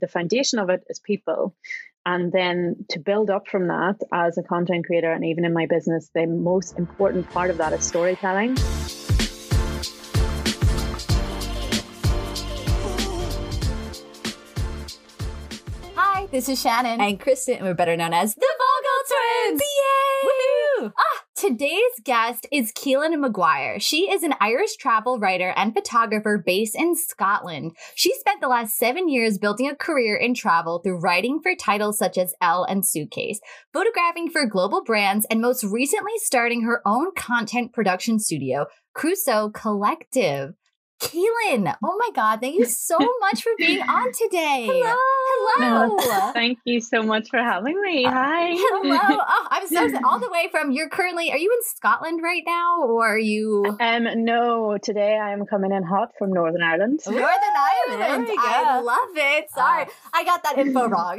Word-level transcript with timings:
the 0.00 0.08
foundation 0.08 0.58
of 0.58 0.68
it 0.68 0.84
is 0.88 0.98
people. 0.98 1.54
And 2.04 2.30
then 2.30 2.84
to 2.90 3.00
build 3.00 3.30
up 3.30 3.48
from 3.48 3.68
that 3.68 3.96
as 4.12 4.38
a 4.38 4.42
content 4.42 4.86
creator 4.86 5.10
and 5.10 5.24
even 5.24 5.44
in 5.44 5.52
my 5.52 5.66
business, 5.66 6.10
the 6.14 6.26
most 6.26 6.78
important 6.78 7.28
part 7.30 7.50
of 7.50 7.58
that 7.58 7.72
is 7.72 7.84
storytelling. 7.84 8.56
Hi, 15.96 16.26
this 16.30 16.48
is 16.48 16.60
Shannon. 16.60 17.00
And 17.00 17.18
Kristen, 17.18 17.56
and 17.56 17.64
we're 17.64 17.74
better 17.74 17.96
known 17.96 18.12
as 18.12 18.34
the 18.34 18.54
Vogel 18.58 19.00
Twins. 19.08 19.62
Yay! 19.62 20.84
Woohoo! 20.84 20.92
Ah, 20.96 21.25
today's 21.36 22.00
guest 22.02 22.46
is 22.50 22.72
Caoilfhionn 22.72 23.20
Maguire. 23.20 23.78
She 23.78 24.10
is 24.10 24.22
an 24.22 24.34
Irish 24.40 24.76
travel 24.76 25.18
writer 25.18 25.52
and 25.54 25.74
photographer 25.74 26.42
based 26.44 26.74
in 26.74 26.96
Scotland. 26.96 27.76
She 27.94 28.14
spent 28.14 28.40
the 28.40 28.48
last 28.48 28.78
seven 28.78 29.10
years 29.10 29.36
building 29.36 29.68
a 29.68 29.76
career 29.76 30.16
in 30.16 30.32
travel 30.32 30.78
through 30.78 31.00
writing 31.00 31.40
for 31.42 31.54
titles 31.54 31.98
such 31.98 32.16
as 32.16 32.34
Elle 32.40 32.64
and 32.64 32.86
Suitcase, 32.86 33.38
photographing 33.74 34.30
for 34.30 34.46
global 34.46 34.82
brands, 34.82 35.26
and 35.30 35.42
most 35.42 35.62
recently 35.62 36.14
starting 36.16 36.62
her 36.62 36.80
own 36.86 37.14
content 37.14 37.74
production 37.74 38.18
studio, 38.18 38.66
Crusoe 38.94 39.50
Collective. 39.50 40.54
Caoilfhionn, 41.00 41.74
oh 41.84 41.96
my 41.98 42.10
God, 42.14 42.40
thank 42.40 42.56
you 42.58 42.64
so 42.66 42.96
much 43.20 43.42
for 43.42 43.52
being 43.58 43.80
on 43.82 44.12
today. 44.12 44.66
Hello. 44.70 44.96
Hello. 45.58 45.96
No, 45.96 46.32
thank 46.32 46.58
you 46.64 46.80
so 46.80 47.02
much 47.02 47.28
for 47.28 47.38
having 47.38 47.80
me. 47.82 48.04
Hi. 48.04 48.48
Hello. 48.54 48.98
Oh, 49.20 49.46
I'm 49.50 49.66
so. 49.68 49.90
All 50.04 50.18
the 50.18 50.30
way 50.30 50.48
from, 50.50 50.72
you're 50.72 50.88
currently, 50.88 51.30
are 51.30 51.36
you 51.38 51.52
in 51.52 51.62
Scotland 51.76 52.20
right 52.22 52.42
now 52.46 52.82
or 52.82 53.06
are 53.06 53.18
you? 53.18 53.76
Um, 53.78 54.24
no, 54.24 54.78
today 54.82 55.18
I 55.22 55.32
am 55.32 55.44
coming 55.44 55.70
in 55.72 55.82
hot 55.82 56.12
from 56.18 56.32
Northern 56.32 56.62
Ireland. 56.62 57.00
Northern 57.06 57.22
Ireland. 57.26 58.28
I 58.38 58.80
love 58.80 59.16
it. 59.16 59.50
Sorry, 59.50 59.82
uh, 59.82 59.86
I 60.14 60.24
got 60.24 60.42
that 60.44 60.56
info 60.58 60.88
wrong. 60.88 61.16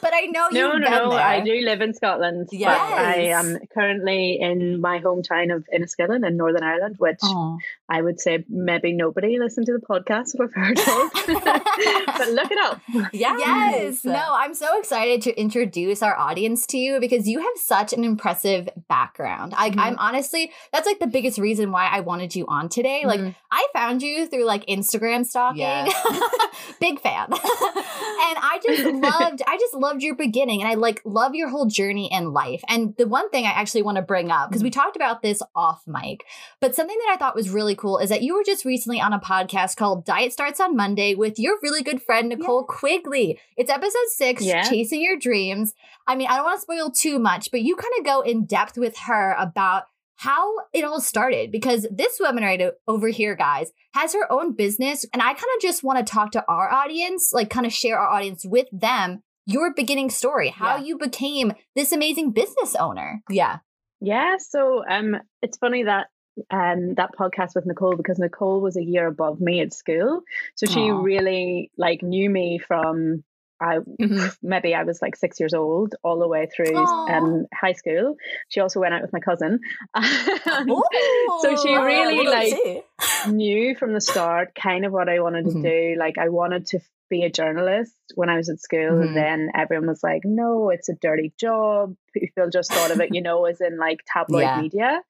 but 0.00 0.12
I 0.14 0.26
know 0.30 0.46
you. 0.50 0.58
No, 0.60 0.72
no, 0.78 0.88
no. 0.88 1.10
There. 1.10 1.20
I 1.20 1.40
do 1.40 1.54
live 1.60 1.80
in 1.80 1.92
Scotland. 1.92 2.48
Yes. 2.52 2.78
I 2.80 3.14
am 3.32 3.58
currently 3.74 4.38
in 4.40 4.80
my 4.80 5.00
hometown 5.00 5.54
of 5.54 5.64
Enniskillen 5.74 6.24
in 6.26 6.36
Northern 6.36 6.62
Ireland, 6.62 6.96
which 6.98 7.18
Oh. 7.24 7.58
I 7.88 8.00
would 8.00 8.20
say 8.20 8.43
maybe 8.48 8.92
nobody 8.92 9.38
listened 9.38 9.66
to 9.66 9.72
the 9.72 9.80
podcast 9.86 10.38
would 10.38 10.50
have 10.54 10.64
heard 10.66 10.78
of. 10.78 12.16
but 12.18 12.28
look 12.30 12.50
it 12.50 12.58
up. 12.64 12.80
Yes. 13.12 13.40
Yes. 13.44 14.04
No, 14.04 14.24
I'm 14.30 14.54
so 14.54 14.78
excited 14.78 15.22
to 15.22 15.38
introduce 15.40 16.02
our 16.02 16.16
audience 16.16 16.66
to 16.68 16.78
you 16.78 17.00
because 17.00 17.28
you 17.28 17.40
have 17.40 17.56
such 17.56 17.92
an 17.92 18.04
impressive 18.04 18.68
background. 18.88 19.54
I, 19.56 19.70
Mhm. 19.70 19.78
I'm 19.78 19.98
honestly, 19.98 20.50
that's 20.72 20.86
like 20.86 20.98
the 20.98 21.06
biggest 21.06 21.38
reason 21.38 21.70
why 21.72 21.86
I 21.86 22.00
wanted 22.00 22.34
you 22.34 22.46
on 22.48 22.68
today. 22.68 23.02
Like, 23.06 23.20
Mhm. 23.20 23.34
I 23.50 23.66
found 23.72 24.02
you 24.02 24.26
through 24.26 24.44
like 24.44 24.66
Instagram 24.66 25.24
stalking. 25.26 25.60
Yeah. 25.62 25.88
Big 26.80 27.00
fan. 27.00 27.26
and 27.32 28.38
I 28.38 28.60
just 28.66 28.84
loved, 28.84 29.42
I 29.46 29.56
just 29.58 29.74
loved 29.74 30.02
your 30.02 30.14
beginning 30.16 30.60
and 30.62 30.70
I 30.70 30.74
like 30.74 31.00
love 31.04 31.34
your 31.34 31.48
whole 31.48 31.66
journey 31.66 32.10
in 32.12 32.32
life. 32.32 32.62
And 32.68 32.94
the 32.96 33.06
one 33.06 33.30
thing 33.30 33.44
I 33.46 33.50
actually 33.50 33.82
want 33.82 33.96
to 33.96 34.02
bring 34.02 34.30
up, 34.30 34.48
because 34.50 34.62
we 34.62 34.70
talked 34.70 34.96
about 34.96 35.22
this 35.22 35.40
off 35.54 35.82
mic, 35.86 36.24
but 36.60 36.74
something 36.74 36.96
that 37.06 37.12
I 37.12 37.16
thought 37.16 37.34
was 37.34 37.50
really 37.50 37.74
cool 37.74 37.98
is 37.98 38.10
that 38.10 38.22
you 38.22 38.33
were 38.34 38.44
just 38.44 38.64
recently 38.64 39.00
on 39.00 39.12
a 39.12 39.18
podcast 39.20 39.76
called 39.76 40.04
Diet 40.04 40.32
Starts 40.32 40.60
on 40.60 40.76
Monday 40.76 41.14
with 41.14 41.38
your 41.38 41.58
really 41.62 41.82
good 41.82 42.02
friend, 42.02 42.28
Nicole 42.28 42.64
Quigley. 42.64 43.38
It's 43.56 43.70
episode 43.70 44.08
six, 44.08 44.42
Yeah. 44.42 44.62
Chasing 44.68 45.00
Your 45.02 45.16
Dreams. 45.16 45.72
I 46.06 46.16
mean, 46.16 46.26
I 46.28 46.36
don't 46.36 46.44
want 46.44 46.58
to 46.58 46.62
spoil 46.62 46.90
too 46.90 47.18
much, 47.18 47.50
but 47.50 47.62
you 47.62 47.76
kind 47.76 47.92
of 47.98 48.04
go 48.04 48.20
in 48.20 48.44
depth 48.46 48.76
with 48.76 48.96
her 49.06 49.34
about 49.38 49.84
how 50.16 50.54
it 50.72 50.84
all 50.84 51.00
started 51.00 51.50
because 51.50 51.86
this 51.90 52.18
woman 52.20 52.44
right 52.44 52.62
over 52.86 53.08
here, 53.08 53.34
guys, 53.34 53.72
has 53.94 54.12
her 54.14 54.30
own 54.30 54.54
business. 54.54 55.04
And 55.12 55.20
I 55.22 55.26
kind 55.34 55.38
of 55.56 55.62
just 55.62 55.82
want 55.82 56.04
to 56.04 56.12
talk 56.12 56.30
to 56.32 56.44
our 56.46 56.70
audience, 56.70 57.32
like 57.32 57.50
kind 57.50 57.66
of 57.66 57.72
share 57.72 57.98
our 57.98 58.08
audience 58.08 58.44
with 58.44 58.66
them, 58.72 59.22
your 59.46 59.74
beginning 59.74 60.10
story, 60.10 60.50
how 60.50 60.76
Yeah. 60.76 60.84
you 60.84 60.98
became 60.98 61.52
this 61.74 61.90
amazing 61.92 62.30
business 62.32 62.74
owner. 62.76 63.22
Yeah. 63.28 63.58
Yeah, 64.00 64.36
so 64.38 64.82
um, 64.88 65.16
it's 65.40 65.56
funny 65.56 65.84
that 65.84 66.08
um 66.50 66.94
that 66.94 67.10
podcast 67.18 67.54
with 67.54 67.66
Nicole 67.66 67.96
because 67.96 68.18
Nicole 68.18 68.60
was 68.60 68.76
a 68.76 68.82
year 68.84 69.06
above 69.06 69.40
me 69.40 69.60
at 69.60 69.72
school, 69.72 70.22
so 70.54 70.66
she 70.66 70.90
Aw. 70.90 71.00
really 71.02 71.70
like 71.76 72.02
knew 72.02 72.28
me 72.28 72.58
from 72.58 73.22
I 73.60 73.78
Mhm. 73.78 74.36
maybe 74.42 74.74
I 74.74 74.82
was 74.82 75.00
like 75.00 75.14
six 75.16 75.38
years 75.38 75.54
old 75.54 75.94
all 76.02 76.18
the 76.18 76.28
way 76.28 76.46
through 76.46 76.84
um 77.08 77.46
high 77.54 77.72
school. 77.74 78.16
She 78.48 78.60
also 78.60 78.80
went 78.80 78.94
out 78.94 79.02
with 79.02 79.12
my 79.12 79.20
cousin, 79.20 79.60
so 79.96 81.56
she 81.56 81.74
really 81.76 82.26
like 82.26 82.84
knew 83.26 83.74
from 83.76 83.92
the 83.92 84.00
start 84.00 84.54
kind 84.54 84.84
of 84.84 84.92
what 84.92 85.08
I 85.08 85.20
wanted 85.20 85.44
to 85.46 85.52
Mhm. 85.58 85.62
do. 85.62 85.96
Like 85.98 86.18
I 86.18 86.28
wanted 86.28 86.66
to 86.68 86.80
be 87.08 87.22
a 87.24 87.30
journalist 87.30 87.94
when 88.14 88.28
I 88.30 88.36
was 88.36 88.48
at 88.48 88.60
school, 88.60 88.78
Mhm. 88.78 89.02
and 89.02 89.16
then 89.16 89.50
everyone 89.54 89.88
was 89.88 90.02
like, 90.02 90.22
"No, 90.24 90.70
it's 90.70 90.88
a 90.88 90.94
dirty 90.94 91.32
job." 91.38 91.96
People 92.14 92.50
just 92.50 92.72
thought 92.72 92.90
of 92.92 93.00
it, 93.00 93.14
you 93.14 93.22
know, 93.22 93.44
as 93.44 93.60
in 93.60 93.76
like 93.78 94.00
tabloid 94.06 94.42
Yeah. 94.42 94.60
media. 94.60 95.02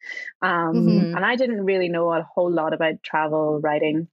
Um, 0.43 0.75
Mhm. 0.75 1.17
And 1.17 1.25
I 1.25 1.37
didn't 1.37 1.65
really 1.65 1.89
know 1.89 2.13
a 2.13 2.23
whole 2.23 2.51
lot 2.51 2.73
about 2.75 3.03
travel 3.03 3.61
writing, 3.61 4.09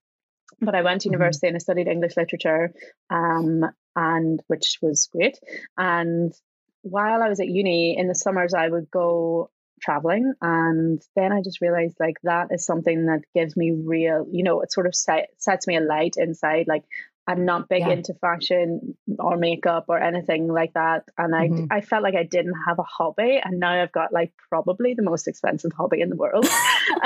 but 0.61 0.75
I 0.75 0.81
went 0.83 1.01
to 1.01 1.09
Mhm. 1.09 1.13
university 1.13 1.47
and 1.47 1.55
I 1.55 1.59
studied 1.59 1.87
English 1.87 2.17
literature, 2.17 2.73
um, 3.09 3.65
and 3.95 4.41
which 4.47 4.79
was 4.81 5.07
great. 5.11 5.39
And 5.77 6.33
while 6.83 7.21
I 7.21 7.29
was 7.29 7.39
at 7.39 7.47
uni 7.47 7.97
in 7.97 8.07
the 8.07 8.15
summers, 8.15 8.53
I 8.53 8.67
would 8.69 8.89
go 8.91 9.49
traveling 9.81 10.31
and 10.43 11.01
then 11.15 11.31
i 11.31 11.41
just 11.41 11.59
realized 11.59 11.99
like 11.99 12.17
that 12.21 12.49
is 12.51 12.63
something 12.63 13.07
that 13.07 13.21
gives 13.33 13.57
me 13.57 13.71
real 13.71 14.27
you 14.31 14.43
know 14.43 14.61
it 14.61 14.71
sort 14.71 14.85
of 14.85 14.93
set, 14.93 15.29
sets 15.39 15.65
me 15.65 15.75
a 15.75 15.81
light 15.81 16.13
inside 16.17 16.67
like 16.67 16.83
i'm 17.27 17.45
not 17.45 17.69
big 17.69 17.81
Yeah. 17.81 17.91
into 17.91 18.13
fashion 18.15 18.97
or 19.19 19.37
makeup 19.37 19.85
or 19.87 19.97
anything 19.99 20.47
like 20.47 20.73
that 20.73 21.03
and 21.17 21.35
i 21.35 21.47
Mhm. 21.47 21.67
i 21.71 21.81
felt 21.81 22.03
like 22.03 22.15
i 22.15 22.23
didn't 22.23 22.55
have 22.67 22.79
a 22.79 22.83
hobby 22.83 23.39
and 23.43 23.59
now 23.59 23.81
i've 23.81 23.91
got 23.91 24.11
like 24.11 24.33
probably 24.49 24.93
the 24.95 25.03
most 25.03 25.27
expensive 25.27 25.71
hobby 25.73 26.01
in 26.01 26.09
the 26.09 26.15
world 26.15 26.45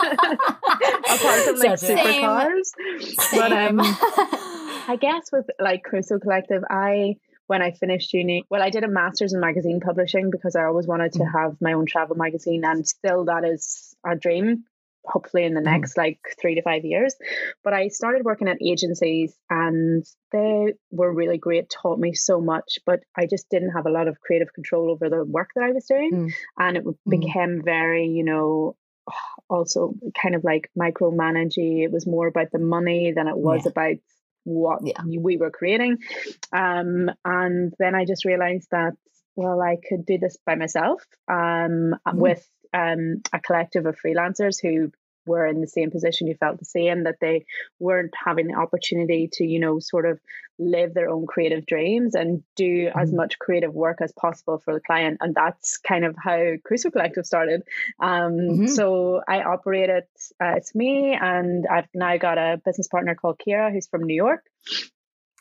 apart 0.00 1.40
from 1.44 1.56
like 1.58 1.70
a- 1.70 1.76
supercars 1.76 2.70
but 3.32 3.52
um 3.52 3.80
I 4.88 4.94
guess 5.00 5.32
with 5.32 5.46
like 5.58 5.82
Crusoe 5.82 6.20
Collective, 6.20 6.62
I 6.70 7.16
when 7.48 7.60
I 7.60 7.72
finished 7.72 8.12
uni, 8.12 8.44
well, 8.50 8.62
I 8.62 8.70
did 8.70 8.84
a 8.84 8.88
master's 8.88 9.32
in 9.32 9.40
magazine 9.40 9.80
publishing 9.80 10.30
because 10.30 10.54
I 10.54 10.62
always 10.64 10.86
wanted 10.86 11.12
to 11.14 11.20
Mhm. 11.20 11.32
have 11.32 11.56
my 11.60 11.72
own 11.72 11.86
travel 11.86 12.14
magazine, 12.16 12.62
and 12.64 12.86
still 12.86 13.24
that 13.24 13.44
is 13.44 13.96
a 14.06 14.14
dream. 14.14 14.64
Hopefully, 15.06 15.44
in 15.44 15.54
the 15.54 15.60
Mhm. 15.60 15.64
next 15.72 15.96
like 15.96 16.18
three 16.40 16.54
to 16.56 16.62
five 16.62 16.84
years. 16.84 17.14
But 17.64 17.72
I 17.72 17.88
started 17.88 18.24
working 18.24 18.48
at 18.48 18.58
agencies, 18.62 19.36
and 19.48 20.04
they 20.32 20.74
were 20.90 21.12
really 21.12 21.38
great. 21.38 21.70
Taught 21.70 21.98
me 21.98 22.12
so 22.14 22.40
much, 22.40 22.78
but 22.84 23.00
I 23.16 23.26
just 23.26 23.48
didn't 23.50 23.70
have 23.70 23.86
a 23.86 23.90
lot 23.90 24.08
of 24.08 24.20
creative 24.20 24.52
control 24.52 24.90
over 24.90 25.08
the 25.08 25.24
work 25.24 25.50
that 25.54 25.64
I 25.64 25.72
was 25.72 25.86
doing, 25.86 26.12
Mm. 26.12 26.30
and 26.58 26.76
it 26.76 26.84
Mhm. 26.84 26.96
became 27.08 27.62
very, 27.62 28.06
you 28.06 28.24
know, 28.24 28.76
also 29.48 29.94
kind 30.20 30.34
of 30.34 30.42
like 30.44 30.68
micromanaging. 30.76 31.82
It 31.84 31.92
was 31.92 32.06
more 32.06 32.26
about 32.26 32.50
the 32.50 32.58
money 32.58 33.12
than 33.14 33.28
it 33.28 33.36
was 33.36 33.64
Yeah. 33.64 33.70
about 33.70 33.96
what 34.44 34.80
Yeah. 34.84 35.02
we 35.06 35.36
were 35.36 35.50
creating. 35.50 35.98
Um, 36.52 37.10
and 37.24 37.72
then 37.78 37.94
I 37.94 38.04
just 38.04 38.24
realized 38.24 38.68
that, 38.70 38.94
well, 39.36 39.60
I 39.60 39.76
could 39.88 40.06
do 40.06 40.18
this 40.18 40.36
by 40.46 40.54
myself 40.54 41.04
um, 41.28 41.94
Mhm. 42.06 42.18
with 42.18 42.48
um, 42.72 43.22
a 43.32 43.40
collective 43.40 43.86
of 43.86 43.96
freelancers 43.98 44.60
who 44.60 44.92
were 45.26 45.46
in 45.46 45.60
the 45.60 45.66
same 45.66 45.90
position, 45.90 46.28
who 46.28 46.34
felt 46.34 46.58
the 46.58 46.64
same, 46.64 47.04
that 47.04 47.18
they 47.20 47.44
weren't 47.80 48.14
having 48.14 48.46
the 48.46 48.54
opportunity 48.54 49.28
to, 49.32 49.44
you 49.44 49.58
know, 49.58 49.80
sort 49.80 50.06
of 50.06 50.20
live 50.58 50.94
their 50.94 51.10
own 51.10 51.26
creative 51.26 51.66
dreams 51.66 52.14
and 52.14 52.42
do 52.54 52.90
as 52.94 53.10
Mhm. 53.10 53.16
much 53.16 53.38
creative 53.38 53.74
work 53.74 53.98
as 54.00 54.12
possible 54.12 54.58
for 54.58 54.72
the 54.72 54.80
client. 54.80 55.18
And 55.20 55.34
that's 55.34 55.78
kind 55.78 56.04
of 56.04 56.16
how 56.16 56.54
Crusoe 56.64 56.90
Collective 56.90 57.26
started. 57.26 57.62
Um, 58.00 58.32
Mhm. 58.32 58.68
So 58.68 59.20
I 59.26 59.42
operate 59.42 59.90
it, 59.90 60.08
uh, 60.40 60.54
it's 60.56 60.74
me, 60.74 61.12
and 61.20 61.66
I've 61.66 61.88
now 61.92 62.16
got 62.16 62.38
a 62.38 62.60
business 62.64 62.88
partner 62.88 63.14
called 63.14 63.38
Kira 63.38 63.72
who's 63.72 63.88
from 63.88 64.04
New 64.04 64.14
York. 64.14 64.44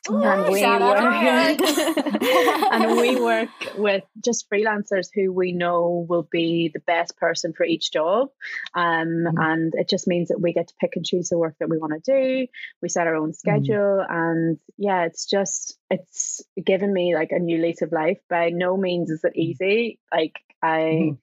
And 0.10 0.52
we 0.52 0.60
shout 0.62 0.82
out 0.82 1.00
to 1.00 1.60
work, 1.60 2.22
and 2.72 2.98
we 2.98 3.20
work 3.22 3.50
with 3.78 4.04
just 4.24 4.50
freelancers 4.50 5.08
who 5.14 5.32
we 5.32 5.52
know 5.52 6.06
will 6.08 6.28
be 6.30 6.70
the 6.74 6.80
best 6.82 7.18
person 7.18 7.54
for 7.54 7.66
each 7.66 7.92
job. 7.92 8.30
Um, 8.74 9.26
Mhm. 9.26 9.34
And 9.38 9.74
it 9.76 9.90
just 9.90 10.08
means 10.08 10.30
that 10.30 10.40
we 10.42 10.54
get 10.54 10.68
to 10.68 10.74
pick 10.80 10.96
and 10.96 11.06
choose 11.06 11.30
the 11.30 11.38
work 11.38 11.56
that 11.60 11.70
we 11.70 11.78
want 11.78 11.94
to 12.04 12.12
do. 12.12 12.48
We 12.82 12.90
set 12.90 13.08
our 13.08 13.16
own 13.16 13.34
schedule, 13.34 14.06
and 14.08 14.60
yeah, 14.78 15.06
it's 15.06 15.26
just 15.26 15.78
it's 15.90 16.44
given 16.64 16.92
me 16.94 17.16
like 17.16 17.32
a 17.32 17.40
new 17.40 17.62
lease 17.62 17.82
of 17.82 17.92
life. 17.92 18.20
By 18.30 18.50
no 18.50 18.78
means 18.78 19.10
is 19.10 19.24
it 19.24 19.36
easy. 19.36 20.00
Like 20.12 20.34
I 20.62 20.80
Mhm. 20.80 21.18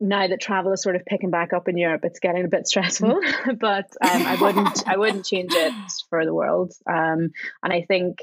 Now 0.00 0.26
that 0.26 0.40
travel 0.40 0.72
is 0.72 0.82
sort 0.82 0.96
of 0.96 1.04
picking 1.06 1.30
back 1.30 1.52
up 1.52 1.68
in 1.68 1.76
Europe, 1.78 2.02
it's 2.04 2.20
getting 2.20 2.44
a 2.44 2.48
bit 2.48 2.66
stressful. 2.66 3.18
but 3.58 3.90
um, 4.00 4.26
I 4.26 4.36
wouldn't 4.36 4.82
I 4.86 4.96
wouldn't 4.96 5.24
change 5.26 5.54
it 5.54 5.74
for 6.10 6.24
the 6.24 6.34
world. 6.34 6.72
Um, 6.88 7.30
and 7.62 7.72
I 7.72 7.82
think 7.82 8.18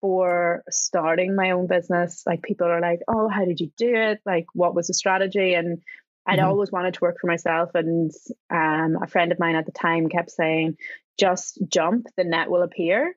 for 0.00 0.62
starting 0.70 1.34
my 1.34 1.52
own 1.52 1.66
business, 1.66 2.22
like 2.26 2.42
people 2.42 2.66
are 2.66 2.80
like, 2.80 3.00
"Oh, 3.08 3.28
how 3.28 3.44
did 3.44 3.60
you 3.60 3.70
do 3.76 3.94
it? 3.94 4.20
Like, 4.26 4.46
what 4.52 4.74
was 4.74 4.88
the 4.88 4.94
strategy?" 4.94 5.54
And 5.54 5.82
I'd 6.26 6.38
Mhm. 6.38 6.44
always 6.46 6.72
wanted 6.72 6.94
to 6.94 7.00
work 7.00 7.18
for 7.20 7.28
myself, 7.28 7.70
and 7.74 8.10
um, 8.50 8.98
a 9.02 9.06
friend 9.06 9.32
of 9.32 9.38
mine 9.38 9.56
at 9.56 9.66
the 9.66 9.72
time 9.72 10.08
kept 10.08 10.30
saying, 10.30 10.76
"Just 11.18 11.58
jump, 11.68 12.06
the 12.16 12.24
net 12.24 12.50
will 12.50 12.62
appear." 12.62 13.16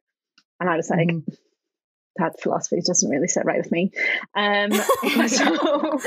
And 0.59 0.69
I 0.69 0.75
was 0.75 0.89
like, 0.89 1.07
Mhm. 1.07 1.37
That 2.19 2.39
philosophy 2.41 2.81
doesn't 2.85 3.09
really 3.09 3.27
sit 3.27 3.45
right 3.45 3.57
with 3.57 3.71
me. 3.71 3.91
Um, 4.35 4.71
so 5.27 5.99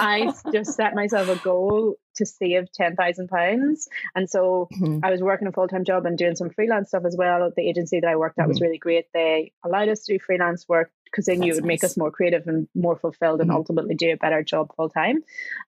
I 0.00 0.32
just 0.52 0.74
set 0.74 0.94
myself 0.94 1.28
a 1.28 1.36
goal 1.36 1.96
to 2.16 2.24
save 2.24 2.72
ten 2.72 2.96
thousand 2.96 3.28
pounds, 3.28 3.88
and 4.14 4.28
so 4.30 4.68
Mhm. 4.72 5.00
I 5.02 5.10
was 5.10 5.20
working 5.22 5.46
a 5.48 5.52
full 5.52 5.68
time 5.68 5.84
job 5.84 6.06
and 6.06 6.16
doing 6.16 6.34
some 6.36 6.48
freelance 6.50 6.88
stuff 6.88 7.04
as 7.04 7.14
well. 7.16 7.52
The 7.54 7.68
agency 7.68 8.00
that 8.00 8.08
I 8.08 8.16
worked 8.16 8.38
at 8.38 8.48
was 8.48 8.60
really 8.60 8.78
great. 8.78 9.04
They 9.12 9.52
allowed 9.64 9.88
us 9.90 10.04
to 10.04 10.14
do 10.14 10.18
freelance 10.18 10.66
work 10.68 10.90
because 11.04 11.26
they 11.26 11.36
knew 11.36 11.46
it 11.46 11.48
That's 11.50 11.60
would 11.60 11.68
make 11.68 11.84
us 11.84 11.96
more 11.96 12.10
creative 12.10 12.46
and 12.48 12.68
more 12.74 12.96
fulfilled 12.96 13.40
and 13.40 13.50
Mhm. 13.50 13.54
ultimately 13.54 13.94
do 13.94 14.12
a 14.12 14.16
better 14.16 14.42
job 14.42 14.74
full 14.76 14.88
time. 14.88 15.22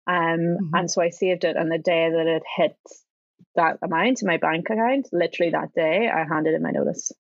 Um, 0.07 0.39
Mhm. 0.41 0.71
And 0.75 0.91
so 0.91 1.03
I 1.03 1.11
saved 1.11 1.45
it, 1.45 1.57
and 1.57 1.71
the 1.71 1.79
day 1.79 2.11
that 2.11 2.27
it 2.27 2.43
hit 2.57 2.77
that 3.55 3.79
amount 3.83 4.23
in 4.23 4.27
my 4.27 4.37
bank 4.39 4.71
account, 4.71 5.09
literally 5.13 5.51
that 5.53 5.73
day, 5.75 6.09
I 6.09 6.25
handed 6.25 6.55
in 6.55 6.63
my 6.63 6.71
notice. 6.71 7.13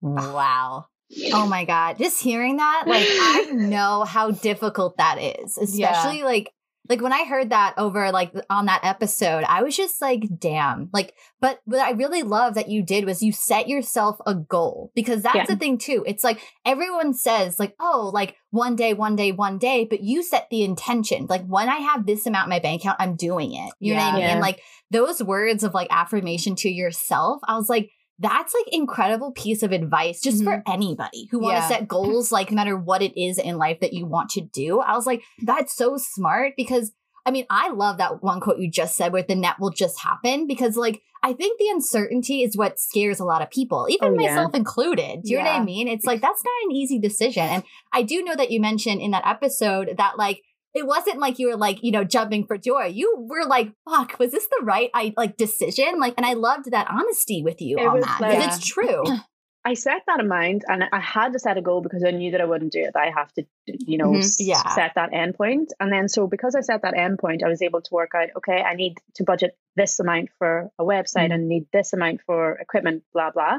Wow. 0.00 0.86
Oh 1.32 1.46
my 1.46 1.64
God. 1.64 1.98
Just 1.98 2.22
hearing 2.22 2.56
that, 2.58 2.84
like, 2.86 3.06
I 3.08 3.50
know 3.52 4.04
how 4.04 4.30
difficult 4.30 4.96
that 4.98 5.18
is, 5.18 5.56
especially 5.56 6.22
like, 6.22 6.52
like 6.88 7.02
when 7.02 7.12
I 7.12 7.24
heard 7.24 7.50
that 7.50 7.74
over 7.76 8.10
like 8.12 8.32
on 8.48 8.64
that 8.66 8.80
episode, 8.82 9.44
I 9.46 9.62
was 9.62 9.76
just 9.76 10.00
like, 10.00 10.22
damn. 10.38 10.88
Like, 10.92 11.12
but 11.38 11.60
what 11.66 11.80
I 11.80 11.90
really 11.90 12.22
love 12.22 12.54
that 12.54 12.70
you 12.70 12.82
did 12.82 13.04
was 13.04 13.22
you 13.22 13.30
set 13.30 13.68
yourself 13.68 14.16
a 14.26 14.34
goal 14.34 14.90
because 14.94 15.22
that's 15.22 15.36
Yeah. 15.36 15.44
the 15.46 15.56
thing 15.56 15.76
too. 15.76 16.02
It's 16.06 16.24
like 16.24 16.40
everyone 16.64 17.12
says, 17.12 17.58
like, 17.58 17.74
oh, 17.78 18.10
like 18.14 18.36
one 18.50 18.74
day, 18.74 18.94
one 18.94 19.16
day, 19.16 19.32
one 19.32 19.58
day, 19.58 19.84
but 19.84 20.00
you 20.00 20.22
set 20.22 20.48
the 20.50 20.62
intention. 20.62 21.26
Like, 21.28 21.44
when 21.46 21.68
I 21.68 21.76
have 21.76 22.06
this 22.06 22.26
amount 22.26 22.46
in 22.46 22.50
my 22.50 22.58
bank 22.58 22.80
account, 22.82 22.96
I'm 23.00 23.16
doing 23.16 23.52
it. 23.52 23.70
You 23.80 23.92
know 23.94 24.00
what 24.00 24.14
I 24.14 24.16
mean? 24.16 24.22
Yeah. 24.22 24.38
Like, 24.40 24.62
those 24.90 25.22
words 25.22 25.64
of 25.64 25.74
like 25.74 25.88
affirmation 25.90 26.54
to 26.56 26.70
yourself, 26.70 27.40
I 27.46 27.56
was 27.56 27.68
like, 27.68 27.90
that's 28.18 28.54
like 28.54 28.74
incredible 28.74 29.32
piece 29.32 29.62
of 29.62 29.72
advice 29.72 30.20
just 30.20 30.42
for 30.42 30.56
mm-hmm. 30.58 30.72
anybody 30.72 31.28
who 31.30 31.38
want 31.38 31.56
to 31.56 31.60
Yeah. 31.60 31.68
set 31.68 31.88
goals 31.88 32.32
like 32.38 32.50
no 32.50 32.56
matter 32.56 32.76
what 32.76 33.02
it 33.02 33.20
is 33.20 33.38
in 33.38 33.58
life 33.58 33.80
that 33.80 33.92
you 33.92 34.06
want 34.06 34.30
to 34.30 34.40
do. 34.40 34.80
I 34.80 34.94
was 34.94 35.06
like 35.06 35.22
that's 35.42 35.74
so 35.74 35.96
smart 35.96 36.54
because 36.56 36.92
i 37.26 37.30
mean 37.30 37.44
i 37.50 37.70
love 37.70 37.98
that 37.98 38.22
one 38.22 38.40
quote 38.40 38.58
you 38.58 38.70
just 38.70 38.96
said 38.96 39.12
where 39.12 39.22
the 39.22 39.34
net 39.34 39.56
will 39.58 39.70
just 39.70 39.98
happen 40.00 40.46
because 40.46 40.76
like 40.76 41.02
i 41.22 41.32
think 41.32 41.58
the 41.58 41.68
uncertainty 41.68 42.42
is 42.42 42.56
what 42.56 42.78
scares 42.78 43.20
a 43.20 43.24
lot 43.24 43.42
of 43.42 43.50
people 43.50 43.86
even 43.90 44.12
Oh, 44.14 44.20
yeah. 44.20 44.30
myself 44.30 44.54
included. 44.54 45.22
Do 45.24 45.32
you 45.32 45.38
know 45.38 45.44
what 45.44 45.60
i 45.60 45.64
mean? 45.64 45.88
It's 45.88 46.06
like 46.06 46.20
that's 46.20 46.42
not 46.44 46.54
an 46.64 46.72
easy 46.72 46.98
decision. 46.98 47.42
And 47.44 47.62
i 47.92 48.02
do 48.02 48.22
know 48.22 48.34
that 48.36 48.50
you 48.50 48.60
mentioned 48.60 49.00
in 49.00 49.10
that 49.10 49.26
episode 49.26 49.94
that 49.98 50.16
like 50.16 50.42
it 50.74 50.86
wasn't 50.86 51.18
like 51.18 51.38
you 51.38 51.48
were 51.48 51.56
like 51.56 51.82
you 51.82 51.90
know 51.92 52.04
jumping 52.04 52.46
for 52.46 52.58
joy. 52.58 52.86
You 52.86 53.14
were 53.28 53.46
like 53.46 53.72
fuck 53.88 54.18
was 54.18 54.32
this 54.32 54.46
the 54.46 54.64
right 54.64 54.90
i 54.94 55.12
like 55.16 55.36
decision? 55.36 55.98
Like 55.98 56.14
and 56.16 56.26
i 56.26 56.34
loved 56.34 56.70
that 56.70 56.88
honesty 56.90 57.42
with 57.42 57.60
you 57.60 57.78
It 57.78 57.86
on 57.86 57.94
was 57.94 58.04
that 58.04 58.20
like- 58.20 58.38
because 58.38 58.56
it's 58.58 58.66
true 58.66 59.02
I 59.64 59.74
set 59.74 60.02
that 60.06 60.20
in 60.20 60.28
mind 60.28 60.64
and 60.66 60.84
I 60.92 61.00
had 61.00 61.32
to 61.32 61.38
set 61.38 61.58
a 61.58 61.62
goal 61.62 61.82
because 61.82 62.02
I 62.04 62.10
knew 62.10 62.30
that 62.30 62.40
I 62.40 62.44
wouldn't 62.46 62.72
do 62.72 62.80
it. 62.80 62.96
I 62.96 63.10
have 63.14 63.30
to, 63.34 63.44
you 63.66 63.98
know, 63.98 64.12
Mhm. 64.12 64.36
Yeah. 64.38 64.66
set 64.74 64.94
that 64.94 65.12
end 65.12 65.34
point. 65.34 65.72
And 65.80 65.92
then, 65.92 66.08
so 66.08 66.26
because 66.26 66.54
I 66.54 66.60
set 66.60 66.82
that 66.82 66.96
end 66.96 67.18
point, 67.18 67.42
I 67.42 67.48
was 67.48 67.60
able 67.60 67.82
to 67.82 67.94
work 67.94 68.12
out, 68.14 68.28
okay, 68.36 68.62
I 68.62 68.74
need 68.74 68.98
to 69.14 69.24
budget 69.24 69.56
this 69.76 70.00
amount 70.00 70.30
for 70.38 70.70
a 70.78 70.84
website 70.84 71.28
Mhm. 71.28 71.34
and 71.34 71.48
need 71.48 71.66
this 71.72 71.92
amount 71.92 72.22
for 72.22 72.52
equipment, 72.52 73.02
blah, 73.12 73.30
blah. 73.30 73.58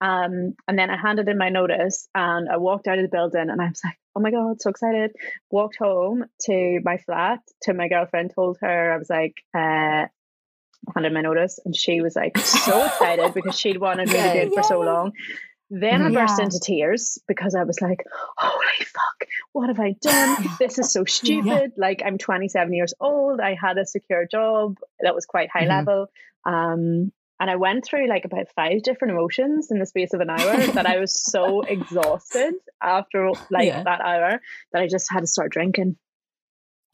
Um, 0.00 0.54
and 0.68 0.78
then 0.78 0.90
I 0.90 0.96
handed 0.96 1.28
in 1.28 1.38
my 1.38 1.48
notice 1.48 2.08
and 2.14 2.48
I 2.48 2.58
walked 2.58 2.86
out 2.86 2.98
of 2.98 3.02
the 3.02 3.08
building 3.16 3.50
and 3.50 3.60
I 3.60 3.68
was 3.68 3.82
like, 3.84 3.98
oh 4.14 4.20
my 4.20 4.30
God, 4.30 4.60
so 4.60 4.70
excited. 4.70 5.16
Walked 5.50 5.76
home 5.76 6.24
to 6.42 6.80
my 6.84 6.98
flat 6.98 7.40
to 7.62 7.74
my 7.74 7.88
girlfriend, 7.88 8.32
told 8.34 8.58
her, 8.60 8.92
I 8.92 8.96
was 8.96 9.10
like, 9.10 9.34
uh, 9.54 10.06
handed 10.94 11.12
my 11.12 11.20
notice 11.20 11.58
and 11.64 11.74
she 11.76 12.00
was 12.00 12.16
like 12.16 12.36
so 12.38 12.84
excited 12.86 13.34
because 13.34 13.58
she'd 13.58 13.78
wanted 13.80 14.08
me 14.08 14.14
to 14.14 14.32
do 14.32 14.38
it 14.40 14.52
for 14.54 14.62
so 14.62 14.80
long. 14.80 15.12
Then 15.70 16.00
I 16.00 16.08
Mhm. 16.08 16.14
burst 16.14 16.40
into 16.40 16.58
tears 16.62 17.18
because 17.28 17.54
I 17.54 17.64
was 17.64 17.80
like, 17.82 18.02
holy 18.38 18.84
fuck, 18.86 19.28
what 19.52 19.68
have 19.68 19.78
I 19.80 19.94
done? 20.00 20.46
This 20.58 20.78
is 20.78 20.90
so 20.92 21.04
stupid. 21.04 21.72
Like, 21.76 22.00
I'm 22.04 22.16
27 22.16 22.72
years 22.72 22.94
old. 23.00 23.38
I 23.40 23.54
had 23.54 23.76
a 23.76 23.84
secure 23.84 24.26
job 24.26 24.78
that 25.00 25.14
was 25.14 25.26
quite 25.26 25.50
high 25.50 25.64
Mhm. 25.66 25.68
level. 25.68 26.06
Um, 26.46 27.12
and 27.40 27.50
I 27.50 27.56
went 27.56 27.84
through 27.84 28.08
like 28.08 28.24
about 28.24 28.48
five 28.56 28.82
different 28.82 29.12
emotions 29.12 29.70
in 29.70 29.78
the 29.78 29.86
space 29.86 30.14
of 30.14 30.20
an 30.20 30.30
hour 30.30 30.56
that 30.72 30.86
I 30.86 30.98
was 30.98 31.12
so 31.14 31.60
exhausted 31.76 32.54
after 32.82 33.30
like 33.50 33.66
Yeah. 33.66 33.82
that 33.82 34.00
hour 34.00 34.40
that 34.72 34.82
I 34.82 34.86
just 34.88 35.08
had 35.12 35.20
to 35.20 35.26
start 35.26 35.52
drinking. 35.52 35.96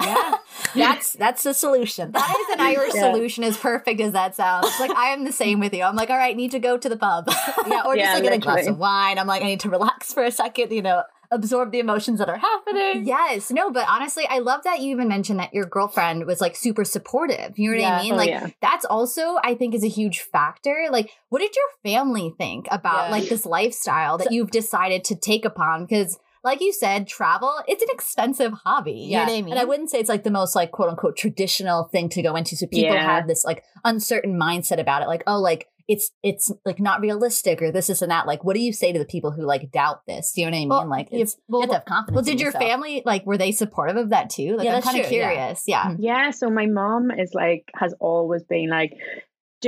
Yeah. 0.02 0.34
That's 0.74 1.12
that's 1.14 1.42
the 1.42 1.54
solution. 1.54 2.12
That 2.12 2.36
is 2.40 2.54
an 2.54 2.60
Irish 2.66 2.94
Yeah. 2.94 3.12
solution, 3.12 3.44
as 3.44 3.56
perfect 3.56 4.00
as 4.00 4.12
that 4.12 4.34
sounds. 4.34 4.68
Like 4.80 4.90
I 4.92 5.08
am 5.10 5.24
the 5.24 5.32
same 5.32 5.60
with 5.60 5.72
you. 5.74 5.82
I'm 5.84 5.96
like, 5.96 6.10
all 6.10 6.16
right, 6.18 6.36
need 6.36 6.50
to 6.52 6.58
go 6.58 6.76
to 6.76 6.88
the 6.88 6.96
pub. 6.96 7.26
yeah, 7.66 7.82
or 7.84 7.94
just 7.96 8.06
Yeah, 8.06 8.14
like 8.14 8.22
get 8.22 8.32
a 8.32 8.38
glass 8.38 8.66
of 8.66 8.78
wine. 8.78 9.18
I'm 9.18 9.26
like, 9.26 9.42
I 9.42 9.46
need 9.46 9.60
to 9.60 9.70
relax 9.70 10.12
for 10.12 10.22
a 10.24 10.30
second, 10.30 10.72
you 10.72 10.82
know, 10.82 11.02
absorb 11.30 11.72
the 11.72 11.80
emotions 11.80 12.18
that 12.20 12.28
are 12.28 12.36
happening. 12.36 13.04
yes, 13.06 13.50
no, 13.50 13.70
but 13.70 13.86
honestly, 13.88 14.24
I 14.28 14.38
love 14.38 14.62
that 14.64 14.80
you 14.80 14.90
even 14.92 15.08
mentioned 15.08 15.40
that 15.40 15.52
your 15.52 15.64
girlfriend 15.64 16.26
was 16.26 16.40
like 16.40 16.54
super 16.54 16.84
supportive. 16.84 17.58
You 17.58 17.70
know 17.70 17.76
what 17.76 17.80
Yeah. 17.82 17.98
I 17.98 18.02
mean? 18.02 18.12
Oh, 18.12 18.16
like 18.16 18.28
yeah. 18.28 18.48
that's 18.60 18.84
also, 18.84 19.38
I 19.42 19.54
think, 19.54 19.74
is 19.74 19.82
a 19.82 19.88
huge 19.88 20.20
factor. 20.20 20.86
Like, 20.90 21.10
what 21.30 21.40
did 21.40 21.54
your 21.56 21.92
family 21.92 22.34
think 22.38 22.66
about 22.70 23.06
Yeah. 23.06 23.10
like 23.10 23.28
this 23.28 23.44
lifestyle 23.46 24.18
that 24.18 24.30
you've 24.32 24.50
decided 24.52 25.02
to 25.04 25.16
take 25.16 25.44
upon? 25.44 25.86
Because 25.86 26.18
like 26.44 26.60
you 26.60 26.72
said, 26.72 27.08
travel, 27.08 27.52
it's 27.66 27.82
an 27.82 27.88
expensive 27.90 28.52
hobby. 28.52 28.92
You 28.92 29.16
know 29.16 29.24
what 29.24 29.28
I 29.30 29.42
mean? 29.42 29.50
And 29.52 29.58
I 29.58 29.64
wouldn't 29.64 29.90
say 29.90 29.98
it's 29.98 30.08
like 30.08 30.22
the 30.24 30.30
most 30.30 30.54
like 30.54 30.70
quote 30.70 30.90
unquote 30.90 31.16
traditional 31.16 31.84
thing 31.84 32.08
to 32.10 32.22
go 32.22 32.36
into. 32.36 32.56
So 32.56 32.66
people 32.66 32.94
Yeah. 32.94 33.02
have 33.16 33.26
this 33.26 33.44
like 33.44 33.64
uncertain 33.84 34.38
mindset 34.38 34.78
about 34.78 35.02
it. 35.02 35.08
Like, 35.08 35.24
oh, 35.26 35.40
like 35.40 35.68
it's 35.86 36.10
it's 36.22 36.50
like 36.64 36.80
not 36.80 37.00
realistic 37.02 37.60
or 37.60 37.70
this, 37.70 37.88
this, 37.88 38.00
and 38.00 38.10
that. 38.10 38.26
Like, 38.26 38.42
what 38.42 38.54
do 38.54 38.60
you 38.62 38.72
say 38.72 38.90
to 38.92 38.98
the 38.98 39.04
people 39.04 39.32
who 39.32 39.42
like 39.42 39.70
doubt 39.70 40.06
this? 40.06 40.32
Do 40.32 40.40
You 40.40 40.46
know 40.46 40.50
what 40.52 40.56
I 40.56 40.60
mean? 40.60 40.68
Well, 40.70 40.88
like 40.88 41.08
if- 41.12 41.20
it's 41.20 41.36
well, 41.48 41.60
you 41.60 41.66
have 41.66 41.70
to 41.70 41.74
have 41.76 41.84
confidence. 41.84 42.14
well, 42.14 42.20
in 42.20 42.24
did 42.36 42.40
your 42.40 42.48
yourself. 42.48 42.64
family 42.64 43.02
like 43.04 43.26
were 43.26 43.36
they 43.36 43.52
supportive 43.52 43.96
of 43.96 44.10
that 44.10 44.30
too? 44.30 44.56
Like 44.56 44.64
Yeah, 44.66 44.76
I'm 44.76 44.82
kind 44.82 45.00
of 45.00 45.06
true, 45.06 45.16
yeah. 45.16 45.30
curious. 45.32 45.64
Yeah. 45.66 45.84
Mhm. 45.84 45.96
Yeah, 45.98 46.30
so 46.30 46.48
my 46.50 46.66
mom 46.66 47.10
is 47.10 47.32
like 47.34 47.70
has 47.74 47.94
always 48.00 48.42
been 48.44 48.70
like 48.70 48.92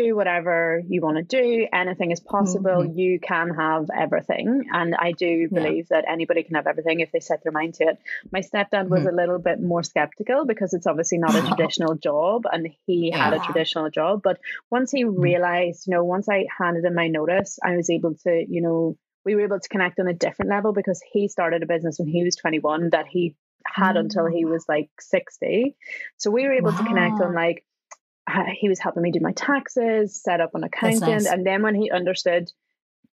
do 0.00 0.16
whatever 0.16 0.82
you 0.86 1.00
want 1.00 1.16
to 1.16 1.22
do 1.22 1.66
anything 1.72 2.10
is 2.10 2.20
possible 2.20 2.78
mm-hmm. 2.82 2.98
you 2.98 3.20
can 3.20 3.50
have 3.50 3.86
everything. 4.04 4.66
And 4.72 4.94
i 5.06 5.12
do 5.12 5.26
Yeah. 5.26 5.48
believe 5.58 5.88
that 5.88 6.04
anybody 6.16 6.42
can 6.42 6.56
have 6.56 6.66
everything 6.72 7.00
if 7.00 7.10
they 7.12 7.20
set 7.20 7.42
their 7.42 7.56
mind 7.60 7.74
to 7.74 7.84
it. 7.90 7.98
My 8.36 8.40
stepdad 8.40 8.88
was 8.88 9.00
mm-hmm. 9.00 9.14
a 9.14 9.20
little 9.20 9.38
bit 9.38 9.60
more 9.72 9.82
skeptical 9.82 10.44
because 10.52 10.74
it's 10.74 10.86
obviously 10.86 11.18
not 11.18 11.34
a 11.34 11.42
traditional 11.50 11.94
job 12.08 12.44
and 12.52 12.68
he 12.86 13.10
had 13.10 13.32
a 13.32 13.40
traditional 13.40 13.90
job. 13.90 14.22
But 14.22 14.38
once 14.70 14.90
he 14.90 15.04
mm-hmm. 15.04 15.20
realized 15.20 15.86
you 15.86 15.94
know 15.94 16.04
once 16.04 16.28
i 16.28 16.46
handed 16.58 16.84
in 16.84 16.94
my 16.94 17.08
notice 17.08 17.58
i 17.62 17.76
was 17.76 17.90
able 17.90 18.14
to 18.14 18.44
you 18.48 18.62
know 18.62 18.96
we 19.24 19.34
were 19.34 19.42
able 19.42 19.60
to 19.60 19.68
connect 19.68 19.98
on 19.98 20.06
a 20.08 20.14
different 20.14 20.50
level 20.50 20.72
because 20.72 21.02
he 21.12 21.28
started 21.28 21.62
a 21.62 21.66
business 21.66 21.98
when 21.98 22.08
he 22.08 22.22
was 22.24 22.36
21 22.36 22.90
that 22.90 23.06
he 23.06 23.34
had 23.64 23.96
until 23.96 24.26
he 24.26 24.44
mm. 24.44 24.50
was 24.50 24.64
like 24.68 24.90
60 25.00 25.74
so 26.16 26.30
we 26.30 26.44
were 26.44 26.52
able 26.52 26.72
to 26.72 26.84
connect 26.84 27.20
on 27.20 27.34
like 27.34 27.64
he 28.58 28.68
was 28.68 28.80
helping 28.80 29.02
me 29.02 29.12
do 29.12 29.20
my 29.20 29.32
taxes 29.32 30.20
set 30.22 30.40
up 30.40 30.50
an 30.54 30.64
accountant 30.64 31.02
nice. 31.02 31.26
and 31.26 31.46
then 31.46 31.62
when 31.62 31.74
he 31.74 31.90
understood 31.90 32.50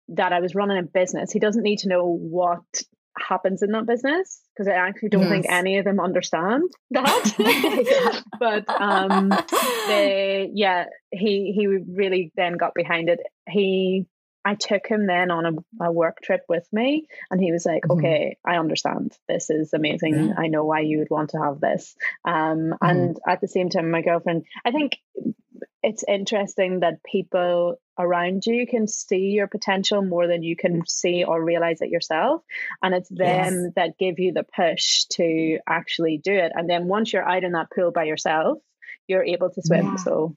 that 0.08 0.32
i 0.32 0.40
was 0.40 0.54
running 0.54 0.78
a 0.78 0.82
business 0.82 1.30
he 1.30 1.38
doesn't 1.38 1.62
need 1.62 1.78
to 1.78 1.88
know 1.88 2.06
what 2.06 2.62
happens 3.18 3.62
in 3.62 3.70
that 3.72 3.86
business 3.86 4.40
because 4.54 4.68
i 4.68 4.72
actually 4.72 5.10
don't 5.10 5.28
think 5.28 5.46
any 5.48 5.78
of 5.78 5.84
them 5.84 6.00
understand 6.00 6.62
that. 6.92 8.22
But 8.40 8.64
um 8.68 9.28
they 9.86 10.50
yeah 10.54 10.86
he 11.10 11.52
he 11.54 11.66
really 11.66 12.32
then 12.36 12.56
got 12.56 12.72
behind 12.74 13.08
it. 13.10 13.20
He 13.48 14.06
i 14.44 14.54
took 14.54 14.86
him 14.86 15.06
then 15.06 15.30
on 15.30 15.46
a, 15.46 15.84
a 15.86 15.92
work 15.92 16.20
trip 16.22 16.42
with 16.48 16.66
me 16.72 17.06
and 17.30 17.40
he 17.40 17.52
was 17.52 17.64
like 17.66 17.82
Mhm. 17.84 17.96
okay 17.98 18.36
i 18.44 18.56
understand. 18.56 19.16
This 19.28 19.50
is 19.50 19.72
amazing. 19.72 20.34
I 20.36 20.48
know 20.48 20.64
why 20.64 20.80
you 20.80 20.98
would 20.98 21.10
want 21.10 21.30
to 21.30 21.38
have 21.42 21.60
this. 21.60 21.94
Um 22.24 22.74
and 22.80 23.18
at 23.26 23.40
the 23.40 23.48
same 23.48 23.68
time 23.70 23.90
my 23.90 24.02
girlfriend 24.02 24.44
i 24.64 24.70
think 24.70 24.98
it's 25.82 26.04
interesting 26.06 26.80
that 26.80 27.02
people 27.04 27.76
around 27.98 28.46
you 28.46 28.66
can 28.66 28.86
see 28.88 29.26
your 29.38 29.48
potential 29.48 30.00
more 30.02 30.26
than 30.26 30.42
you 30.42 30.56
can 30.56 30.82
see 30.86 31.24
or 31.24 31.42
realize 31.44 31.80
it 31.82 31.90
yourself 31.90 32.42
and 32.82 32.94
it's 32.94 33.08
them 33.08 33.64
Yes. 33.64 33.72
that 33.76 33.98
give 33.98 34.18
you 34.18 34.32
the 34.32 34.44
push 34.44 35.04
to 35.16 35.58
actually 35.68 36.18
do 36.18 36.32
it. 36.32 36.52
And 36.54 36.68
then 36.70 36.86
once 36.88 37.12
you're 37.12 37.28
out 37.28 37.44
in 37.44 37.52
that 37.52 37.70
pool 37.74 37.90
by 37.90 38.04
yourself 38.04 38.58
you're 39.08 39.24
able 39.24 39.50
to 39.50 39.62
swim. 39.62 39.86
Yeah. 39.86 39.96
so 39.96 40.36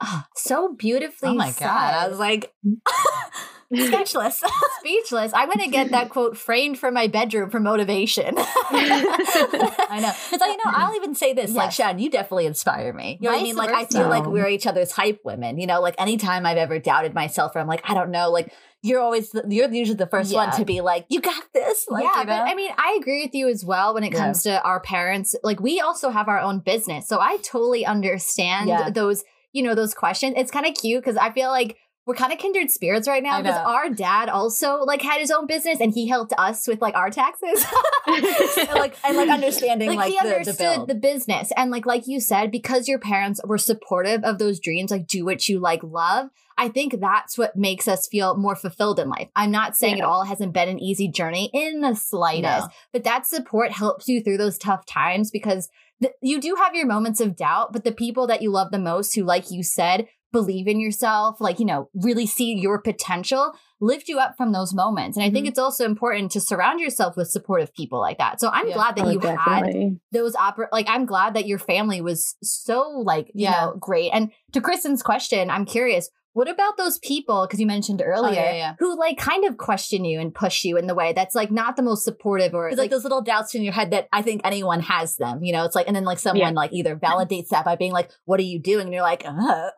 Ah, 0.00 0.28
so 0.36 0.74
beautifully 0.74 1.30
Oh 1.30 1.34
my 1.34 1.50
said. 1.50 1.64
god! 1.64 1.94
I 1.94 2.08
was 2.08 2.18
like 2.18 2.52
mm. 2.64 2.76
speechless. 3.74 4.42
speechless. 4.80 5.32
I'm 5.34 5.48
gonna 5.48 5.68
get 5.68 5.90
that 5.90 6.08
quote 6.10 6.36
framed 6.38 6.78
for 6.78 6.90
my 6.90 7.06
bedroom 7.08 7.50
for 7.50 7.60
motivation. 7.60 8.34
I 8.38 9.98
know. 10.00 10.08
It's 10.10 10.40
like, 10.40 10.50
you 10.50 10.56
know, 10.56 10.62
I'll 10.72 10.94
even 10.96 11.14
say 11.14 11.32
this, 11.32 11.52
like, 11.52 11.66
Yes. 11.66 11.74
Shannon, 11.74 11.98
you 11.98 12.10
definitely 12.10 12.46
inspire 12.46 12.92
me. 12.92 13.18
You 13.20 13.28
know 13.28 13.34
what 13.34 13.40
I 13.40 13.42
mean? 13.42 13.56
Like, 13.56 13.70
I 13.70 13.84
feel 13.86 14.08
like 14.08 14.26
we're 14.26 14.48
each 14.48 14.66
other's 14.66 14.92
hype 14.92 15.20
women. 15.24 15.58
You 15.58 15.66
know, 15.66 15.80
like 15.80 15.94
anytime 15.98 16.46
I've 16.46 16.56
ever 16.56 16.78
doubted 16.78 17.14
myself 17.14 17.54
or 17.56 17.58
I'm 17.58 17.66
like, 17.66 17.82
I 17.88 17.94
don't 17.94 18.10
know, 18.10 18.30
like, 18.30 18.52
you're 18.82 19.00
always, 19.00 19.30
the, 19.30 19.44
you're 19.48 19.68
usually 19.70 19.96
the 19.96 20.06
first 20.06 20.32
one 20.32 20.52
to 20.56 20.64
be 20.64 20.80
like, 20.80 21.04
you 21.08 21.20
got 21.20 21.42
this. 21.52 21.86
Like, 21.90 22.04
yeah, 22.04 22.20
you 22.20 22.26
know? 22.26 22.32
but 22.44 22.50
I 22.50 22.54
mean, 22.54 22.70
I 22.78 22.96
agree 23.00 23.24
with 23.24 23.34
you 23.34 23.48
as 23.48 23.64
well 23.64 23.94
when 23.94 24.04
it 24.04 24.12
Yeah. 24.12 24.20
comes 24.20 24.44
to 24.44 24.62
our 24.62 24.78
parents. 24.80 25.34
Like, 25.42 25.60
we 25.60 25.80
also 25.80 26.10
have 26.10 26.28
our 26.28 26.38
own 26.40 26.60
business, 26.60 27.08
so 27.08 27.18
I 27.20 27.38
totally 27.38 27.84
understand 27.84 28.68
Yeah. 28.68 28.90
those. 28.90 29.24
You 29.52 29.62
know, 29.62 29.74
those 29.74 29.94
questions. 29.94 30.34
It's 30.36 30.50
kind 30.50 30.66
of 30.66 30.74
cute 30.74 31.02
because 31.02 31.16
I 31.16 31.30
feel 31.30 31.50
like 31.50 31.76
we're 32.08 32.14
kind 32.14 32.32
of 32.32 32.38
kindred 32.38 32.70
spirits 32.70 33.06
right 33.06 33.22
now 33.22 33.42
because 33.42 33.58
our 33.58 33.90
dad 33.90 34.30
also 34.30 34.78
like 34.78 35.02
had 35.02 35.20
his 35.20 35.30
own 35.30 35.46
business 35.46 35.78
and 35.78 35.92
he 35.92 36.08
helped 36.08 36.32
us 36.38 36.66
with 36.66 36.80
like 36.80 36.96
our 36.96 37.10
taxes 37.10 37.66
and, 38.06 38.24
like 38.74 38.96
and 39.04 39.14
like 39.14 39.28
understanding 39.28 39.88
like, 39.90 39.98
like, 39.98 40.12
he 40.12 40.18
the, 40.22 40.36
understood 40.36 40.80
the, 40.80 40.94
the, 40.94 40.94
business 40.94 41.52
and 41.54 41.70
like 41.70 41.84
like 41.84 42.06
you 42.06 42.18
said 42.18 42.50
because 42.50 42.88
your 42.88 42.98
parents 42.98 43.42
were 43.44 43.58
supportive 43.58 44.24
of 44.24 44.38
those 44.38 44.58
dreams 44.58 44.90
like 44.90 45.06
do 45.06 45.26
what 45.26 45.50
you 45.50 45.60
like 45.60 45.82
love 45.82 46.30
i 46.56 46.66
think 46.66 46.98
that's 46.98 47.36
what 47.36 47.54
makes 47.56 47.86
us 47.86 48.08
feel 48.08 48.38
more 48.38 48.56
fulfilled 48.56 48.98
in 48.98 49.10
life 49.10 49.28
i'm 49.36 49.50
not 49.50 49.76
saying 49.76 49.98
Yeah. 49.98 50.04
it 50.04 50.06
all 50.06 50.24
hasn't 50.24 50.54
been 50.54 50.70
an 50.70 50.80
easy 50.80 51.08
journey 51.08 51.50
in 51.52 51.82
the 51.82 51.94
slightest 51.94 52.68
No. 52.68 52.72
but 52.90 53.04
that 53.04 53.26
support 53.26 53.70
helps 53.70 54.08
you 54.08 54.22
through 54.22 54.38
those 54.38 54.56
tough 54.56 54.86
times 54.86 55.30
because 55.30 55.68
th- 56.02 56.14
you 56.22 56.40
do 56.40 56.54
have 56.56 56.74
your 56.74 56.86
moments 56.86 57.20
of 57.20 57.36
doubt 57.36 57.72
but 57.72 57.84
the 57.84 57.92
people 57.92 58.26
that 58.26 58.42
you 58.42 58.50
love 58.50 58.70
the 58.70 58.78
most 58.78 59.14
who 59.14 59.22
like 59.24 59.50
you 59.50 59.62
said 59.62 60.06
believe 60.32 60.66
in 60.68 60.78
yourself 60.78 61.40
like 61.40 61.58
you 61.58 61.64
know 61.64 61.88
really 61.94 62.26
see 62.26 62.52
your 62.54 62.78
potential 62.80 63.52
lift 63.80 64.08
you 64.08 64.18
up 64.18 64.34
from 64.36 64.52
those 64.52 64.74
moments 64.74 65.16
and 65.16 65.24
i 65.24 65.30
think 65.30 65.46
Mhm. 65.46 65.50
it's 65.50 65.58
also 65.58 65.84
important 65.86 66.30
to 66.32 66.40
surround 66.40 66.80
yourself 66.80 67.16
with 67.16 67.30
supportive 67.30 67.72
people 67.74 67.98
like 68.00 68.18
that 68.18 68.38
so 68.40 68.50
i'm 68.52 68.68
Yeah. 68.68 68.74
glad 68.74 68.96
that 68.96 69.06
Oh, 69.06 69.10
you 69.10 69.20
had 69.20 69.96
those 70.12 70.34
opera 70.36 70.68
like 70.72 70.86
i'm 70.88 71.06
glad 71.06 71.32
that 71.34 71.46
your 71.46 71.58
family 71.58 72.00
was 72.02 72.34
so 72.42 72.82
like 73.04 73.28
you 73.28 73.44
Yeah. 73.44 73.52
know 73.66 73.76
great 73.80 74.10
and 74.10 74.30
to 74.52 74.60
kristen's 74.60 75.02
question 75.02 75.48
i'm 75.50 75.64
curious 75.64 76.10
what 76.38 76.48
about 76.48 76.76
those 76.76 76.98
people 77.00 77.44
because 77.46 77.58
you 77.58 77.66
mentioned 77.66 78.00
earlier 78.04 78.40
Oh, 78.40 78.44
yeah, 78.44 78.52
yeah. 78.54 78.74
who 78.78 78.96
like 78.96 79.18
kind 79.18 79.44
of 79.44 79.56
question 79.56 80.04
you 80.04 80.20
and 80.20 80.32
push 80.32 80.64
you 80.64 80.76
in 80.76 80.86
the 80.86 80.94
way 80.94 81.12
that's 81.12 81.34
like 81.34 81.50
not 81.50 81.74
the 81.76 81.82
most 81.82 82.04
supportive 82.04 82.54
or 82.54 82.68
It's 82.68 82.78
like, 82.78 82.90
those 82.90 83.02
little 83.02 83.22
doubts 83.22 83.54
in 83.56 83.62
your 83.62 83.72
head 83.72 83.90
that 83.90 84.06
I 84.12 84.22
think 84.22 84.42
anyone 84.44 84.80
has 84.82 85.16
them. 85.16 85.42
You 85.42 85.52
know, 85.52 85.64
it's 85.64 85.74
like, 85.74 85.86
and 85.88 85.96
then 85.96 86.04
like 86.04 86.18
someone 86.20 86.40
Yeah. 86.54 86.62
like 86.62 86.72
either 86.72 86.94
validates 86.96 87.48
that 87.48 87.64
by 87.64 87.74
being 87.76 87.92
like, 87.92 88.10
"What 88.24 88.38
are 88.38 88.44
you 88.44 88.60
doing?" 88.60 88.84
And 88.86 88.92
you're 88.94 89.02
like, 89.02 89.24
uh, 89.26 89.30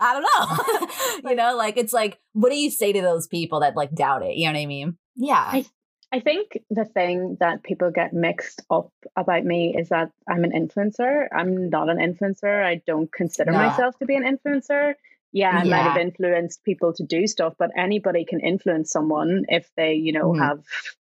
"I 0.00 0.10
don't 0.12 0.26
know." 1.22 1.30
you 1.30 1.36
know, 1.36 1.56
like 1.56 1.76
it's 1.78 1.92
like, 1.94 2.18
what 2.34 2.50
do 2.50 2.56
you 2.56 2.70
say 2.70 2.92
to 2.92 3.00
those 3.00 3.26
people 3.26 3.60
that 3.60 3.74
like 3.76 3.92
doubt 3.94 4.22
it? 4.22 4.36
You 4.36 4.46
know 4.46 4.52
what 4.52 4.60
I 4.62 4.66
mean? 4.66 4.96
yeah 5.16 5.44
I- 5.58 5.66
I 6.10 6.20
think 6.20 6.56
the 6.70 6.86
thing 6.86 7.36
that 7.40 7.62
people 7.62 7.90
get 7.90 8.14
mixed 8.14 8.62
up 8.70 8.90
about 9.14 9.44
me 9.44 9.74
is 9.78 9.90
that 9.90 10.10
I'm 10.26 10.42
an 10.42 10.52
influencer. 10.52 11.26
I'm 11.30 11.68
not 11.68 11.90
an 11.90 11.98
influencer. 11.98 12.64
I 12.64 12.80
don't 12.86 13.12
consider 13.12 13.50
No. 13.50 13.58
myself 13.58 13.98
to 13.98 14.06
be 14.06 14.16
an 14.16 14.24
influencer. 14.24 14.94
Yeah, 15.32 15.50
I 15.50 15.64
might 15.64 15.84
have 15.84 15.96
influenced 15.96 16.64
people 16.64 16.92
to 16.94 17.04
do 17.04 17.26
stuff, 17.26 17.54
but 17.58 17.70
anybody 17.76 18.24
can 18.24 18.40
influence 18.40 18.90
someone 18.90 19.44
if 19.48 19.70
they, 19.76 19.94
you 19.94 20.12
know, 20.12 20.32
Mhm. 20.32 20.38
have 20.40 20.64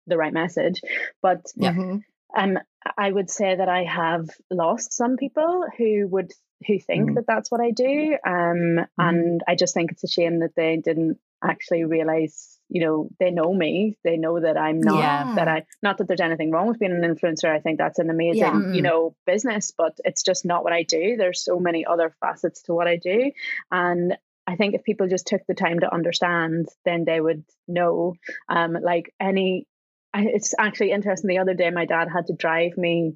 the 0.07 0.17
right 0.17 0.33
message. 0.33 0.81
But 1.21 1.45
Yeah. 1.55 1.71
Mhm. 1.73 2.03
um, 2.35 2.59
I 2.97 3.11
would 3.11 3.29
say 3.29 3.55
that 3.55 3.69
I 3.69 3.83
have 3.85 4.29
lost 4.51 4.93
some 4.93 5.17
people 5.17 5.65
who 5.77 6.07
would 6.09 6.31
who 6.67 6.77
think 6.79 7.09
Mhm. 7.09 7.15
that 7.15 7.25
that's 7.27 7.49
what 7.49 7.61
I 7.61 7.71
do, 7.71 8.17
um, 8.27 8.85
and 8.97 9.41
I 9.47 9.55
just 9.55 9.73
think 9.73 9.91
it's 9.93 10.03
a 10.03 10.07
shame 10.09 10.39
that 10.39 10.55
they 10.55 10.77
didn't 10.77 11.19
actually 11.41 11.85
realize. 11.85 12.59
You 12.69 12.85
know, 12.85 13.09
they 13.19 13.31
know 13.31 13.53
me. 13.53 13.97
They 14.03 14.17
know 14.17 14.39
that 14.39 14.57
I'm 14.57 14.79
not 14.79 14.99
Yeah. 14.99 15.33
that 15.35 15.47
I. 15.47 15.65
Not 15.81 15.97
that 15.97 16.07
there's 16.07 16.21
anything 16.21 16.51
wrong 16.51 16.67
with 16.67 16.79
being 16.79 16.91
an 16.91 17.01
influencer. 17.01 17.49
I 17.49 17.59
think 17.59 17.77
that's 17.77 17.99
an 17.99 18.09
amazing, 18.09 18.39
Yeah. 18.41 18.71
you 18.73 18.81
know, 18.81 19.15
business. 19.25 19.71
But 19.75 19.97
it's 20.05 20.23
just 20.23 20.45
not 20.45 20.63
what 20.63 20.73
I 20.73 20.83
do. 20.83 21.15
There's 21.17 21.43
so 21.43 21.59
many 21.59 21.85
other 21.85 22.13
facets 22.21 22.61
to 22.63 22.73
what 22.73 22.88
I 22.88 22.97
do, 22.97 23.31
and 23.71 24.17
I 24.47 24.55
think 24.55 24.73
if 24.73 24.83
people 24.83 25.07
just 25.07 25.27
took 25.27 25.41
the 25.47 25.53
time 25.53 25.79
to 25.81 25.93
understand, 25.93 26.67
then 26.85 27.05
they 27.05 27.19
would 27.21 27.43
know. 27.67 28.15
Um, 28.47 28.73
like 28.73 29.13
any 29.19 29.67
I, 30.11 30.23
it's 30.25 30.55
actually 30.57 30.91
interesting. 30.91 31.27
The 31.27 31.38
other 31.38 31.53
day, 31.53 31.69
my 31.69 31.85
dad 31.85 32.07
had 32.11 32.27
to 32.27 32.33
drive 32.33 32.77
me 32.77 33.13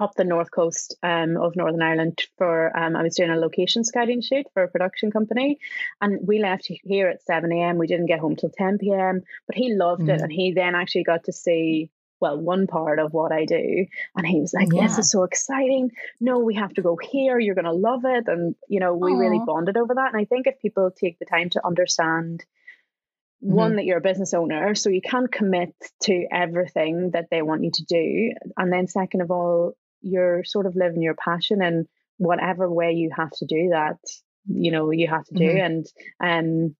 up 0.00 0.14
the 0.16 0.24
north 0.24 0.50
coast 0.50 0.96
um, 1.02 1.36
of 1.36 1.54
Northern 1.56 1.82
Ireland 1.82 2.20
for 2.36 2.76
um, 2.76 2.96
I 2.96 3.02
was 3.02 3.14
doing 3.14 3.30
a 3.30 3.36
location 3.36 3.84
scouting 3.84 4.22
shoot 4.22 4.46
for 4.52 4.64
a 4.64 4.68
production 4.68 5.10
company, 5.10 5.58
and 6.00 6.26
we 6.26 6.40
left 6.40 6.68
here 6.82 7.08
at 7.08 7.22
seven 7.22 7.52
a.m. 7.52 7.78
We 7.78 7.86
didn't 7.86 8.06
get 8.06 8.18
home 8.20 8.36
till 8.36 8.50
ten 8.50 8.78
p.m. 8.78 9.22
But 9.46 9.56
he 9.56 9.72
loved 9.74 10.08
it, 10.08 10.18
Mhm. 10.20 10.22
and 10.24 10.32
he 10.32 10.52
then 10.52 10.74
actually 10.74 11.04
got 11.04 11.24
to 11.24 11.32
see. 11.32 11.90
Well, 12.20 12.40
one 12.40 12.66
part 12.66 13.00
of 13.00 13.12
what 13.12 13.32
I 13.32 13.44
do, 13.44 13.86
and 14.16 14.26
he 14.26 14.40
was 14.40 14.54
like, 14.54 14.68
"This 14.82 14.98
is 14.98 15.10
so 15.10 15.24
exciting! 15.24 15.90
No, 16.20 16.38
we 16.38 16.54
have 16.54 16.72
to 16.74 16.80
go 16.82 16.96
here. 16.96 17.38
You're 17.38 17.56
going 17.56 17.64
to 17.66 17.72
love 17.72 18.04
it." 18.04 18.28
And 18.28 18.54
you 18.68 18.80
know, 18.80 18.94
we 18.94 19.12
really 19.14 19.40
bonded 19.44 19.76
over 19.76 19.94
that. 19.94 20.12
And 20.12 20.20
I 20.20 20.24
think 20.24 20.46
if 20.46 20.58
people 20.60 20.90
take 20.90 21.18
the 21.18 21.26
time 21.26 21.50
to 21.50 21.66
understand 21.66 22.44
one 23.40 23.76
that 23.76 23.84
you're 23.84 23.98
a 23.98 24.00
business 24.00 24.32
owner 24.32 24.74
so 24.74 24.88
you 24.88 25.02
can't 25.02 25.30
commit 25.30 25.74
to 26.00 26.26
everything 26.32 27.10
that 27.10 27.28
they 27.30 27.42
want 27.42 27.62
you 27.62 27.70
to 27.70 27.84
do 27.84 28.32
and 28.56 28.72
then 28.72 28.86
second 28.86 29.20
of 29.20 29.30
all 29.30 29.76
you're 30.04 30.44
sort 30.44 30.66
of 30.66 30.76
living 30.76 31.02
your 31.02 31.14
passion 31.14 31.62
and 31.62 31.86
whatever 32.18 32.70
way 32.70 32.92
you 32.92 33.10
have 33.16 33.30
to 33.30 33.46
do 33.46 33.70
that 33.72 33.98
you 34.46 34.70
know 34.70 34.90
you 34.90 35.08
have 35.08 35.24
to 35.24 35.34
do. 35.34 35.50
And 35.50 35.86
um 36.22 36.76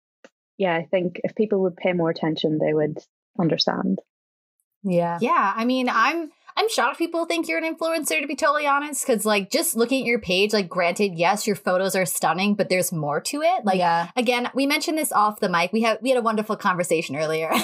yeah 0.58 0.74
i 0.74 0.84
think 0.84 1.20
if 1.24 1.34
people 1.34 1.62
would 1.62 1.76
pay 1.76 1.92
more 1.92 2.10
attention 2.10 2.58
they 2.58 2.72
would 2.72 2.98
understand. 3.38 4.00
Yeah. 4.86 5.18
yeah 5.20 5.52
i 5.56 5.64
mean 5.64 5.88
i'm 5.88 6.30
i'm 6.56 6.68
shocked 6.68 6.98
people 6.98 7.24
think 7.24 7.48
you're 7.48 7.58
an 7.58 7.76
influencer 7.76 8.20
to 8.20 8.26
be 8.26 8.36
totally 8.36 8.66
honest 8.66 9.06
because 9.06 9.24
like 9.24 9.50
just 9.50 9.76
looking 9.76 10.02
at 10.02 10.06
your 10.06 10.20
page 10.20 10.52
like 10.52 10.68
granted 10.68 11.14
yes 11.14 11.46
your 11.46 11.56
photos 11.56 11.94
are 11.94 12.06
stunning 12.06 12.54
but 12.54 12.68
there's 12.68 12.92
more 12.92 13.20
to 13.20 13.42
it. 13.42 13.64
Like 13.64 13.78
yeah. 13.78 14.10
again 14.16 14.50
we 14.54 14.66
mentioned 14.66 14.98
this 14.98 15.12
off 15.12 15.40
the 15.40 15.48
mic. 15.48 15.72
We 15.72 15.82
had 15.82 15.98
we 16.00 16.10
had 16.10 16.18
a 16.18 16.22
wonderful 16.22 16.56
conversation 16.56 17.16
earlier. 17.16 17.50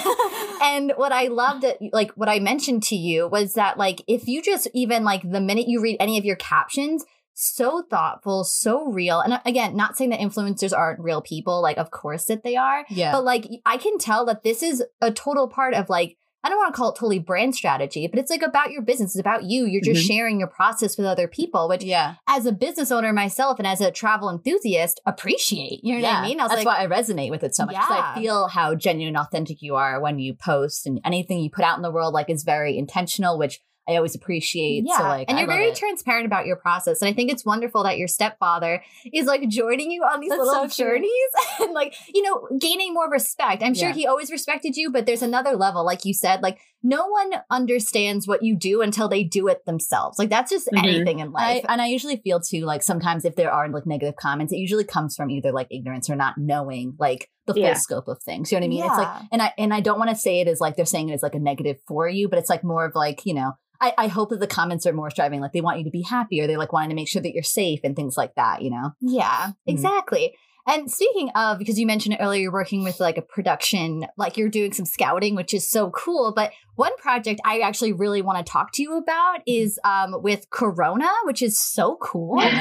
And 0.63 0.93
what 0.95 1.11
i 1.11 1.25
loved 1.25 1.63
it 1.63 1.79
like 1.91 2.11
what 2.11 2.29
i 2.29 2.37
mentioned 2.37 2.83
to 2.83 2.95
you 2.95 3.27
was 3.27 3.55
that 3.55 3.79
like 3.79 4.03
if 4.05 4.27
you 4.27 4.43
just 4.43 4.67
even 4.75 5.03
like 5.03 5.23
the 5.23 5.41
minute 5.41 5.67
you 5.67 5.81
read 5.81 5.97
any 5.99 6.19
of 6.19 6.23
your 6.23 6.35
captions 6.35 7.03
so 7.33 7.81
thoughtful 7.89 8.43
so 8.43 8.91
real. 8.91 9.19
And 9.21 9.33
uh, 9.33 9.39
again 9.43 9.75
not 9.75 9.97
saying 9.97 10.11
that 10.11 10.19
influencers 10.19 10.77
aren't 10.77 10.99
real 10.99 11.19
people 11.19 11.63
like 11.63 11.79
of 11.79 11.89
course 11.89 12.25
that 12.25 12.43
they 12.43 12.55
are. 12.57 12.85
Yeah. 12.89 13.11
but 13.11 13.23
like 13.23 13.47
i 13.65 13.77
can 13.77 13.97
tell 13.97 14.23
that 14.25 14.43
this 14.43 14.61
is 14.61 14.83
a 15.01 15.09
total 15.11 15.47
part 15.47 15.73
of 15.73 15.89
like 15.89 16.17
I 16.43 16.49
don't 16.49 16.57
want 16.57 16.73
to 16.73 16.77
call 16.77 16.89
it 16.89 16.95
totally 16.95 17.19
brand 17.19 17.55
strategy, 17.55 18.07
but 18.07 18.19
it's 18.19 18.31
like 18.31 18.41
about 18.41 18.71
your 18.71 18.81
business. 18.81 19.11
It's 19.11 19.19
about 19.19 19.43
you. 19.43 19.65
You're 19.65 19.81
just 19.81 20.01
mm-hmm. 20.01 20.07
sharing 20.07 20.39
your 20.39 20.47
process 20.47 20.97
with 20.97 21.05
other 21.05 21.27
people, 21.27 21.69
which 21.69 21.83
yeah. 21.83 22.15
as 22.27 22.45
a 22.45 22.51
business 22.51 22.91
owner 22.91 23.13
myself 23.13 23.59
and 23.59 23.67
as 23.67 23.81
a 23.81 23.91
travel 23.91 24.29
enthusiast 24.29 24.99
appreciate. 25.05 25.83
You 25.83 25.95
know 25.95 26.01
what 26.01 26.15
I 26.15 26.21
mean? 26.23 26.39
I 26.39 26.47
That's 26.47 26.65
like, 26.65 26.65
why 26.65 26.83
I 26.83 26.87
resonate 26.87 27.29
with 27.29 27.43
it 27.43 27.55
so 27.55 27.65
much. 27.65 27.75
Yeah. 27.75 27.85
I 27.89 28.19
feel 28.19 28.47
how 28.47 28.73
genuine 28.73 29.11
and 29.11 29.17
authentic 29.17 29.61
you 29.61 29.75
are 29.75 29.99
when 29.99 30.19
you 30.19 30.33
post 30.33 30.87
and 30.87 30.99
anything 31.03 31.39
you 31.39 31.49
put 31.49 31.65
out 31.65 31.77
in 31.77 31.83
the 31.83 31.91
world 31.91 32.13
like 32.13 32.29
is 32.29 32.43
very 32.43 32.77
intentional, 32.77 33.37
which 33.37 33.59
I 33.89 33.95
always 33.95 34.15
appreciate. 34.15 34.83
yeah. 34.85 34.97
So 34.97 35.03
like 35.03 35.29
and 35.29 35.37
I 35.37 35.41
you're 35.41 35.49
very 35.49 35.69
it. 35.69 35.75
transparent 35.75 36.25
about 36.25 36.45
your 36.45 36.55
process. 36.55 37.01
And 37.01 37.09
I 37.09 37.13
think 37.13 37.31
it's 37.31 37.43
wonderful 37.43 37.83
that 37.83 37.97
your 37.97 38.07
stepfather 38.07 38.83
is 39.11 39.25
like 39.25 39.47
joining 39.49 39.89
you 39.91 40.03
on 40.03 40.19
these 40.19 40.29
That's 40.29 40.41
little 40.41 40.69
so 40.69 40.83
journeys 40.83 41.11
and 41.59 41.73
like, 41.73 41.95
you 42.13 42.21
know, 42.21 42.47
gaining 42.59 42.93
more 42.93 43.09
respect. 43.09 43.63
I'm 43.63 43.73
sure 43.73 43.89
Yeah. 43.89 43.95
he 43.95 44.07
always 44.07 44.29
respected 44.31 44.77
you, 44.77 44.91
but 44.91 45.05
there's 45.05 45.23
another 45.23 45.55
level, 45.55 45.83
like 45.85 46.05
you 46.05 46.13
said, 46.13 46.41
like 46.43 46.59
no 46.83 47.07
one 47.07 47.31
understands 47.49 48.27
what 48.27 48.43
you 48.43 48.55
do 48.55 48.81
until 48.81 49.07
they 49.07 49.23
do 49.23 49.47
it 49.47 49.65
themselves. 49.65 50.17
Like 50.19 50.29
that's 50.29 50.49
just 50.51 50.67
Mhm. 50.73 50.79
anything 50.83 51.19
in 51.19 51.27
I, 51.35 51.53
life. 51.53 51.65
and 51.69 51.81
I 51.81 51.87
usually 51.87 52.17
feel 52.17 52.39
too 52.39 52.61
like 52.65 52.83
sometimes 52.83 53.23
if 53.25 53.35
there 53.35 53.51
are 53.51 53.69
like 53.69 53.85
negative 53.85 54.15
comments, 54.15 54.51
it 54.53 54.57
usually 54.57 54.83
comes 54.83 55.15
from 55.15 55.29
either 55.29 55.51
like 55.51 55.67
ignorance 55.71 56.09
or 56.09 56.15
not 56.15 56.35
knowing 56.37 56.95
like 56.99 57.29
the 57.47 57.53
full 57.53 57.61
Yeah. 57.63 57.73
scope 57.73 58.07
of 58.07 58.17
things. 58.23 58.51
You 58.51 58.57
know 58.57 58.61
what 58.61 58.65
I 58.65 58.69
mean? 58.69 58.83
It's 58.85 58.97
like 58.97 59.23
and 59.31 59.41
I 59.41 59.53
and 59.57 59.73
I 59.73 59.79
don't 59.81 59.99
want 59.99 60.09
to 60.09 60.15
say 60.15 60.39
it 60.41 60.47
as 60.47 60.59
like 60.59 60.75
they're 60.75 60.85
saying 60.85 61.09
it 61.09 61.13
as 61.13 61.23
like 61.23 61.35
a 61.35 61.39
negative 61.39 61.77
for 61.87 62.07
you, 62.07 62.27
but 62.29 62.39
it's 62.39 62.49
like 62.49 62.63
more 62.63 62.85
of 62.85 62.95
like, 62.95 63.25
you 63.25 63.33
know, 63.33 63.53
I, 63.79 63.93
I 63.97 64.07
hope 64.07 64.29
that 64.29 64.39
the 64.39 64.45
comments 64.47 64.85
are 64.85 64.93
more 64.93 65.09
striving, 65.09 65.41
like 65.41 65.53
they 65.53 65.61
want 65.61 65.79
you 65.79 65.85
to 65.85 65.89
be 65.91 66.03
happy 66.03 66.39
or 66.39 66.45
they 66.47 66.55
like 66.57 66.71
wanting 66.71 66.89
to 66.89 66.95
make 66.95 67.07
sure 67.07 67.21
that 67.21 67.33
you're 67.33 67.41
safe 67.43 67.79
and 67.83 67.95
things 67.95 68.15
like 68.15 68.35
that, 68.35 68.61
you 68.61 68.69
know? 68.69 68.91
Yeah, 69.01 69.47
Mhm. 69.47 69.53
exactly. 69.65 70.35
And 70.67 70.89
speaking 70.91 71.29
of, 71.35 71.57
because 71.57 71.79
you 71.79 71.85
mentioned 71.87 72.17
earlier, 72.19 72.41
you're 72.43 72.51
working 72.51 72.83
with 72.83 72.99
like 72.99 73.17
a 73.17 73.21
production, 73.21 74.05
like 74.17 74.37
you're 74.37 74.49
doing 74.49 74.73
some 74.73 74.85
scouting, 74.85 75.35
which 75.35 75.53
is 75.53 75.69
so 75.69 75.89
cool. 75.91 76.33
But 76.35 76.51
one 76.75 76.95
project 76.97 77.41
I 77.43 77.59
actually 77.59 77.93
really 77.93 78.21
want 78.21 78.45
to 78.45 78.49
talk 78.51 78.71
to 78.73 78.81
you 78.83 78.97
about 78.97 79.39
is 79.47 79.79
um, 79.83 80.21
with 80.21 80.49
Corona, 80.51 81.09
which 81.25 81.41
is 81.41 81.59
so 81.59 81.97
cool. 82.01 82.41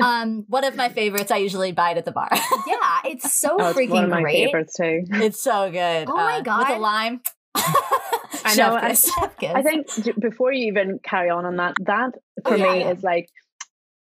Um, 0.00 0.44
One 0.48 0.64
of 0.64 0.76
my 0.76 0.88
favorites, 0.88 1.30
I 1.30 1.36
usually 1.38 1.72
buy 1.72 1.92
it 1.92 1.98
at 1.98 2.04
the 2.04 2.12
bar. 2.12 2.28
yeah, 2.66 3.00
it's 3.04 3.38
so 3.38 3.56
Oh, 3.60 3.68
it's 3.68 3.78
freaking 3.78 3.90
one 3.90 4.04
of 4.04 4.10
my 4.10 4.22
great. 4.22 4.46
favorites 4.46 4.74
too 4.76 5.02
it's 5.12 5.42
so 5.42 5.70
good. 5.70 6.08
Oh 6.08 6.16
my 6.16 6.36
With 6.38 6.44
God. 6.46 6.70
a 6.70 6.78
lime. 6.78 7.20
I 7.54 8.54
know, 8.56 8.74
I- 8.74 8.88
kiss. 8.90 9.12
Chef 9.12 9.36
kiss. 9.36 9.52
I 9.54 9.62
think 9.62 9.86
before 10.20 10.52
you 10.52 10.66
even 10.68 10.98
carry 11.02 11.30
on 11.30 11.44
on 11.44 11.56
that, 11.56 11.74
that 11.84 12.12
for 12.44 12.54
Oh, 12.54 12.56
yeah, 12.56 12.72
me 12.72 12.80
yeah. 12.80 12.90
is 12.92 13.02
like, 13.02 13.28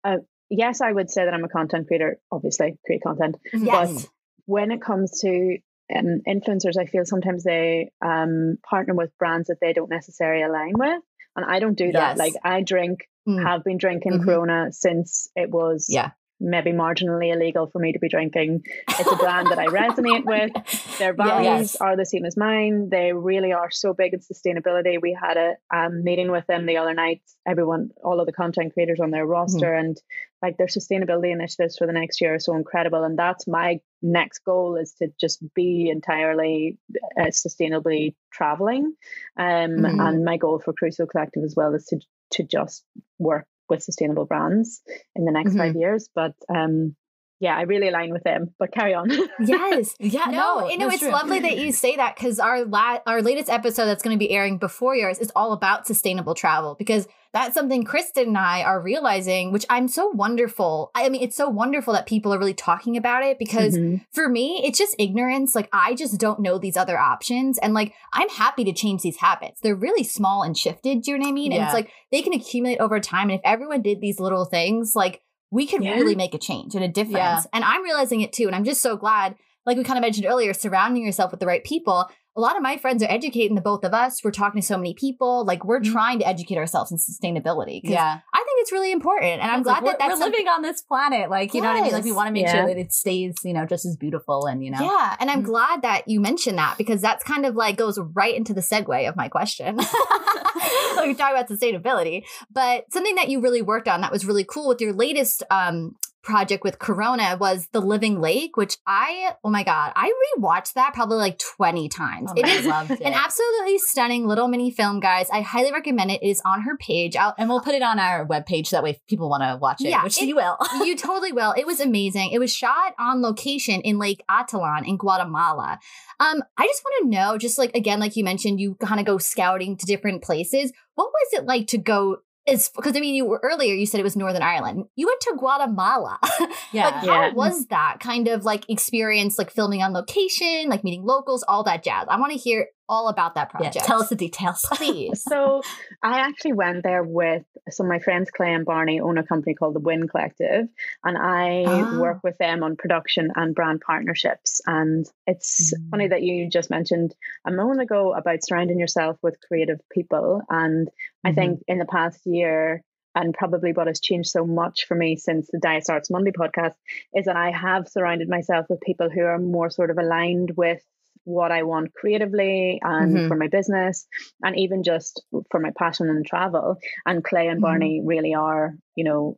uh, 0.04 0.16
yes, 0.50 0.80
I 0.80 0.92
would 0.92 1.10
say 1.10 1.24
that 1.24 1.34
I'm 1.34 1.44
a 1.44 1.48
content 1.48 1.86
creator. 1.86 2.18
Obviously, 2.30 2.78
create 2.84 3.02
content. 3.02 3.36
yes. 3.52 4.06
When 4.46 4.70
it 4.70 4.80
comes 4.80 5.20
to 5.20 5.58
um, 5.94 6.22
influencers, 6.26 6.76
I 6.78 6.86
feel 6.86 7.04
sometimes 7.04 7.44
they 7.44 7.90
um, 8.04 8.58
partner 8.68 8.94
with 8.94 9.16
brands 9.18 9.48
that 9.48 9.58
they 9.60 9.72
don't 9.74 9.90
necessarily 9.90 10.42
align 10.42 10.72
with, 10.74 11.02
and 11.36 11.44
I 11.44 11.58
don't 11.60 11.76
do 11.76 11.92
that. 11.92 12.16
Yes. 12.16 12.18
Like 12.18 12.34
I 12.44 12.62
drink, 12.62 13.00
Mm. 13.26 13.42
have 13.42 13.62
been 13.62 13.76
drinking 13.76 14.12
Mhm. 14.12 14.24
Corona 14.24 14.72
since 14.72 15.28
it 15.36 15.50
was 15.50 15.86
Yeah. 15.90 16.12
Maybe 16.40 16.72
marginally 16.72 17.32
illegal 17.32 17.66
for 17.66 17.78
me 17.78 17.92
to 17.92 17.98
be 17.98 18.08
drinking. 18.08 18.62
It's 18.88 19.10
a 19.10 19.16
brand 19.16 19.48
that 19.50 19.58
I 19.58 19.66
resonate 19.66 20.24
with. 20.24 20.98
Their 20.98 21.12
values 21.14 21.72
yes. 21.72 21.76
are 21.76 21.96
the 21.96 22.06
same 22.06 22.24
as 22.24 22.36
mine. 22.36 22.88
They 22.90 23.12
really 23.12 23.52
are 23.52 23.70
so 23.70 23.94
big 23.94 24.14
in 24.14 24.20
sustainability. 24.20 25.00
We 25.00 25.16
had 25.20 25.36
a 25.36 25.54
um, 25.74 26.04
meeting 26.04 26.30
with 26.30 26.46
them 26.46 26.66
the 26.66 26.76
other 26.78 26.94
night. 26.94 27.22
Everyone, 27.46 27.90
all 28.04 28.20
of 28.20 28.26
the 28.26 28.32
content 28.32 28.74
creators 28.74 29.00
on 29.00 29.10
their 29.10 29.26
roster, 29.26 29.72
mm. 29.72 29.80
and 29.80 30.02
like 30.42 30.56
their 30.56 30.68
sustainability 30.68 31.32
initiatives 31.32 31.76
for 31.76 31.86
the 31.86 31.92
next 31.92 32.20
year 32.20 32.34
are 32.34 32.38
so 32.38 32.54
incredible. 32.54 33.02
And 33.02 33.18
that's 33.18 33.48
my 33.48 33.80
next 34.02 34.44
goal 34.44 34.76
is 34.76 34.94
to 35.00 35.08
just 35.20 35.42
be 35.54 35.90
entirely 35.90 36.78
uh, 37.20 37.26
sustainably 37.26 38.14
traveling. 38.32 38.94
Um, 39.36 39.46
mm-hmm. 39.46 40.00
And 40.00 40.24
my 40.24 40.36
goal 40.36 40.60
for 40.60 40.72
Crusoe 40.72 41.06
Collective 41.06 41.42
as 41.42 41.54
well 41.56 41.74
is 41.74 41.86
to 41.86 41.98
to 42.30 42.42
just 42.42 42.84
work 43.18 43.46
with 43.68 43.82
sustainable 43.82 44.24
brands 44.24 44.82
in 45.14 45.24
the 45.24 45.32
next 45.32 45.50
mm-hmm. 45.50 45.58
five 45.58 45.76
years. 45.76 46.08
But 46.14 46.34
um, 46.54 46.96
yeah, 47.40 47.56
I 47.56 47.62
really 47.62 47.88
align 47.88 48.12
with 48.12 48.24
them. 48.24 48.54
But 48.58 48.72
carry 48.72 48.94
on. 48.94 49.10
yes. 49.40 49.94
Yeah. 50.00 50.24
No, 50.26 50.60
no 50.60 50.68
you 50.68 50.78
know, 50.78 50.88
it's 50.88 51.00
true. 51.00 51.10
lovely 51.10 51.38
that 51.40 51.58
you 51.58 51.72
say 51.72 51.96
that 51.96 52.16
because 52.16 52.38
our 52.40 52.64
la- 52.64 52.98
our 53.06 53.22
latest 53.22 53.48
episode 53.48 53.86
that's 53.86 54.02
going 54.02 54.14
to 54.14 54.18
be 54.18 54.30
airing 54.30 54.58
before 54.58 54.96
yours 54.96 55.18
is 55.18 55.30
all 55.36 55.52
about 55.52 55.86
sustainable 55.86 56.34
travel 56.34 56.74
because 56.74 57.06
that's 57.32 57.54
something 57.54 57.84
Kristen 57.84 58.28
and 58.28 58.38
I 58.38 58.62
are 58.62 58.80
realizing, 58.80 59.52
which 59.52 59.66
I'm 59.68 59.86
so 59.86 60.08
wonderful. 60.08 60.90
I 60.94 61.08
mean, 61.10 61.22
it's 61.22 61.36
so 61.36 61.48
wonderful 61.48 61.92
that 61.92 62.06
people 62.06 62.32
are 62.32 62.38
really 62.38 62.54
talking 62.54 62.96
about 62.96 63.22
it 63.22 63.38
because 63.38 63.76
mm-hmm. 63.76 63.96
for 64.12 64.28
me, 64.28 64.62
it's 64.64 64.78
just 64.78 64.96
ignorance. 64.98 65.54
Like, 65.54 65.68
I 65.72 65.94
just 65.94 66.18
don't 66.18 66.40
know 66.40 66.58
these 66.58 66.76
other 66.76 66.98
options. 66.98 67.58
And 67.58 67.74
like, 67.74 67.92
I'm 68.12 68.30
happy 68.30 68.64
to 68.64 68.72
change 68.72 69.02
these 69.02 69.18
habits. 69.18 69.60
They're 69.60 69.74
really 69.74 70.04
small 70.04 70.42
and 70.42 70.56
shifted. 70.56 71.02
Do 71.02 71.10
you 71.10 71.18
know 71.18 71.24
what 71.24 71.28
I 71.28 71.32
mean? 71.32 71.52
Yeah. 71.52 71.58
And 71.58 71.64
it's 71.66 71.74
like 71.74 71.92
they 72.10 72.22
can 72.22 72.32
accumulate 72.32 72.78
over 72.78 72.98
time. 72.98 73.28
And 73.28 73.38
if 73.38 73.44
everyone 73.44 73.82
did 73.82 74.00
these 74.00 74.18
little 74.18 74.46
things, 74.46 74.96
like, 74.96 75.20
we 75.50 75.66
could 75.66 75.82
yeah. 75.82 75.94
really 75.94 76.14
make 76.14 76.34
a 76.34 76.38
change 76.38 76.74
and 76.74 76.84
a 76.84 76.88
difference. 76.88 77.16
Yeah. 77.16 77.42
And 77.52 77.64
I'm 77.64 77.82
realizing 77.82 78.20
it 78.20 78.32
too. 78.32 78.46
And 78.46 78.54
I'm 78.54 78.64
just 78.64 78.82
so 78.82 78.96
glad, 78.96 79.36
like 79.64 79.76
we 79.76 79.84
kind 79.84 79.98
of 79.98 80.02
mentioned 80.02 80.26
earlier, 80.26 80.52
surrounding 80.52 81.04
yourself 81.04 81.30
with 81.30 81.40
the 81.40 81.46
right 81.46 81.64
people 81.64 82.08
a 82.38 82.40
lot 82.40 82.56
of 82.56 82.62
my 82.62 82.76
friends 82.76 83.02
are 83.02 83.10
educating 83.10 83.56
the 83.56 83.60
both 83.60 83.84
of 83.84 83.92
us. 83.92 84.22
We're 84.22 84.30
talking 84.30 84.60
to 84.60 84.66
so 84.66 84.76
many 84.76 84.94
people. 84.94 85.44
Like 85.44 85.64
we're 85.64 85.80
mm-hmm. 85.80 85.92
trying 85.92 86.18
to 86.20 86.28
educate 86.28 86.56
ourselves 86.56 86.92
in 86.92 86.96
sustainability. 86.96 87.80
Yeah. 87.82 88.20
I 88.32 88.36
think 88.36 88.60
it's 88.60 88.70
really 88.70 88.92
important. 88.92 89.42
And 89.42 89.50
I'm 89.50 89.64
glad 89.64 89.82
like, 89.82 89.98
that 89.98 90.08
that's 90.08 90.20
we're 90.20 90.26
living 90.26 90.46
on 90.46 90.62
this 90.62 90.80
planet. 90.80 91.30
Like, 91.30 91.52
you 91.52 91.60
yes. 91.60 91.64
know 91.64 91.72
what 91.72 91.80
I 91.80 91.82
mean? 91.82 91.92
Like 91.92 92.04
we 92.04 92.12
want 92.12 92.28
to 92.28 92.32
make 92.32 92.46
yeah. 92.46 92.52
sure 92.52 92.66
that 92.68 92.78
it 92.78 92.92
stays, 92.92 93.34
you 93.42 93.52
know, 93.52 93.66
just 93.66 93.84
as 93.84 93.96
beautiful 93.96 94.46
and, 94.46 94.64
you 94.64 94.70
know. 94.70 94.80
Yeah. 94.80 95.16
And 95.18 95.32
I'm 95.32 95.38
mm-hmm. 95.38 95.48
glad 95.48 95.82
that 95.82 96.06
you 96.06 96.20
mentioned 96.20 96.58
that 96.58 96.78
because 96.78 97.02
that's 97.02 97.24
kind 97.24 97.44
of 97.44 97.56
like 97.56 97.76
goes 97.76 97.98
right 97.98 98.36
into 98.36 98.54
the 98.54 98.60
segue 98.60 99.08
of 99.08 99.16
my 99.16 99.28
question. 99.28 99.76
like 99.76 101.06
we 101.06 101.14
talk 101.14 101.32
about 101.32 101.48
sustainability, 101.48 102.22
but 102.52 102.84
something 102.92 103.16
that 103.16 103.28
you 103.28 103.40
really 103.40 103.62
worked 103.62 103.88
on 103.88 104.00
that 104.02 104.12
was 104.12 104.24
really 104.24 104.44
cool 104.44 104.68
with 104.68 104.80
your 104.80 104.92
latest 104.92 105.42
um, 105.50 105.96
project 106.22 106.64
with 106.64 106.78
Corona 106.78 107.36
was 107.40 107.68
The 107.72 107.80
Living 107.80 108.20
Lake, 108.20 108.56
which 108.56 108.76
I, 108.86 109.34
oh 109.44 109.50
my 109.50 109.62
God, 109.62 109.92
I 109.96 110.12
rewatched 110.36 110.74
that 110.74 110.94
probably 110.94 111.16
like 111.16 111.38
20 111.38 111.88
times. 111.88 112.30
Oh, 112.30 112.38
it 112.38 112.46
is 112.46 112.66
it. 112.66 113.00
an 113.00 113.12
absolutely 113.12 113.78
stunning 113.78 114.26
little 114.26 114.48
mini 114.48 114.70
film, 114.70 115.00
guys. 115.00 115.28
I 115.30 115.40
highly 115.40 115.72
recommend 115.72 116.10
it. 116.10 116.22
It 116.22 116.28
is 116.28 116.42
on 116.44 116.62
her 116.62 116.76
page. 116.76 117.16
I'll, 117.16 117.34
and 117.38 117.48
we'll 117.48 117.60
put 117.60 117.74
it 117.74 117.82
on 117.82 117.98
our 117.98 118.26
webpage 118.26 118.70
that 118.70 118.82
way 118.82 119.00
people 119.08 119.30
want 119.30 119.42
to 119.42 119.58
watch 119.60 119.80
it, 119.80 119.88
yeah, 119.88 120.04
which 120.04 120.20
it, 120.20 120.26
you 120.26 120.36
will. 120.36 120.58
you 120.84 120.96
totally 120.96 121.32
will. 121.32 121.54
It 121.56 121.66
was 121.66 121.80
amazing. 121.80 122.30
It 122.32 122.38
was 122.38 122.54
shot 122.54 122.94
on 122.98 123.22
location 123.22 123.80
in 123.80 123.98
Lake 123.98 124.22
Atitlan 124.30 124.86
in 124.86 124.96
Guatemala. 124.96 125.78
Um, 126.20 126.42
I 126.56 126.66
just 126.66 126.82
want 126.84 127.04
to 127.04 127.16
know, 127.16 127.38
just 127.38 127.58
like, 127.58 127.74
again, 127.74 128.00
like 128.00 128.16
you 128.16 128.24
mentioned, 128.24 128.60
you 128.60 128.74
kind 128.74 129.00
of 129.00 129.06
go 129.06 129.18
scouting 129.18 129.76
to 129.76 129.86
different 129.86 130.22
places. 130.22 130.72
What 130.94 131.10
was 131.12 131.40
it 131.40 131.46
like 131.46 131.68
to 131.68 131.78
go 131.78 132.18
is 132.48 132.70
because 132.74 132.96
I 132.96 133.00
mean, 133.00 133.14
you 133.14 133.24
were 133.24 133.40
earlier. 133.42 133.74
You 133.74 133.86
said 133.86 134.00
it 134.00 134.04
was 134.04 134.16
Northern 134.16 134.42
Ireland. 134.42 134.86
You 134.96 135.06
went 135.06 135.20
to 135.22 135.34
Guatemala. 135.38 136.18
Yeah, 136.70 136.86
like, 136.86 136.94
how 136.94 137.22
yeah. 137.22 137.32
was 137.32 137.66
that 137.66 137.96
kind 138.00 138.28
of 138.28 138.44
like 138.44 138.68
experience, 138.68 139.38
like 139.38 139.50
filming 139.50 139.82
on 139.82 139.94
location, 139.94 140.68
like 140.68 140.84
meeting 140.84 141.02
locals, 141.02 141.42
all 141.48 141.64
that 141.64 141.82
jazz? 141.82 142.06
I 142.10 142.20
want 142.20 142.32
to 142.32 142.38
hear 142.38 142.66
all 142.88 143.08
about 143.08 143.34
that 143.34 143.50
project. 143.50 143.76
Yeah, 143.76 143.82
tell 143.82 144.02
us 144.02 144.08
the 144.08 144.16
details, 144.16 144.64
please. 144.72 145.22
so, 145.22 145.62
I 146.02 146.20
actually 146.20 146.54
went 146.54 146.82
there 146.82 147.02
with 147.02 147.44
some 147.70 147.86
of 147.86 147.90
my 147.90 147.98
friends, 147.98 148.30
Clay 148.30 148.52
and 148.52 148.64
Barney, 148.64 149.00
own 149.00 149.18
a 149.18 149.22
company 149.26 149.54
called 149.54 149.74
the 149.74 149.80
Win 149.80 150.08
Collective, 150.08 150.68
and 151.04 151.18
I 151.18 151.64
oh. 151.66 152.00
work 152.00 152.20
with 152.22 152.38
them 152.38 152.62
on 152.62 152.76
production 152.76 153.30
and 153.34 153.54
brand 153.54 153.80
partnerships. 153.80 154.60
And 154.66 155.06
it's 155.26 155.74
mm. 155.74 155.90
funny 155.90 156.08
that 156.08 156.22
you 156.22 156.48
just 156.48 156.70
mentioned 156.70 157.14
a 157.46 157.52
moment 157.52 157.80
ago 157.80 158.12
about 158.14 158.44
surrounding 158.44 158.78
yourself 158.78 159.18
with 159.22 159.40
creative 159.46 159.80
people, 159.92 160.42
and 160.48 160.88
I 161.24 161.32
think 161.32 161.60
mm-hmm. 161.60 161.72
in 161.72 161.78
the 161.78 161.84
past 161.84 162.20
year, 162.24 162.82
and 163.14 163.34
probably 163.34 163.72
what 163.72 163.86
has 163.86 164.00
changed 164.00 164.30
so 164.30 164.46
much 164.46 164.84
for 164.86 164.94
me 164.94 165.16
since 165.16 165.48
the 165.50 165.58
Diet 165.58 165.84
Starts 165.84 166.10
Monday 166.10 166.30
podcast 166.30 166.74
is 167.14 167.24
that 167.24 167.36
I 167.36 167.50
have 167.50 167.88
surrounded 167.88 168.28
myself 168.28 168.66
with 168.68 168.80
people 168.80 169.10
who 169.10 169.22
are 169.22 169.38
more 169.38 169.70
sort 169.70 169.90
of 169.90 169.98
aligned 169.98 170.52
with 170.56 170.80
what 171.28 171.52
I 171.52 171.62
want 171.62 171.92
creatively 171.92 172.80
and 172.82 173.14
mm-hmm. 173.14 173.28
for 173.28 173.36
my 173.36 173.48
business 173.48 174.06
and 174.42 174.58
even 174.58 174.82
just 174.82 175.22
for 175.50 175.60
my 175.60 175.70
passion 175.76 176.08
and 176.08 176.26
travel. 176.26 176.76
And 177.04 177.22
Clay 177.22 177.48
and 177.48 177.56
mm-hmm. 177.56 177.62
Barney 177.62 178.02
really 178.02 178.34
are, 178.34 178.74
you 178.94 179.04
know, 179.04 179.36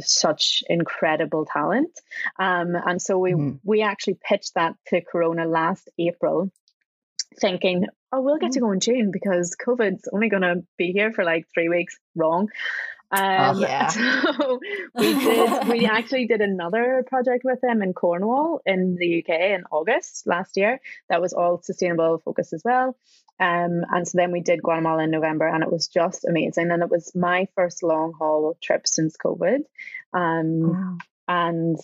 such 0.00 0.62
incredible 0.68 1.46
talent. 1.46 1.90
Um, 2.38 2.76
and 2.76 3.00
so 3.00 3.18
we 3.18 3.32
mm-hmm. 3.32 3.56
we 3.64 3.82
actually 3.82 4.18
pitched 4.22 4.54
that 4.54 4.74
to 4.88 5.00
Corona 5.00 5.46
last 5.46 5.88
April 5.98 6.52
thinking, 7.40 7.86
oh, 8.12 8.20
we'll 8.20 8.38
get 8.38 8.52
to 8.52 8.60
mm. 8.60 8.62
go 8.62 8.72
in 8.72 8.80
June 8.80 9.10
because 9.10 9.56
COVID's 9.60 10.08
only 10.12 10.28
going 10.28 10.42
to 10.42 10.62
be 10.78 10.92
here 10.92 11.12
for 11.12 11.24
like 11.24 11.46
three 11.52 11.68
weeks. 11.68 11.98
Wrong. 12.14 12.48
Um, 13.14 13.56
oh, 13.56 13.60
yeah. 13.60 13.88
So 14.34 14.60
we 14.94 15.14
did. 15.14 15.68
we 15.68 15.86
actually 15.90 16.26
did 16.26 16.40
another 16.40 17.04
project 17.06 17.42
with 17.44 17.60
them 17.60 17.82
in 17.82 17.92
Cornwall 17.92 18.60
in 18.66 18.96
the 18.98 19.20
UK 19.20 19.40
in 19.52 19.64
August 19.70 20.26
last 20.26 20.56
year. 20.56 20.80
That 21.08 21.20
was 21.20 21.32
all 21.32 21.62
sustainable 21.62 22.20
focus 22.24 22.52
as 22.52 22.62
well. 22.64 22.96
Um, 23.40 23.82
and 23.90 24.06
so 24.06 24.18
then 24.18 24.32
we 24.32 24.40
did 24.40 24.62
Guatemala 24.62 25.04
in 25.04 25.10
November, 25.10 25.46
and 25.46 25.62
it 25.62 25.70
was 25.70 25.88
just 25.88 26.24
amazing. 26.24 26.70
And 26.70 26.82
it 26.82 26.90
was 26.90 27.14
my 27.14 27.48
first 27.54 27.82
long 27.82 28.12
haul 28.18 28.56
trip 28.62 28.86
since 28.86 29.16
COVID. 29.16 29.60
Um, 30.12 30.60
wow. 30.62 30.98
and 31.28 31.78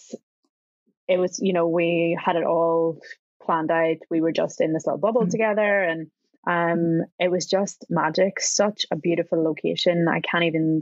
it 1.09 1.19
was, 1.19 1.38
you 1.40 1.53
know, 1.53 1.69
we 1.69 2.19
had 2.23 2.37
it 2.37 2.45
all 2.45 3.01
planned 3.43 3.71
out. 3.71 3.97
We 4.11 4.21
were 4.21 4.33
just 4.33 4.61
in 4.61 4.73
this 4.73 4.87
little 4.87 4.99
bubble 4.99 5.23
mm-hmm. 5.23 5.31
together 5.31 5.83
and 5.83 6.11
um 6.46 7.03
it 7.18 7.31
was 7.31 7.46
just 7.46 7.85
magic 7.90 8.40
such 8.40 8.87
a 8.90 8.96
beautiful 8.96 9.42
location 9.42 10.07
i 10.09 10.20
can't 10.20 10.44
even 10.44 10.81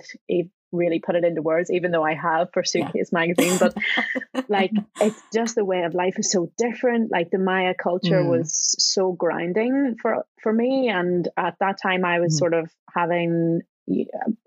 really 0.70 1.00
put 1.00 1.16
it 1.16 1.24
into 1.24 1.42
words 1.42 1.70
even 1.70 1.90
though 1.90 2.04
i 2.04 2.14
have 2.14 2.48
for 2.52 2.62
suitcase 2.62 3.10
yeah. 3.12 3.18
magazine 3.18 3.58
but 3.58 3.76
like 4.48 4.70
it's 5.00 5.20
just 5.32 5.54
the 5.54 5.64
way 5.64 5.82
of 5.82 5.94
life 5.94 6.18
is 6.18 6.30
so 6.30 6.50
different 6.58 7.10
like 7.10 7.30
the 7.30 7.38
maya 7.38 7.74
culture 7.74 8.22
mm. 8.22 8.28
was 8.28 8.76
so 8.78 9.12
grounding 9.12 9.96
for 10.00 10.24
for 10.42 10.52
me 10.52 10.88
and 10.88 11.28
at 11.36 11.56
that 11.60 11.78
time 11.82 12.04
i 12.04 12.20
was 12.20 12.34
mm. 12.34 12.38
sort 12.38 12.54
of 12.54 12.70
having 12.94 13.62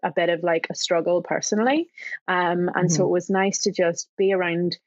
a 0.03 0.11
bit 0.15 0.29
of 0.29 0.43
like 0.43 0.67
a 0.69 0.75
struggle 0.75 1.23
personally 1.23 1.89
um 2.27 2.69
and 2.69 2.69
mm-hmm. 2.69 2.87
so 2.87 3.05
it 3.05 3.09
was 3.09 3.29
nice 3.29 3.61
to 3.61 3.71
just 3.71 4.07
be 4.15 4.33
around 4.33 4.77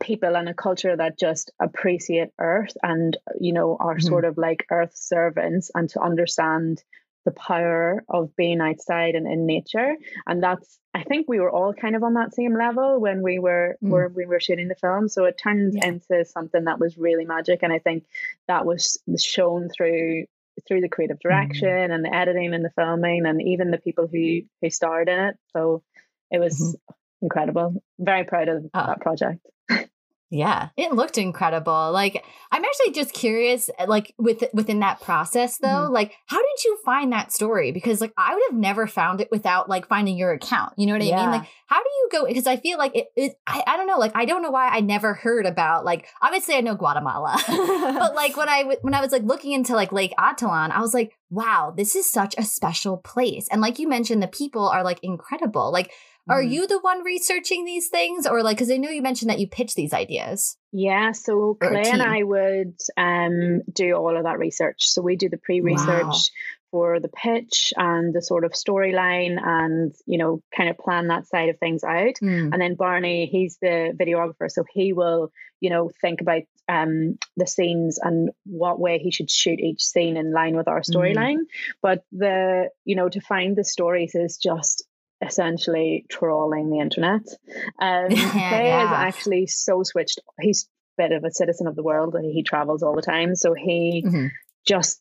people 0.00 0.36
and 0.36 0.48
a 0.48 0.54
culture 0.54 0.96
that 0.96 1.18
just 1.18 1.50
appreciate 1.60 2.30
earth 2.38 2.76
and 2.82 3.16
you 3.40 3.52
know 3.52 3.76
are 3.78 3.96
mm-hmm. 3.96 4.06
sort 4.06 4.24
of 4.24 4.38
like 4.38 4.66
earth 4.70 4.92
servants 4.94 5.70
and 5.74 5.88
to 5.90 6.00
understand 6.00 6.82
the 7.24 7.30
power 7.30 8.04
of 8.08 8.36
being 8.36 8.60
outside 8.60 9.14
and 9.14 9.26
in 9.26 9.46
nature 9.46 9.94
and 10.26 10.42
that's 10.42 10.78
i 10.92 11.02
think 11.02 11.26
we 11.26 11.40
were 11.40 11.50
all 11.50 11.72
kind 11.72 11.96
of 11.96 12.02
on 12.02 12.14
that 12.14 12.34
same 12.34 12.56
level 12.56 13.00
when 13.00 13.22
we 13.22 13.38
were 13.38 13.76
mm. 13.82 13.88
when 13.88 14.14
we 14.14 14.26
were 14.26 14.40
shooting 14.40 14.68
the 14.68 14.74
film 14.74 15.08
so 15.08 15.24
it 15.24 15.38
turned 15.42 15.74
yeah. 15.74 15.86
into 15.86 16.24
something 16.24 16.64
that 16.64 16.78
was 16.78 16.98
really 16.98 17.24
magic 17.24 17.62
and 17.62 17.72
i 17.72 17.78
think 17.78 18.04
that 18.46 18.66
was 18.66 18.98
shown 19.18 19.68
through 19.68 20.24
through 20.68 20.80
the 20.80 20.88
creative 20.88 21.18
mm-hmm. 21.18 21.28
direction 21.28 21.68
mm. 21.68 21.94
and 21.94 22.04
the 22.04 22.14
editing 22.14 22.52
and 22.54 22.64
the 22.64 22.70
filming 22.70 23.26
and 23.26 23.40
even 23.42 23.70
the 23.70 23.78
people 23.78 24.06
who 24.06 24.42
who 24.60 24.68
starred 24.68 25.08
in 25.08 25.18
it 25.18 25.36
so 25.54 25.82
it 26.30 26.38
was 26.38 26.60
mm-hmm. 26.60 26.94
Incredible 27.24 27.82
very 27.98 28.24
proud 28.24 28.48
of 28.48 28.64
uh, 28.72 28.86
that 28.86 29.00
project 29.00 29.40
yeah, 30.34 30.70
it 30.76 30.92
looked 30.92 31.16
incredible. 31.16 31.92
Like 31.92 32.24
I'm 32.50 32.64
actually 32.64 32.92
just 32.92 33.12
curious 33.12 33.70
eh, 33.78 33.84
like 33.86 34.14
with 34.18 34.42
within 34.52 34.80
that 34.80 35.00
process 35.00 35.58
though, 35.58 35.68
mm-hmm. 35.68 35.92
like 35.92 36.12
how 36.26 36.38
did 36.38 36.64
you 36.64 36.76
find 36.84 37.12
that 37.12 37.30
story? 37.30 37.70
Because 37.70 38.00
like 38.00 38.12
I 38.16 38.34
would 38.34 38.42
have 38.50 38.58
never 38.58 38.88
found 38.88 39.20
it 39.20 39.28
without 39.30 39.68
like 39.68 39.86
finding 39.86 40.16
your 40.16 40.32
account. 40.32 40.72
You 40.76 40.86
know 40.86 40.94
what 40.94 41.04
yeah. 41.04 41.18
I 41.18 41.22
mean? 41.22 41.30
Like 41.30 41.48
how 41.66 41.76
do 41.76 41.88
you 41.88 42.08
go 42.10 42.26
because 42.26 42.48
I 42.48 42.56
feel 42.56 42.78
like 42.78 42.96
it, 42.96 43.06
it 43.14 43.34
I, 43.46 43.62
I 43.64 43.76
don't 43.76 43.86
know, 43.86 43.98
like 43.98 44.12
I 44.16 44.24
don't 44.24 44.42
know 44.42 44.50
why 44.50 44.68
I 44.68 44.80
never 44.80 45.14
heard 45.14 45.46
about 45.46 45.84
like 45.84 46.08
obviously 46.20 46.56
I 46.56 46.62
know 46.62 46.74
Guatemala. 46.74 47.40
but 47.46 48.16
like 48.16 48.36
when 48.36 48.48
I 48.48 48.76
when 48.80 48.94
I 48.94 49.00
was 49.00 49.12
like 49.12 49.22
looking 49.22 49.52
into 49.52 49.76
like 49.76 49.92
Lake 49.92 50.14
Atitlan, 50.18 50.72
I 50.72 50.80
was 50.80 50.94
like, 50.94 51.12
wow, 51.30 51.72
this 51.76 51.94
is 51.94 52.10
such 52.10 52.34
a 52.38 52.42
special 52.42 52.96
place. 52.96 53.46
And 53.52 53.60
like 53.60 53.78
you 53.78 53.88
mentioned 53.88 54.20
the 54.20 54.26
people 54.26 54.68
are 54.68 54.82
like 54.82 54.98
incredible. 55.04 55.70
Like 55.70 55.92
are 56.28 56.42
mm. 56.42 56.50
you 56.50 56.66
the 56.66 56.78
one 56.78 57.02
researching 57.02 57.64
these 57.64 57.88
things, 57.88 58.26
or 58.26 58.42
like 58.42 58.56
because 58.56 58.70
I 58.70 58.76
know 58.76 58.90
you 58.90 59.02
mentioned 59.02 59.30
that 59.30 59.40
you 59.40 59.48
pitch 59.48 59.74
these 59.74 59.92
ideas? 59.92 60.56
Yeah, 60.72 61.12
so 61.12 61.56
Clay 61.60 61.84
and 61.84 62.02
I 62.02 62.22
would 62.22 62.76
um, 62.96 63.62
do 63.72 63.94
all 63.94 64.16
of 64.16 64.24
that 64.24 64.38
research. 64.38 64.88
So 64.88 65.02
we 65.02 65.16
do 65.16 65.28
the 65.28 65.36
pre-research 65.36 65.86
wow. 65.86 66.14
for 66.70 67.00
the 67.00 67.08
pitch 67.08 67.72
and 67.76 68.14
the 68.14 68.22
sort 68.22 68.44
of 68.44 68.52
storyline 68.52 69.38
and 69.40 69.94
you 70.06 70.18
know 70.18 70.42
kind 70.56 70.70
of 70.70 70.78
plan 70.78 71.08
that 71.08 71.26
side 71.28 71.48
of 71.50 71.58
things 71.58 71.84
out 71.84 72.14
Mm. 72.20 72.52
and 72.52 72.60
then 72.60 72.74
barney 72.74 73.26
he's 73.26 73.58
the 73.58 73.92
videographer 73.96 74.50
so 74.50 74.64
he 74.72 74.92
will 74.92 75.30
you 75.60 75.70
know 75.70 75.90
think 76.00 76.20
about 76.20 76.42
um 76.68 77.16
the 77.36 77.46
scenes 77.46 78.00
and 78.02 78.30
what 78.44 78.80
way 78.80 78.98
he 78.98 79.12
should 79.12 79.30
shoot 79.30 79.60
each 79.60 79.84
scene 79.84 80.16
in 80.16 80.32
line 80.32 80.56
with 80.56 80.66
our 80.66 80.80
storyline 80.80 81.44
but 81.80 82.02
the 82.10 82.70
you 82.84 82.96
know 82.96 83.08
to 83.08 83.20
find 83.20 83.54
the 83.56 83.64
stories 83.64 84.16
is 84.16 84.36
just 84.36 84.84
essentially 85.22 86.04
trawling 86.08 86.70
the 86.70 86.80
internet 86.80 87.22
um 87.80 88.06
Yeah, 88.10 88.50
Faye 88.50 88.82
is 88.84 88.90
actually 88.90 89.46
so 89.46 89.82
switched 89.82 90.20
he's 90.40 90.68
a 90.98 91.02
bit 91.02 91.12
of 91.12 91.24
a 91.24 91.30
citizen 91.30 91.66
of 91.66 91.76
the 91.76 91.82
world 91.82 92.16
he 92.22 92.42
travels 92.42 92.82
all 92.82 92.94
the 92.94 93.02
time 93.02 93.34
so 93.34 93.54
he 93.54 94.04
Mhm. 94.06 94.30
just 94.66 95.00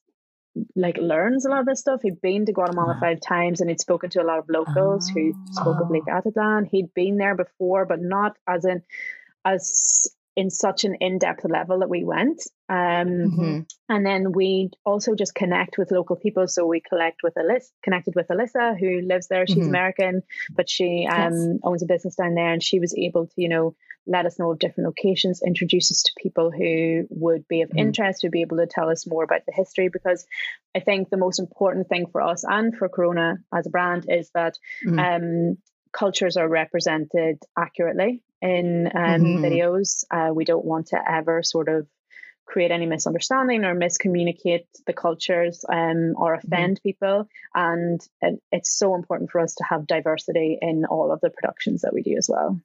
like 0.76 0.98
learns 0.98 1.48
a 1.48 1.50
lot 1.50 1.62
of 1.62 1.66
this 1.66 1.80
stuff. 1.80 2.02
He'd 2.04 2.22
been 2.22 2.46
to 2.46 2.54
Guatemala 2.54 2.96
five 3.00 3.20
times 3.22 3.60
and 3.60 3.72
he'd 3.72 3.80
spoken 3.82 4.12
to 4.12 4.22
a 4.22 4.24
lot 4.24 4.38
of 4.38 4.46
locals 4.48 5.10
who 5.10 5.34
spoke 5.52 5.78
of 5.82 5.88
Oh. 5.90 5.92
Lake 5.92 6.06
Atitlan. 6.06 6.68
He'd 6.70 6.94
been 6.94 7.18
there 7.18 7.34
before, 7.36 7.88
but 7.88 8.00
not 8.00 8.38
as 8.48 8.64
in 8.64 8.84
as 9.44 10.14
in 10.36 10.50
such 10.50 10.84
an 10.84 10.96
in-depth 11.00 11.46
level 11.46 11.80
that 11.80 11.90
we 11.90 12.04
went. 12.04 12.42
Um, 12.70 13.30
Mhm. 13.30 13.66
and 13.90 14.06
then 14.06 14.32
we 14.32 14.72
also 14.86 15.14
just 15.14 15.36
connect 15.36 15.78
with 15.78 15.92
local 15.92 16.16
people. 16.16 16.48
So 16.48 16.66
we 16.66 16.82
collect 16.82 17.22
with 17.22 17.36
Alyssa, 17.36 17.70
connected 17.84 18.16
with 18.16 18.28
Alyssa, 18.30 18.78
who 18.80 19.02
lives 19.02 19.28
there. 19.28 19.46
She's 19.46 19.66
Mhm. 19.66 19.70
American, 19.70 20.24
but 20.56 20.70
she 20.70 21.08
um, 21.08 21.34
Yes. 21.54 21.60
owns 21.64 21.84
a 21.84 21.86
business 21.86 22.16
down 22.16 22.34
there, 22.34 22.52
and 22.52 22.64
she 22.64 22.80
was 22.80 22.96
able 22.96 23.28
to, 23.28 23.34
you 23.38 23.50
know, 23.50 23.76
let 24.06 24.26
us 24.26 24.38
know 24.40 24.52
of 24.52 24.60
different 24.60 24.88
locations, 24.88 25.42
introduce 25.42 25.92
us 25.92 26.04
to 26.04 26.12
people 26.22 26.52
who 26.52 27.06
would 27.10 27.48
be 27.48 27.62
of 27.62 27.70
Mhm. 27.70 27.80
interest, 27.80 28.22
who'd 28.22 28.32
be 28.32 28.42
able 28.42 28.58
to 28.58 28.68
tell 28.68 28.90
us 28.90 29.08
more 29.08 29.24
about 29.24 29.46
the 29.46 29.54
history. 29.54 29.88
Because 29.90 30.26
I 30.76 30.80
think 30.80 31.10
the 31.10 31.18
most 31.18 31.40
important 31.40 31.88
thing 31.90 32.08
for 32.08 32.22
us 32.22 32.44
and 32.44 32.76
for 32.76 32.90
Corona 32.90 33.38
as 33.54 33.68
a 33.68 33.70
brand 33.70 34.06
is 34.10 34.32
that 34.32 34.58
Mhm. 34.84 35.00
um, 35.00 35.58
cultures 35.92 36.38
are 36.38 36.50
represented 36.50 37.38
accurately 37.56 38.24
in 38.44 38.88
um, 38.94 39.22
Mhm. 39.22 39.40
videos. 39.42 40.04
Uh, 40.12 40.34
we 40.34 40.44
don't 40.46 40.66
want 40.66 40.88
to 40.88 41.00
ever 41.20 41.42
sort 41.44 41.70
of 41.70 41.88
create 42.46 42.72
any 42.72 42.86
misunderstanding 42.86 43.64
or 43.64 43.74
miscommunicate 43.74 44.66
the 44.86 44.92
cultures 44.94 45.64
um, 45.70 46.14
or 46.18 46.34
offend 46.34 46.82
people. 46.84 47.26
And 47.56 48.02
it, 48.22 48.42
it's 48.52 48.78
so 48.78 48.96
important 48.96 49.32
for 49.32 49.40
us 49.40 49.56
to 49.56 49.64
have 49.64 49.88
diversity 49.88 50.58
in 50.62 50.84
all 50.86 51.12
of 51.14 51.22
the 51.22 51.30
productions 51.30 51.82
that 51.84 51.94
we 51.94 52.02
do 52.04 52.16
as 52.18 52.28
well. 52.30 52.60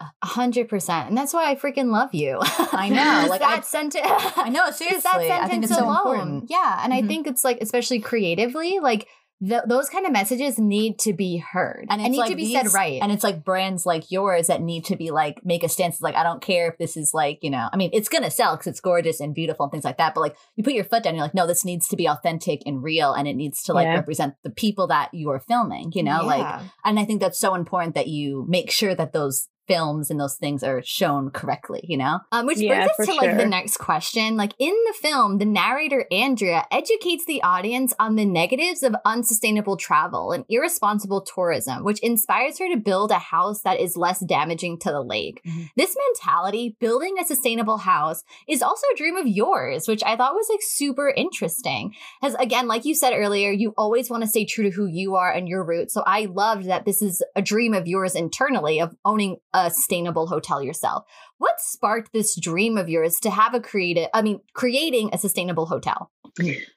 A 0.00 0.26
hundred 0.26 0.68
percent, 0.68 1.08
and 1.08 1.16
that's 1.16 1.32
why 1.32 1.48
I 1.50 1.54
freaking 1.54 1.92
love 1.92 2.12
you. 2.14 2.38
I 2.42 2.88
know, 2.88 3.28
like, 3.28 3.40
that 3.40 3.58
I- 3.58 3.60
sentence. 3.60 4.04
I 4.36 4.48
know, 4.48 4.66
It's 4.66 4.78
seriously. 4.78 5.00
that 5.04 5.20
I 5.20 5.28
sentence 5.28 5.50
think 5.52 5.64
it's 5.64 5.74
so 5.76 5.84
alone. 5.84 5.96
important. 5.98 6.50
Yeah, 6.50 6.80
and 6.82 6.92
I 6.92 7.02
Mhm. 7.02 7.06
think 7.08 7.26
it's 7.28 7.44
like, 7.44 7.58
especially 7.60 8.00
creatively, 8.00 8.80
like 8.80 9.06
th- 9.46 9.62
those 9.66 9.88
kind 9.88 10.06
of 10.06 10.12
messages 10.12 10.58
need 10.58 10.98
to 11.00 11.12
be 11.12 11.38
heard 11.38 11.86
And 11.90 12.00
and, 12.00 12.02
it's 12.02 12.10
need 12.12 12.18
like 12.18 12.30
to 12.30 12.36
be 12.36 12.44
these- 12.46 12.52
said 12.72 12.72
right. 12.74 13.00
And 13.02 13.10
it's 13.12 13.24
like 13.24 13.44
brands 13.44 13.84
like 13.86 14.10
yours 14.10 14.46
that 14.46 14.60
need 14.62 14.84
to 14.86 14.96
be 14.96 15.10
like 15.10 15.44
make 15.44 15.62
a 15.64 15.68
stance. 15.68 16.00
Like 16.00 16.14
I 16.14 16.22
don't 16.22 16.40
care 16.42 16.68
if 16.70 16.78
this 16.78 16.96
is 16.96 17.12
like 17.14 17.38
you 17.42 17.50
know. 17.50 17.68
I 17.72 17.76
mean, 17.76 17.90
it's 17.92 18.08
gonna 18.08 18.30
sell 18.30 18.54
because 18.56 18.68
it's 18.68 18.80
gorgeous 18.80 19.20
and 19.20 19.34
beautiful 19.34 19.64
and 19.64 19.72
things 19.72 19.84
like 19.84 19.98
that. 19.98 20.14
But 20.14 20.20
like 20.20 20.36
you 20.56 20.64
put 20.64 20.74
your 20.74 20.84
foot 20.84 21.02
down, 21.02 21.14
you're 21.14 21.24
like, 21.24 21.34
no, 21.34 21.46
this 21.46 21.64
needs 21.64 21.88
to 21.88 21.96
be 21.96 22.06
authentic 22.08 22.62
and 22.66 22.82
real, 22.82 23.12
and 23.12 23.26
it 23.26 23.34
needs 23.34 23.62
to 23.64 23.72
like 23.72 23.84
Yeah. 23.86 23.94
represent 23.94 24.34
the 24.44 24.50
people 24.50 24.86
that 24.88 25.12
you 25.12 25.30
are 25.30 25.40
filming. 25.40 25.92
You 25.94 26.02
know, 26.02 26.22
like 26.24 26.62
and 26.84 26.98
I 26.98 27.04
think 27.04 27.20
that's 27.20 27.38
so 27.38 27.54
important 27.54 27.94
that 27.94 28.08
you 28.08 28.44
make 28.48 28.70
sure 28.70 28.94
that 28.94 29.12
those 29.12 29.48
films 29.68 30.10
and 30.10 30.18
those 30.18 30.36
things 30.36 30.62
are 30.62 30.82
shown 30.84 31.30
correctly. 31.30 31.80
You 31.84 31.96
know. 31.96 32.20
Um, 32.30 32.46
which 32.46 32.58
Yeah, 32.58 32.84
brings 32.86 32.90
us 32.98 33.06
to 33.06 33.14
like 33.14 33.36
the 33.36 33.46
next 33.46 33.78
question. 33.78 34.36
Like 34.36 34.52
in 34.58 34.74
the 34.86 34.94
film, 34.94 35.38
the 35.38 35.44
narrator 35.44 36.06
Andrea 36.10 36.64
educates 36.70 37.24
the 37.26 37.42
audience 37.42 37.94
on 37.98 38.16
the 38.16 38.24
negatives 38.24 38.82
of 38.82 38.94
unsustainable 39.04 39.76
travel 39.76 40.32
and 40.32 40.44
irresponsible 40.48 41.22
tourism, 41.22 41.84
which 41.84 42.00
inspires 42.00 42.58
her 42.58 42.68
to 42.68 42.76
build 42.76 43.10
a 43.10 43.18
house 43.18 43.62
that 43.62 43.80
is 43.80 43.96
less 43.96 44.20
damaging 44.20 44.78
to 44.80 44.90
the 44.90 45.02
lake. 45.02 45.40
Mhm. 45.46 45.68
This 45.76 45.96
mentality, 46.08 46.76
building 46.80 47.16
a 47.20 47.24
sustainable 47.24 47.78
house, 47.78 48.22
is 48.48 48.62
also 48.62 48.86
a 48.92 48.96
dream 48.96 49.16
of 49.16 49.26
yours, 49.26 49.88
which 49.88 50.02
I 50.04 50.16
thought 50.16 50.34
was 50.34 50.46
like 50.50 50.60
super 50.62 51.08
interesting. 51.16 51.94
Because 52.20 52.34
again, 52.36 52.66
like 52.66 52.84
you 52.84 52.94
said 52.94 53.12
earlier, 53.14 53.50
you 53.50 53.74
always 53.76 54.10
want 54.10 54.22
to 54.22 54.28
stay 54.28 54.44
true 54.44 54.64
to 54.64 54.70
who 54.70 54.86
you 54.86 55.14
are 55.14 55.30
and 55.32 55.48
your 55.48 55.64
roots. 55.64 55.94
So 55.94 56.02
I 56.06 56.26
loved 56.26 56.66
that 56.66 56.84
this 56.84 57.02
is 57.02 57.22
a 57.36 57.42
dream 57.42 57.74
of 57.74 57.86
yours 57.86 58.14
internally 58.14 58.80
of 58.80 58.94
owning 59.04 59.36
a 59.54 59.70
sustainable 59.70 60.26
hotel 60.26 60.62
yourself. 60.62 61.04
What 61.38 61.60
sparked 61.60 62.12
this 62.12 62.38
dream 62.38 62.76
of 62.78 62.88
yours 62.88 63.16
to 63.22 63.30
have 63.30 63.54
a 63.54 63.60
creative, 63.60 64.08
I 64.14 64.22
mean, 64.22 64.40
creating 64.54 65.10
a 65.12 65.18
sustainable 65.18 65.66
hotel? 65.66 66.10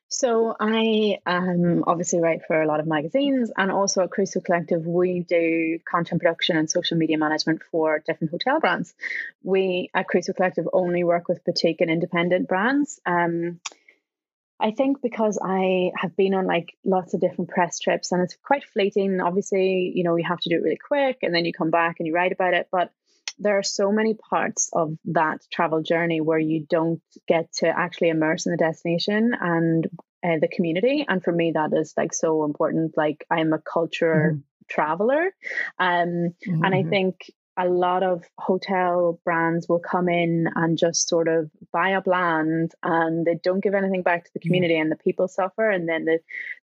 So 0.07 0.55
I 0.59 1.19
um, 1.25 1.83
obviously 1.88 2.19
write 2.19 2.41
for 2.47 2.61
a 2.61 2.67
lot 2.67 2.79
of 2.79 2.88
magazines, 2.88 3.51
and 3.57 3.71
also 3.71 4.03
at 4.03 4.11
Crusoe 4.11 4.41
Collective, 4.41 4.85
we 4.85 5.21
do 5.21 5.79
content 5.89 6.21
production 6.21 6.57
and 6.57 6.69
social 6.69 6.97
media 6.97 7.17
management 7.17 7.63
for 7.71 7.99
different 8.05 8.31
hotel 8.31 8.59
brands. 8.59 8.93
We 9.43 9.89
at 9.93 10.07
Crusoe 10.07 10.33
Collective 10.33 10.67
only 10.71 11.03
work 11.03 11.27
with 11.27 11.43
boutique 11.43 11.81
and 11.81 11.89
independent 11.89 12.47
brands. 12.47 12.99
Um, 13.05 13.59
I 14.59 14.71
think 14.71 15.01
because 15.01 15.37
I 15.43 15.91
have 15.97 16.15
been 16.15 16.33
on 16.33 16.45
like 16.47 16.77
lots 16.85 17.13
of 17.13 17.21
different 17.21 17.49
press 17.49 17.79
trips, 17.79 18.11
and 18.11 18.21
it's 18.21 18.37
quite 18.43 18.63
fleeting. 18.63 19.19
Obviously, 19.19 19.91
you 19.93 20.03
know, 20.03 20.15
you 20.15 20.25
have 20.25 20.39
to 20.39 20.49
do 20.49 20.57
it 20.57 20.63
really 20.63 20.77
quick, 20.77 21.19
and 21.21 21.33
then 21.33 21.45
you 21.45 21.53
come 21.53 21.71
back 21.71 21.97
and 21.99 22.07
you 22.07 22.13
write 22.13 22.31
about 22.31 22.53
it, 22.53 22.67
but 22.71 22.91
there 23.37 23.57
are 23.57 23.63
so 23.63 23.91
many 23.91 24.13
parts 24.13 24.69
of 24.73 24.97
that 25.05 25.41
travel 25.51 25.81
journey 25.81 26.21
where 26.21 26.39
you 26.39 26.65
don't 26.69 27.01
get 27.27 27.51
to 27.51 27.67
actually 27.67 28.09
immerse 28.09 28.45
in 28.45 28.51
the 28.51 28.57
destination 28.57 29.33
and 29.39 29.87
uh, 30.23 30.39
the 30.39 30.47
community 30.47 31.05
and 31.07 31.23
for 31.23 31.31
me 31.31 31.51
that 31.51 31.71
is 31.73 31.93
like 31.97 32.13
so 32.13 32.45
important 32.45 32.95
like 32.97 33.25
i'm 33.29 33.53
a 33.53 33.59
culture 33.59 34.39
traveler 34.69 35.31
um 35.79 36.33
and 36.47 36.73
i 36.73 36.81
Mhm. 36.83 36.89
think 36.89 37.31
a 37.57 37.67
lot 37.67 38.03
of 38.03 38.23
hotel 38.37 39.19
brands 39.23 39.67
will 39.69 39.79
come 39.79 40.09
in 40.09 40.47
and 40.55 40.77
just 40.77 41.07
sort 41.07 41.27
of 41.27 41.49
buy 41.71 41.93
up 41.93 42.05
land 42.05 42.73
and 42.83 43.25
they 43.25 43.35
don't 43.41 43.63
give 43.63 43.73
anything 43.73 44.03
back 44.03 44.25
to 44.25 44.31
the 44.33 44.39
community 44.39 44.77
and 44.77 44.91
the 44.91 44.97
people 44.97 45.27
suffer 45.27 45.69
and 45.69 45.87
then 45.87 46.05
the 46.05 46.19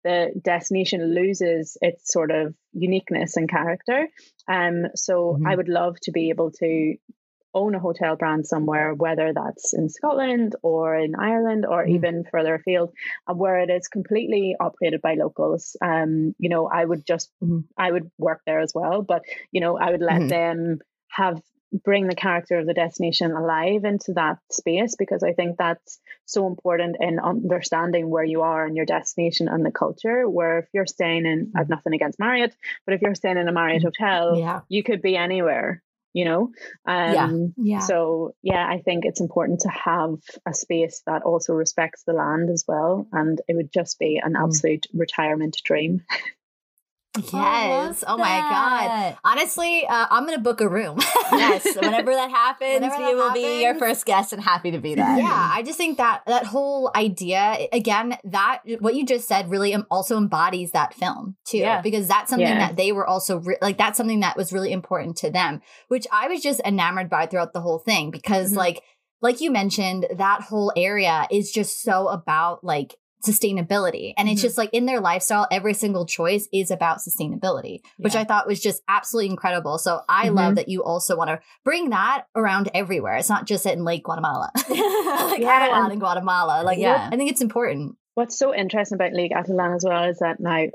the 0.05 0.33
destination 0.42 1.14
loses 1.14 1.77
its 1.83 2.12
sort 2.12 2.31
of 2.31 2.55
uniqueness 2.72 3.37
and 3.37 3.48
character 3.51 4.09
um 4.48 4.87
so 4.94 5.37
Mhm. 5.38 5.46
i 5.46 5.55
would 5.55 5.68
love 5.68 5.98
to 6.01 6.12
be 6.12 6.31
able 6.31 6.51
to 6.53 6.96
own 7.55 7.75
a 7.75 7.79
hotel 7.79 8.17
brand 8.17 8.47
somewhere 8.47 8.95
whether 8.95 9.33
that's 9.33 9.73
in 9.75 9.89
scotland 9.89 10.55
or 10.63 10.97
in 10.97 11.15
ireland 11.15 11.65
or 11.67 11.85
Mhm. 11.85 11.95
even 11.95 12.25
further 12.31 12.55
afield 12.55 12.93
uh, 13.29 13.35
where 13.35 13.59
it 13.61 13.71
is 13.71 13.89
completely 13.89 14.55
operated 14.61 15.01
by 15.01 15.15
locals 15.15 15.77
um 15.83 16.35
you 16.39 16.49
know 16.49 16.69
i 16.69 16.85
would 16.85 17.05
just 17.07 17.31
Mhm. 17.43 17.65
i 17.77 17.91
would 17.91 18.11
work 18.19 18.41
there 18.47 18.61
as 18.61 18.73
well 18.75 19.03
but 19.03 19.23
you 19.53 19.61
know 19.61 19.79
i 19.79 19.91
would 19.91 20.03
let 20.03 20.23
Mhm. 20.23 20.29
them 20.29 20.79
have 21.09 21.41
bring 21.85 22.07
the 22.07 22.15
character 22.15 22.59
of 22.59 22.67
the 22.67 22.73
destination 22.73 23.31
alive 23.33 23.85
into 23.85 24.15
that 24.15 24.39
space 24.51 24.95
because 24.97 25.23
i 25.23 25.33
think 25.35 25.57
that's 25.59 26.01
so 26.25 26.47
important 26.47 26.97
in 27.01 27.19
understanding 27.19 28.09
where 28.09 28.25
you 28.25 28.41
are 28.43 28.67
in 28.67 28.75
your 28.75 28.87
destination 28.87 29.49
and 29.49 29.65
the 29.67 29.71
culture 29.71 30.29
where 30.29 30.61
if 30.61 30.67
you're 30.73 30.87
staying 30.87 31.27
in 31.27 31.53
i've 31.57 31.69
nothing 31.69 31.93
against 31.95 32.19
marriott 32.19 32.55
but 32.87 32.95
if 32.95 33.03
you're 33.03 33.15
staying 33.15 33.37
in 33.37 33.49
a 33.49 33.53
marriott 33.53 33.83
hotel 33.83 34.39
Yeah. 34.39 34.61
you 34.69 34.83
could 34.83 35.03
be 35.03 35.15
anywhere 35.17 35.83
you 36.12 36.25
know 36.25 36.51
um 36.87 37.55
Yeah. 37.57 37.81
so 37.81 38.35
yeah 38.42 38.66
i 38.68 38.79
think 38.79 39.05
it's 39.05 39.21
important 39.21 39.61
to 39.61 39.68
have 39.68 40.14
a 40.47 40.55
space 40.55 41.03
that 41.07 41.23
also 41.23 41.53
respects 41.53 42.03
the 42.05 42.12
land 42.12 42.51
as 42.51 42.64
well 42.66 43.07
and 43.12 43.40
it 43.49 43.55
would 43.55 43.73
just 43.73 43.99
be 43.99 44.21
an 44.23 44.33
Mm. 44.35 44.44
absolute 44.44 44.87
retirement 44.92 45.57
dream 45.64 46.03
Yes. 47.33 48.04
Oh, 48.07 48.16
my 48.16 48.38
God. 48.38 49.16
Honestly, 49.24 49.87
uh, 49.87 50.07
I'm 50.11 50.24
going 50.24 50.37
to 50.37 50.42
book 50.42 50.61
a 50.61 50.68
room. 50.68 50.98
yes, 51.33 51.64
whenever 51.76 52.12
that 52.14 52.31
happens, 52.31 52.74
Whenever 52.81 52.96
that 52.98 53.14
will 53.14 53.33
be 53.33 53.62
your 53.62 53.74
first 53.74 54.04
guest 54.07 54.33
and 54.33 54.42
happy 54.42 54.70
to 54.70 54.78
be 54.78 54.94
that. 54.94 55.18
yeah 55.18 55.50
i 55.52 55.62
just 55.62 55.76
think 55.76 55.98
that 55.98 56.22
that 56.26 56.44
whole 56.46 56.90
idea 56.94 57.68
again 57.72 58.16
that 58.24 58.61
what 58.81 58.94
you 58.94 59.04
just 59.04 59.26
said 59.28 59.50
really 59.50 59.74
also 59.90 60.16
embodies 60.16 60.70
that 60.72 60.94
film 60.94 61.37
too 61.46 61.59
Yeah. 61.59 61.81
because 61.81 62.07
that's 62.09 62.31
something 62.31 62.46
Yeah. 62.46 62.59
that 62.68 62.76
they 62.76 62.92
were 62.92 63.07
also 63.07 63.38
re- 63.40 63.57
like 63.61 63.76
that's 63.78 63.96
something 63.96 64.20
that 64.20 64.37
was 64.37 64.52
really 64.52 64.72
important 64.72 65.16
to 65.18 65.31
them 65.31 65.61
which 65.88 66.07
i 66.12 66.28
was 66.28 66.42
just 66.42 66.61
enamored 66.64 67.09
by 67.11 67.26
throughout 67.26 67.52
the 67.52 67.61
whole 67.61 67.78
thing 67.78 68.11
because 68.11 68.52
Mhm. 68.52 68.57
like 68.57 68.83
like 69.20 69.40
you 69.40 69.50
mentioned 69.50 70.07
that 70.16 70.42
whole 70.42 70.72
area 70.76 71.26
is 71.31 71.50
just 71.50 71.83
so 71.83 72.09
about 72.09 72.62
like 72.64 72.94
sustainability 73.26 74.14
and 74.16 74.28
it's 74.28 74.40
Mhm. 74.40 74.44
just 74.44 74.59
like 74.59 74.70
in 74.72 74.87
their 74.87 75.00
lifestyle 75.00 75.46
every 75.50 75.74
single 75.74 76.07
choice 76.07 76.48
is 76.52 76.70
about 76.70 76.98
sustainability 76.98 77.81
which 77.98 78.14
i 78.14 78.24
thought 78.24 78.46
was 78.46 78.61
just 78.61 78.83
absolutely 78.88 79.31
incredible 79.31 79.78
so 79.78 80.00
i 80.09 80.28
love 80.28 80.54
that 80.54 80.68
you 80.68 80.83
also 80.85 81.16
want 81.16 81.28
to 81.28 81.40
bring 81.64 81.90
that 81.90 82.24
around 82.37 82.70
everywhere 82.74 83.16
it's 83.16 83.28
not 83.28 83.46
just 83.46 83.66
in 83.66 83.85
lake 83.85 84.04
guatemala 84.04 84.50
like 84.70 85.40
Yeah, 85.40 85.90
in 85.90 85.98
Guatemala. 85.98 86.62
Like, 86.62 86.78
Yeah. 86.78 86.94
yeah, 86.96 87.11
I 87.12 87.16
think 87.16 87.31
it's 87.31 87.40
important. 87.40 87.96
what's 88.14 88.38
so 88.38 88.54
interesting 88.54 88.96
about 88.96 89.12
lake 89.12 89.33
Atitlan 89.33 89.74
as 89.76 89.85
well 89.85 90.04
is 90.04 90.18
that 90.18 90.40
now 90.40 90.50
i 90.52 90.70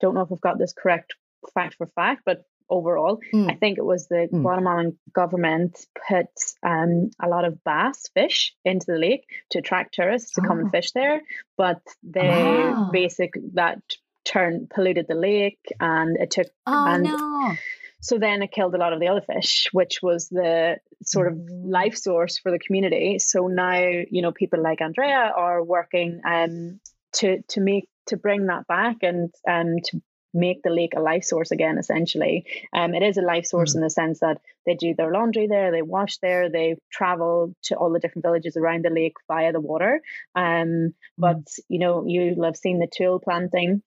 don't 0.00 0.14
know 0.14 0.22
if 0.22 0.32
i've 0.32 0.40
got 0.40 0.58
this 0.58 0.72
correct 0.72 1.14
fact 1.54 1.74
for 1.74 1.86
fact 1.86 2.22
but 2.26 2.44
overall. 2.70 3.18
Mm. 3.34 3.50
I 3.50 3.54
think 3.56 3.78
it 3.78 3.84
was 3.84 4.06
the 4.08 4.28
Mm. 4.32 4.42
Guatemalan 4.42 4.98
government 5.12 5.78
put 6.08 6.26
um, 6.62 7.10
a 7.20 7.28
lot 7.28 7.44
of 7.44 7.62
bass 7.64 8.08
fish 8.14 8.54
into 8.64 8.86
the 8.88 8.98
lake 8.98 9.24
to 9.50 9.58
attract 9.58 9.94
tourists 9.94 10.32
to 10.34 10.40
come 10.40 10.58
and 10.60 10.68
Oh. 10.68 10.70
fish 10.70 10.92
there, 10.92 11.20
but 11.56 11.80
they 12.02 12.72
Wow. 12.74 12.90
basically 12.92 13.42
that 13.54 13.78
turned 14.24 14.70
polluted 14.70 15.06
the 15.08 15.14
lake 15.14 15.60
and 15.80 16.16
it 16.18 16.30
took 16.30 16.46
Oh 16.66 16.84
and 16.86 17.04
no. 17.04 17.54
so 18.00 18.18
then 18.18 18.42
it 18.42 18.52
killed 18.52 18.74
a 18.74 18.78
lot 18.78 18.92
of 18.92 19.00
the 19.00 19.08
other 19.08 19.22
fish, 19.22 19.68
which 19.72 20.00
was 20.02 20.28
the 20.28 20.76
sort 21.02 21.28
of 21.28 21.34
Mm. 21.34 21.70
life 21.70 21.96
source 21.96 22.38
for 22.38 22.50
the 22.52 22.58
community. 22.58 23.18
So 23.18 23.46
now, 23.48 23.78
you 24.10 24.22
know, 24.22 24.32
people 24.32 24.62
like 24.62 24.80
Andrea 24.82 25.32
are 25.34 25.62
working 25.64 26.20
um 26.24 26.80
to 27.14 27.42
to 27.48 27.60
make 27.60 27.88
to 28.06 28.16
bring 28.16 28.46
that 28.46 28.66
back 28.66 28.96
and 29.02 29.32
um 29.48 29.76
to 29.86 30.00
make 30.32 30.62
the 30.62 30.70
lake 30.70 30.94
a 30.96 31.00
life 31.00 31.24
source 31.24 31.50
again 31.50 31.76
essentially 31.78 32.44
um 32.72 32.94
it 32.94 33.02
is 33.02 33.16
a 33.16 33.22
life 33.22 33.46
source 33.46 33.72
Mm. 33.72 33.76
in 33.76 33.82
the 33.82 33.90
sense 33.90 34.20
that 34.20 34.38
they 34.66 34.74
do 34.74 34.94
their 34.94 35.10
laundry 35.12 35.46
there 35.48 35.70
they 35.72 35.82
wash 35.82 36.18
there 36.18 36.48
they 36.50 36.76
travel 36.92 37.54
to 37.64 37.74
all 37.74 37.90
the 37.90 37.98
different 37.98 38.24
villages 38.24 38.56
around 38.56 38.84
the 38.84 38.90
lake 38.90 39.16
via 39.26 39.52
the 39.52 39.60
water 39.60 40.00
um 40.36 40.94
but 41.18 41.38
you 41.68 41.78
know 41.80 42.04
you'll 42.06 42.44
have 42.44 42.56
seen 42.56 42.78
the 42.78 42.86
tule 42.86 43.18
planting 43.18 43.82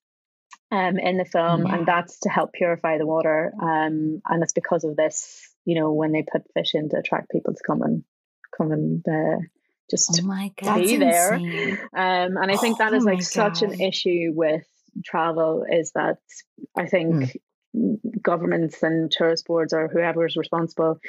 um, 0.72 0.98
in 0.98 1.18
the 1.18 1.26
film, 1.26 1.68
Yeah. 1.68 1.76
and 1.76 1.86
that's 1.86 2.20
to 2.22 2.30
help 2.30 2.52
purify 2.54 2.98
the 2.98 3.06
water. 3.06 3.54
Um, 3.62 4.22
and 4.28 4.42
it's 4.42 4.54
because 4.54 4.84
of 4.84 4.96
this, 4.96 5.48
you 5.66 5.76
know, 5.80 5.92
when 5.94 6.12
they 6.12 6.24
put 6.24 6.52
fish 6.56 6.74
in 6.74 6.90
to 6.90 6.98
attract 6.98 7.30
people 7.30 7.54
to 7.54 7.62
come 7.66 7.84
and 7.84 8.04
come 8.58 8.72
and 8.72 9.06
uh, 9.08 9.38
just. 9.92 10.20
Oh 10.24 10.26
my 10.26 10.52
god. 10.60 10.80
Be 10.80 10.96
there. 10.98 11.36
Um, 11.36 12.38
and 12.38 12.50
I 12.52 12.58
think 12.58 12.80
that 12.80 12.92
Oh 12.92 12.96
is 12.96 13.06
my 13.06 13.14
like 13.14 13.22
such 13.22 13.62
an 13.62 13.80
issue 13.82 14.32
with 14.34 14.66
travel 15.04 15.66
is 15.70 15.92
that 15.94 16.18
I 16.78 16.88
think 16.88 17.38
governments 18.22 18.84
and 18.84 19.12
tourist 19.12 19.48
boards 19.48 19.74
or 19.74 19.88
whoever 19.88 20.26
is 20.26 20.36
responsible 20.36 21.00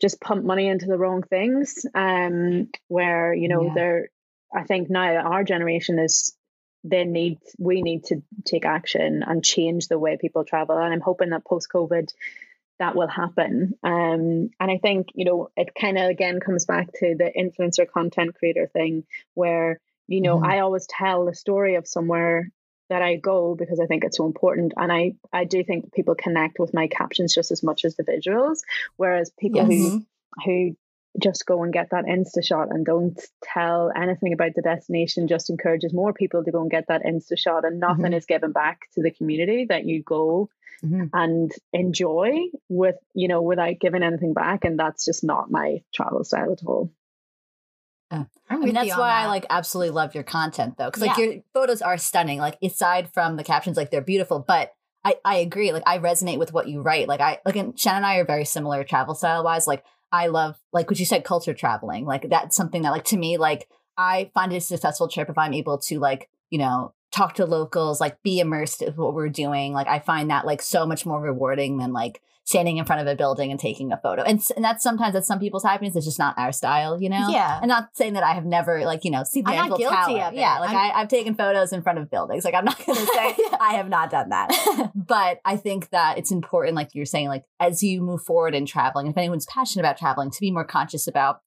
just 0.00 0.20
pump 0.20 0.44
money 0.44 0.66
into 0.68 0.86
the 0.86 0.98
wrong 0.98 1.22
things. 1.22 1.86
Um, 1.94 2.68
where 2.88 3.32
you 3.34 3.48
know 3.48 3.64
Yeah. 3.64 3.74
they're, 3.74 4.08
I 4.54 4.64
think 4.64 4.90
now 4.90 5.16
our 5.16 5.44
generation 5.44 5.98
is 5.98 6.34
they 6.84 7.04
need 7.04 7.38
we 7.58 7.82
need 7.82 8.04
to 8.04 8.22
take 8.44 8.64
action 8.66 9.22
and 9.26 9.44
change 9.44 9.88
the 9.88 9.98
way 9.98 10.18
people 10.20 10.44
travel 10.44 10.76
and 10.76 10.92
i'm 10.92 11.00
hoping 11.00 11.30
that 11.30 11.44
post 11.44 11.68
covid 11.74 12.12
that 12.78 12.94
will 12.94 13.08
happen 13.08 13.72
um 13.82 14.50
and 14.60 14.70
i 14.70 14.78
think 14.78 15.08
you 15.14 15.24
know 15.24 15.48
it 15.56 15.70
kind 15.74 15.96
of 15.96 16.10
again 16.10 16.40
comes 16.40 16.66
back 16.66 16.88
to 16.92 17.14
the 17.16 17.32
influencer 17.36 17.90
content 17.90 18.34
creator 18.34 18.66
thing 18.72 19.04
where 19.32 19.80
you 20.08 20.20
know 20.20 20.38
Mhm. 20.38 20.44
i 20.44 20.58
always 20.58 20.86
tell 20.86 21.24
the 21.24 21.34
story 21.34 21.76
of 21.76 21.88
somewhere 21.88 22.50
that 22.90 23.02
i 23.02 23.16
go 23.16 23.54
because 23.54 23.80
i 23.80 23.86
think 23.86 24.04
it's 24.04 24.16
so 24.16 24.26
important 24.26 24.72
and 24.76 24.92
i 24.92 25.14
i 25.32 25.44
do 25.44 25.62
think 25.64 25.92
people 25.92 26.14
connect 26.14 26.58
with 26.58 26.74
my 26.74 26.86
captions 26.88 27.34
just 27.34 27.50
as 27.50 27.62
much 27.62 27.84
as 27.84 27.96
the 27.96 28.04
visuals 28.04 28.58
whereas 28.96 29.30
people 29.38 29.60
Yes. 29.66 29.68
who 29.68 30.04
who 30.44 30.76
just 31.22 31.46
go 31.46 31.62
and 31.62 31.72
get 31.72 31.90
that 31.90 32.06
insta 32.06 32.44
shot 32.44 32.70
and 32.70 32.84
don't 32.84 33.20
tell 33.40 33.92
anything 33.96 34.32
about 34.32 34.50
the 34.56 34.62
destination 34.62 35.28
just 35.28 35.48
encourages 35.48 35.92
more 35.94 36.12
people 36.12 36.42
to 36.42 36.50
go 36.50 36.60
and 36.62 36.70
get 36.72 36.88
that 36.88 37.04
insta 37.04 37.38
shot 37.38 37.64
and 37.64 37.78
nothing 37.78 38.06
Mhm. 38.06 38.16
is 38.16 38.26
given 38.26 38.50
back 38.50 38.80
to 38.94 39.00
the 39.02 39.12
community 39.12 39.64
that 39.66 39.84
you 39.84 40.02
go 40.02 40.50
Mhm. 40.82 41.10
and 41.12 41.52
enjoy 41.72 42.32
with 42.68 42.96
you 43.14 43.28
know 43.28 43.42
without 43.42 43.78
giving 43.78 44.02
anything 44.02 44.32
back 44.34 44.64
and 44.64 44.76
that's 44.78 45.04
just 45.04 45.22
not 45.22 45.50
my 45.50 45.82
travel 45.94 46.24
style 46.24 46.50
at 46.52 46.64
all 46.66 46.90
I 48.50 48.56
mean, 48.56 48.74
that's 48.74 48.96
why 48.96 49.10
I 49.10 49.26
like 49.26 49.46
absolutely 49.50 49.90
love 49.90 50.14
your 50.14 50.24
content 50.24 50.76
though, 50.76 50.86
because 50.86 51.02
like 51.02 51.16
Yeah. 51.16 51.24
your 51.24 51.34
photos 51.52 51.82
are 51.82 51.96
stunning. 51.98 52.38
Like 52.38 52.58
aside 52.62 53.12
from 53.12 53.36
the 53.36 53.44
captions, 53.44 53.76
like 53.76 53.90
they're 53.90 54.00
beautiful. 54.02 54.38
But 54.46 54.72
I 55.04 55.16
I 55.24 55.36
agree. 55.36 55.72
Like 55.72 55.82
I 55.86 55.98
resonate 55.98 56.38
with 56.38 56.52
what 56.52 56.68
you 56.68 56.80
write. 56.82 57.08
Like 57.08 57.20
I 57.20 57.38
like 57.44 57.56
and 57.56 57.78
Shannon 57.78 57.98
and 57.98 58.06
I 58.06 58.16
are 58.16 58.24
very 58.24 58.44
similar 58.44 58.84
travel 58.84 59.14
style 59.14 59.44
wise. 59.44 59.66
Like 59.66 59.84
I 60.12 60.28
love 60.28 60.56
like 60.72 60.88
what 60.90 60.98
you 60.98 61.06
said, 61.06 61.24
culture 61.24 61.54
traveling. 61.54 62.04
Like 62.04 62.28
that's 62.28 62.56
something 62.56 62.82
that 62.82 62.90
like 62.90 63.04
to 63.06 63.16
me 63.16 63.36
like 63.36 63.68
I 63.96 64.30
find 64.34 64.52
it 64.52 64.56
a 64.56 64.60
successful 64.60 65.08
trip 65.08 65.28
if 65.28 65.38
I'm 65.38 65.54
able 65.54 65.78
to 65.78 65.98
like 65.98 66.28
you 66.50 66.58
know 66.58 66.94
talk 67.12 67.34
to 67.36 67.46
locals, 67.46 68.00
like 68.00 68.20
be 68.22 68.40
immersed 68.40 68.82
in 68.82 68.92
what 68.94 69.14
we're 69.14 69.28
doing. 69.28 69.72
Like 69.72 69.86
I 69.86 70.00
find 70.00 70.30
that 70.30 70.46
like 70.46 70.60
so 70.62 70.84
much 70.84 71.06
more 71.06 71.20
rewarding 71.20 71.78
than 71.78 71.92
like 71.92 72.20
standing 72.46 72.76
in 72.76 72.84
front 72.84 73.00
of 73.00 73.06
a 73.06 73.16
building 73.16 73.50
and 73.50 73.58
taking 73.58 73.90
a 73.90 73.96
photo. 73.96 74.22
And, 74.22 74.38
and 74.54 74.62
that's 74.62 74.82
sometimes 74.82 75.14
that's 75.14 75.26
some 75.26 75.38
people's 75.40 75.64
happiness. 75.64 75.96
It's 75.96 76.04
just 76.04 76.18
not 76.18 76.36
our 76.38 76.52
style, 76.52 77.00
you 77.00 77.08
know. 77.08 77.28
Yeah. 77.30 77.58
And 77.60 77.68
not 77.68 77.88
saying 77.94 78.12
that 78.12 78.22
I 78.22 78.32
have 78.34 78.44
never 78.44 78.84
like 78.84 79.04
you 79.04 79.10
know 79.10 79.24
seen 79.24 79.44
the 79.44 79.50
I'm 79.50 79.56
not 79.56 79.64
Eiffel 79.66 79.78
guilty 79.78 79.94
Tower. 79.96 80.20
of 80.28 80.34
it. 80.34 80.36
Yeah, 80.36 80.58
like 80.60 80.70
I'm- 80.70 80.92
I, 80.94 81.00
I've 81.00 81.08
taken 81.08 81.34
photos 81.34 81.72
in 81.72 81.82
front 81.82 81.98
of 81.98 82.10
buildings. 82.10 82.44
Like 82.44 82.54
I'm 82.54 82.64
not 82.66 82.84
going 82.84 82.98
to 83.06 83.06
say 83.06 83.34
I 83.60 83.74
have 83.76 83.88
not 83.88 84.10
done 84.10 84.28
that, 84.28 84.90
but 84.94 85.38
I 85.44 85.56
think 85.56 85.88
that 85.90 86.18
it's 86.18 86.30
important, 86.30 86.76
like 86.76 86.90
you're 86.94 87.06
saying, 87.06 87.28
like 87.28 87.44
as 87.60 87.82
you 87.82 88.02
move 88.02 88.22
forward 88.22 88.54
in 88.54 88.66
traveling, 88.66 89.06
if 89.06 89.16
anyone's 89.16 89.46
passionate 89.46 89.82
about 89.84 89.96
traveling, 89.98 90.30
to 90.30 90.40
be 90.40 90.50
more 90.50 90.64
conscious 90.66 91.06
about 91.06 91.40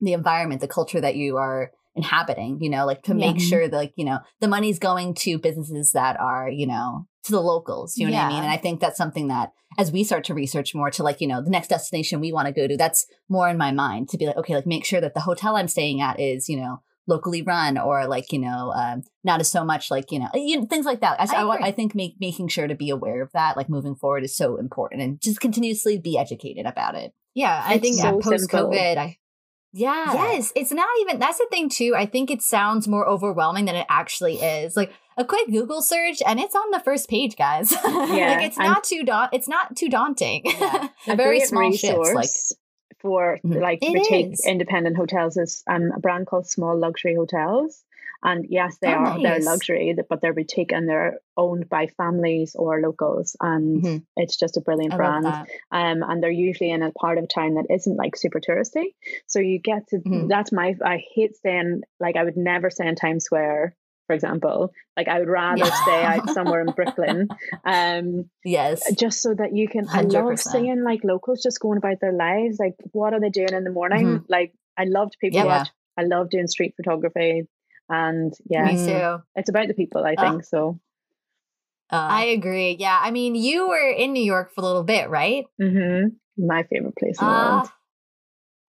the 0.00 0.12
environment, 0.12 0.60
the 0.60 0.68
culture 0.68 1.00
that 1.00 1.16
you 1.16 1.38
are 1.38 1.72
inhabiting. 1.96 2.58
You 2.60 2.70
know, 2.70 2.86
like 2.86 3.02
to 3.04 3.14
make 3.14 3.38
Yeah. 3.40 3.46
sure 3.46 3.68
that 3.68 3.76
like 3.76 3.94
you 3.96 4.04
know 4.04 4.18
the 4.40 4.48
money's 4.48 4.78
going 4.78 5.14
to 5.14 5.38
businesses 5.38 5.92
that 5.92 6.20
are 6.20 6.48
you 6.48 6.66
know 6.66 7.06
to 7.26 7.32
the 7.32 7.40
locals. 7.40 7.96
You 7.96 8.06
know 8.06 8.16
what 8.16 8.24
I 8.24 8.28
mean? 8.28 8.42
And 8.42 8.50
I 8.50 8.56
think 8.56 8.80
that's 8.80 8.96
something 8.96 9.28
that 9.28 9.52
as 9.78 9.92
we 9.92 10.04
start 10.04 10.24
to 10.24 10.34
research 10.34 10.74
more 10.74 10.90
to 10.90 11.02
like 11.02 11.20
you 11.20 11.28
know 11.28 11.42
the 11.42 11.50
next 11.50 11.68
destination 11.68 12.20
we 12.20 12.32
want 12.32 12.46
to 12.46 12.52
go 12.52 12.66
to, 12.66 12.76
that's 12.76 13.06
more 13.28 13.48
in 13.48 13.58
my 13.58 13.72
mind 13.72 14.08
to 14.10 14.18
be 14.18 14.26
like 14.26 14.36
okay, 14.36 14.54
like 14.54 14.66
make 14.66 14.84
sure 14.84 15.00
that 15.00 15.14
the 15.14 15.20
hotel 15.20 15.56
I'm 15.56 15.68
staying 15.68 16.00
at 16.00 16.18
is 16.18 16.48
you 16.48 16.58
know 16.58 16.82
locally 17.08 17.42
run 17.42 17.78
or 17.78 18.06
like 18.06 18.32
you 18.32 18.38
know 18.38 18.72
um, 18.74 19.02
not 19.24 19.40
as 19.40 19.50
so 19.50 19.64
much 19.64 19.90
like 19.90 20.10
you 20.10 20.18
know, 20.18 20.28
you 20.34 20.60
know 20.60 20.66
things 20.66 20.86
like 20.86 21.00
that. 21.00 21.20
I, 21.20 21.24
I 21.24 21.42
I. 21.42 21.66
I 21.68 21.72
think 21.72 21.94
make, 21.94 22.16
making 22.20 22.48
sure 22.48 22.66
to 22.66 22.74
be 22.74 22.90
aware 22.90 23.22
of 23.22 23.32
that 23.32 23.56
like 23.56 23.68
moving 23.68 23.94
forward 23.94 24.24
is 24.24 24.36
so 24.36 24.56
important 24.56 25.02
and 25.02 25.20
just 25.20 25.40
continuously 25.40 25.98
be 25.98 26.18
educated 26.18 26.66
about 26.66 26.94
it. 26.94 27.12
Yeah, 27.34 27.62
I 27.64 27.74
It's 27.74 27.82
think 27.82 27.96
so 27.96 28.18
post 28.18 28.50
COVID, 28.50 28.96
I 28.96 29.18
Yeah. 29.72 30.12
Yes, 30.12 30.52
it's 30.56 30.72
not 30.72 30.88
even 31.02 31.18
that's 31.18 31.38
the 31.38 31.46
thing 31.50 31.68
too. 31.68 31.94
I 31.96 32.06
think 32.06 32.30
it 32.30 32.42
sounds 32.42 32.88
more 32.88 33.06
overwhelming 33.06 33.66
than 33.66 33.76
it 33.76 33.86
actually 33.88 34.36
is. 34.36 34.76
Like 34.76 34.92
a 35.16 35.24
quick 35.24 35.48
Google 35.50 35.82
search 35.82 36.22
and 36.26 36.38
it's 36.38 36.54
on 36.54 36.70
the 36.70 36.80
first 36.80 37.08
page, 37.08 37.36
guys. 37.36 37.72
like 37.84 38.44
it's 38.44 38.58
not 38.58 38.84
too 38.84 39.02
da- 39.04 39.28
it's 39.32 39.48
not 39.48 39.76
too 39.76 39.88
daunting. 39.88 40.42
Yeah. 40.44 40.88
A 41.08 41.16
very 41.16 41.40
small 41.40 41.72
shifts 41.72 42.12
like 42.14 42.28
for 43.00 43.38
Mhm. 43.44 43.60
like 43.60 43.78
It 43.82 43.92
boutique 43.94 44.32
is. 44.34 44.44
independent 44.46 44.96
hotels 44.96 45.36
is 45.36 45.62
um, 45.68 45.92
a 45.94 46.00
brand 46.00 46.26
called 46.26 46.46
Small 46.48 46.78
Luxury 46.78 47.14
Hotels. 47.14 47.82
And 48.22 48.46
yes, 48.48 48.78
they 48.80 48.88
Oh, 48.88 48.96
are 48.96 49.22
they're 49.22 49.40
luxury, 49.40 49.94
but 50.08 50.20
they're 50.22 50.32
boutique 50.32 50.72
and 50.72 50.88
they're 50.88 51.20
owned 51.36 51.68
by 51.68 51.86
families 51.86 52.56
or 52.58 52.80
locals, 52.80 53.36
and 53.40 53.82
Mhm. 53.82 54.02
it's 54.16 54.36
just 54.36 54.56
a 54.56 54.62
brilliant 54.62 54.94
I 54.94 54.96
brand. 54.96 55.26
Um, 55.26 56.02
and 56.02 56.22
they're 56.22 56.30
usually 56.30 56.70
in 56.70 56.82
a 56.82 56.90
part 56.92 57.18
of 57.18 57.28
town 57.28 57.54
that 57.54 57.66
isn't 57.70 57.94
like 57.96 58.16
super 58.16 58.40
touristy, 58.40 58.94
so 59.26 59.38
you 59.38 59.58
get 59.58 59.86
to. 59.88 59.98
Mhm. 59.98 60.28
That's 60.28 60.50
my. 60.50 60.74
I 60.82 60.96
hate 61.14 61.36
staying. 61.36 61.82
Like 62.00 62.16
I 62.16 62.24
would 62.24 62.38
never 62.38 62.70
stay 62.70 62.88
in 62.88 62.94
Times 62.96 63.24
Square, 63.24 63.76
for 64.06 64.14
example. 64.14 64.72
Like 64.96 65.08
I 65.08 65.18
would 65.18 65.28
rather 65.28 65.64
Yeah. 65.64 65.70
stay 65.70 66.02
out 66.02 66.28
somewhere 66.34 66.60
in 66.60 66.70
Brooklyn. 66.72 67.28
Um, 67.64 68.30
Yes. 68.44 68.82
just 68.98 69.20
so 69.22 69.34
that 69.34 69.54
you 69.54 69.68
can 69.68 69.86
I 69.90 70.02
love 70.02 70.38
seeing 70.38 70.82
like 70.84 71.02
locals 71.04 71.42
just 71.42 71.60
going 71.60 71.78
about 71.78 72.00
their 72.00 72.12
lives 72.12 72.58
like 72.58 72.74
what 72.92 73.12
are 73.14 73.20
they 73.20 73.30
doing 73.30 73.52
in 73.52 73.64
the 73.64 73.70
morning 73.70 74.24
like 74.28 74.52
I 74.76 74.84
loved 74.84 75.16
people 75.20 75.38
Mm-hmm. 75.38 75.48
Yeah. 75.48 75.58
watch 75.58 75.68
I 75.98 76.02
love 76.02 76.30
doing 76.30 76.46
street 76.46 76.74
photography 76.76 77.48
and 77.88 78.32
yeah 78.48 78.72
Me 78.72 78.76
too. 78.86 79.22
it's 79.34 79.48
about 79.48 79.68
the 79.68 79.74
people 79.74 80.04
I 80.04 80.14
think 80.16 80.44
so 80.44 80.78
Uh, 81.90 81.96
I 82.20 82.24
agree. 82.34 82.76
Yeah. 82.78 82.98
I 83.00 83.10
mean, 83.12 83.34
you 83.36 83.68
were 83.68 83.90
in 83.90 84.12
New 84.12 84.22
York 84.24 84.52
for 84.52 84.60
a 84.60 84.64
little 84.64 84.82
bit, 84.84 85.08
right? 85.08 85.44
hmm 85.60 86.08
my 86.36 86.64
favorite 86.64 86.96
place 86.96 87.18
in 87.20 87.26
the 87.26 87.32
world 87.32 87.68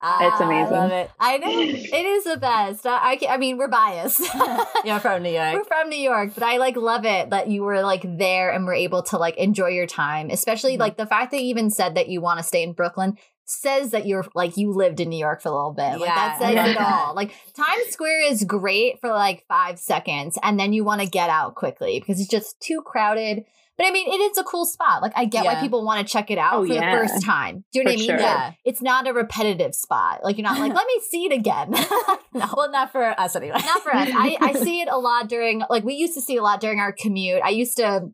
Ah, 0.02 0.32
It's 0.32 0.40
amazing. 0.42 0.76
I 0.76 0.80
love 0.80 0.92
it. 0.92 1.12
I 1.20 1.38
know 1.40 1.50
it 1.60 2.06
is 2.06 2.24
the 2.26 2.38
best. 2.38 2.86
I, 2.86 3.14
I, 3.14 3.20
I 3.32 3.38
mean, 3.38 3.58
we're 3.58 3.68
biased. 3.68 4.22
You're 4.86 5.00
from 5.00 5.24
New 5.24 5.32
York. 5.32 5.54
We're 5.54 5.64
from 5.64 5.90
New 5.90 5.98
York, 6.00 6.32
but 6.36 6.44
I 6.44 6.58
like 6.58 6.76
love 6.76 7.04
it 7.06 7.32
that 7.32 7.48
you 7.48 7.64
were 7.64 7.82
like 7.82 8.04
there 8.04 8.52
and 8.52 8.66
were 8.66 8.74
able 8.76 9.02
to 9.04 9.18
like 9.18 9.38
enjoy 9.38 9.70
your 9.70 9.88
time. 9.88 10.30
Especially 10.30 10.76
Mhm. 10.78 10.80
like 10.82 10.98
the 10.98 11.08
fact 11.08 11.32
that 11.32 11.42
you 11.42 11.48
even 11.50 11.72
said 11.72 11.96
that 11.96 12.10
you 12.10 12.22
want 12.22 12.38
to 12.40 12.44
stay 12.44 12.62
in 12.62 12.74
Brooklyn 12.74 13.18
says 13.46 13.92
that 13.92 14.06
you're 14.06 14.26
like 14.36 14.56
you 14.58 14.72
lived 14.72 15.00
in 15.00 15.10
New 15.10 15.18
York 15.18 15.42
for 15.42 15.50
a 15.50 15.52
little 15.52 15.72
bit. 15.74 16.00
Like 16.00 16.14
that 16.14 16.38
Yeah. 16.42 16.48
says 16.66 16.70
it 16.72 16.76
Yeah. 16.76 17.02
all. 17.08 17.16
Like 17.16 17.32
Times 17.54 17.88
Square 17.90 18.26
is 18.32 18.44
great 18.44 19.00
for 19.00 19.10
like 19.10 19.46
five 19.48 19.80
seconds 19.80 20.38
and 20.44 20.60
then 20.60 20.74
you 20.74 20.84
want 20.84 21.02
to 21.02 21.08
get 21.08 21.30
out 21.30 21.56
quickly 21.56 22.00
because 22.00 22.20
it's 22.20 22.30
just 22.30 22.60
too 22.60 22.82
crowded. 22.86 23.46
But 23.78 23.86
I 23.88 23.92
mean, 23.92 24.08
it 24.12 24.18
is 24.32 24.38
a 24.38 24.44
cool 24.44 24.66
spot. 24.66 25.02
Like 25.02 25.14
I 25.16 25.26
get 25.26 25.46
why 25.46 25.56
people 25.62 25.86
want 25.86 26.06
to 26.06 26.12
check 26.12 26.32
it 26.32 26.38
out 26.38 26.54
Oh, 26.56 26.66
for 26.66 26.74
yeah. 26.74 26.96
the 26.96 27.08
first 27.08 27.24
time. 27.24 27.64
Do 27.72 27.80
you 27.80 27.86
know 27.86 27.92
what 27.92 27.96
I 27.96 27.98
mean? 27.98 28.08
sure. 28.10 28.20
Yeah. 28.20 28.52
It's 28.66 28.82
not 28.82 29.08
a 29.08 29.14
repetitive 29.14 29.76
spot. 29.76 30.24
Like 30.24 30.38
you're 30.38 30.44
not 30.44 30.60
like, 30.60 30.74
let 30.76 30.88
me 30.88 31.00
see 31.10 31.26
it 31.26 31.32
again. 31.32 31.72
no. 32.34 32.54
Well, 32.56 32.72
not 32.72 32.92
for 32.92 33.04
us 33.20 33.36
anyway. 33.36 33.58
Not 33.64 33.84
for 33.84 33.94
us. 33.96 34.10
I, 34.12 34.38
I 34.42 34.54
see 34.64 34.82
it 34.82 34.88
a 34.90 34.98
lot 34.98 35.30
during, 35.30 35.62
like, 35.70 35.84
we 35.84 35.94
used 35.94 36.14
to 36.16 36.22
see 36.22 36.38
a 36.38 36.42
lot 36.44 36.60
during 36.60 36.80
our 36.80 36.92
commute. 36.92 37.42
I 37.44 37.50
used 37.50 37.78
to, 37.78 38.10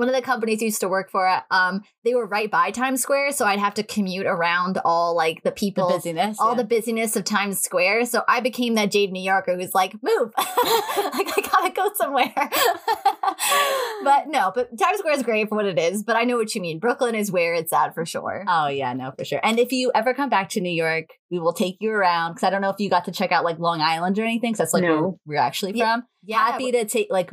one 0.00 0.08
of 0.08 0.14
the 0.14 0.22
companies 0.22 0.62
I 0.62 0.64
used 0.64 0.80
to 0.80 0.88
work 0.88 1.10
for, 1.10 1.42
um, 1.50 1.82
they 2.04 2.14
were 2.14 2.26
right 2.26 2.50
by 2.50 2.70
Times 2.70 3.02
Square, 3.02 3.32
so 3.32 3.44
I'd 3.44 3.58
have 3.58 3.74
to 3.74 3.82
commute 3.82 4.24
around 4.24 4.78
all 4.82 5.14
like 5.14 5.42
the 5.42 5.52
people, 5.52 5.88
the 5.88 5.94
busyness, 5.96 6.40
all 6.40 6.52
yeah. 6.52 6.56
the 6.56 6.64
busyness 6.64 7.16
of 7.16 7.24
Times 7.24 7.60
Square. 7.60 8.06
So 8.06 8.22
I 8.26 8.40
became 8.40 8.76
that 8.76 8.90
Jade 8.90 9.12
New 9.12 9.22
Yorker 9.22 9.56
who's 9.56 9.74
like, 9.74 9.92
move, 10.02 10.32
like 10.38 10.48
I 10.56 11.42
gotta 11.52 11.72
go 11.74 11.90
somewhere. 11.94 12.32
but 14.04 14.28
no, 14.28 14.52
but 14.54 14.76
Times 14.78 15.00
Square 15.00 15.14
is 15.14 15.22
great 15.22 15.50
for 15.50 15.56
what 15.56 15.66
it 15.66 15.78
is. 15.78 16.02
But 16.02 16.16
I 16.16 16.24
know 16.24 16.38
what 16.38 16.54
you 16.54 16.62
mean. 16.62 16.78
Brooklyn 16.78 17.14
is 17.14 17.30
where 17.30 17.52
it's 17.52 17.72
at 17.72 17.94
for 17.94 18.06
sure. 18.06 18.44
Oh 18.48 18.68
yeah, 18.68 18.94
no, 18.94 19.12
for 19.18 19.26
sure. 19.26 19.40
And 19.42 19.58
if 19.58 19.70
you 19.70 19.92
ever 19.94 20.14
come 20.14 20.30
back 20.30 20.48
to 20.50 20.62
New 20.62 20.72
York, 20.72 21.10
we 21.30 21.38
will 21.38 21.52
take 21.52 21.76
you 21.80 21.90
around 21.90 22.32
because 22.32 22.44
I 22.46 22.50
don't 22.50 22.62
know 22.62 22.70
if 22.70 22.76
you 22.78 22.88
got 22.88 23.04
to 23.04 23.12
check 23.12 23.32
out 23.32 23.44
like 23.44 23.58
Long 23.58 23.82
Island 23.82 24.18
or 24.18 24.22
anything. 24.22 24.52
Because 24.52 24.58
that's 24.58 24.72
like 24.72 24.82
No. 24.82 25.02
where 25.02 25.36
we're 25.36 25.42
actually 25.42 25.72
Yeah, 25.74 25.96
from. 25.96 26.04
Yeah, 26.24 26.38
Happy 26.38 26.72
to 26.72 26.86
take 26.86 27.08
like 27.10 27.32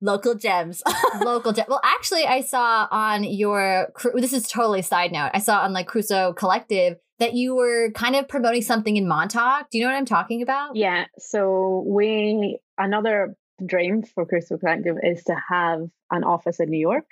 local 0.00 0.34
gems. 0.34 0.82
local 1.20 1.52
jet. 1.52 1.68
Well, 1.68 1.80
actually, 1.84 2.24
I 2.24 2.40
saw 2.42 2.88
on 2.90 3.24
your 3.24 3.88
Cru- 3.94 4.20
this 4.20 4.32
is 4.32 4.48
totally 4.48 4.82
side 4.82 5.12
note. 5.12 5.30
I 5.34 5.38
saw 5.38 5.60
on 5.60 5.72
like 5.72 5.86
Crusoe 5.86 6.32
Collective 6.32 6.96
that 7.18 7.34
you 7.34 7.54
were 7.54 7.90
kind 7.92 8.14
of 8.14 8.28
promoting 8.28 8.62
something 8.62 8.96
in 8.96 9.08
Montauk. 9.08 9.70
Do 9.70 9.78
you 9.78 9.84
know 9.84 9.90
what 9.90 9.96
I'm 9.96 10.04
talking 10.04 10.42
about? 10.42 10.76
Yeah. 10.76 11.06
So 11.18 11.84
we 11.86 12.58
another 12.78 13.36
dream 13.64 14.02
for 14.02 14.26
Crusoe 14.26 14.58
Collective 14.58 14.96
is 15.02 15.24
to 15.24 15.36
have 15.48 15.88
an 16.10 16.22
office 16.24 16.60
in 16.60 16.68
New 16.70 16.78
York. 16.78 17.06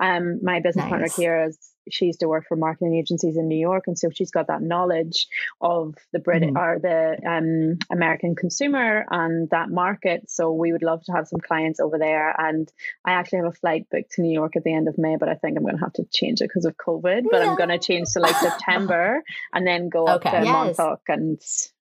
Um, 0.00 0.40
my 0.42 0.60
business 0.60 0.86
partner 0.88 1.06
Nice. 1.06 1.16
Kira, 1.18 1.52
she 1.90 2.06
used 2.06 2.20
to 2.20 2.28
work 2.28 2.44
for 2.46 2.56
marketing 2.56 2.94
agencies 2.96 3.36
in 3.36 3.48
New 3.48 3.58
York, 3.58 3.84
and 3.86 3.98
so 3.98 4.08
she's 4.10 4.30
got 4.30 4.46
that 4.48 4.62
knowledge 4.62 5.26
of 5.60 5.94
the 6.12 6.18
Brit 6.18 6.42
Mhm. 6.42 6.56
or 6.56 6.78
the 6.78 7.18
um, 7.28 7.78
American 7.90 8.34
consumer 8.36 9.04
and 9.10 9.48
that 9.50 9.70
market. 9.70 10.30
So 10.30 10.52
we 10.52 10.72
would 10.72 10.82
love 10.82 11.02
to 11.04 11.12
have 11.12 11.28
some 11.28 11.40
clients 11.40 11.80
over 11.80 11.98
there. 11.98 12.34
And 12.38 12.70
I 13.04 13.12
actually 13.12 13.38
have 13.38 13.48
a 13.48 13.52
flight 13.52 13.86
booked 13.90 14.12
to 14.12 14.22
New 14.22 14.32
York 14.32 14.56
at 14.56 14.64
the 14.64 14.74
end 14.74 14.88
of 14.88 14.98
May, 14.98 15.16
but 15.16 15.28
I 15.28 15.34
think 15.34 15.56
I'm 15.56 15.64
going 15.64 15.76
to 15.76 15.84
have 15.84 15.94
to 15.94 16.04
change 16.12 16.40
it 16.40 16.48
because 16.48 16.64
of 16.64 16.76
COVID. 16.76 17.24
But 17.30 17.42
I'm 17.42 17.56
going 17.56 17.70
to 17.70 17.78
change 17.78 18.08
to 18.12 18.20
like 18.20 18.36
September 18.36 19.22
and 19.52 19.66
then 19.66 19.88
go 19.88 20.06
up 20.06 20.24
Okay. 20.24 20.38
to 20.38 20.44
Yes. 20.44 20.52
Montauk 20.78 21.00
and 21.08 21.40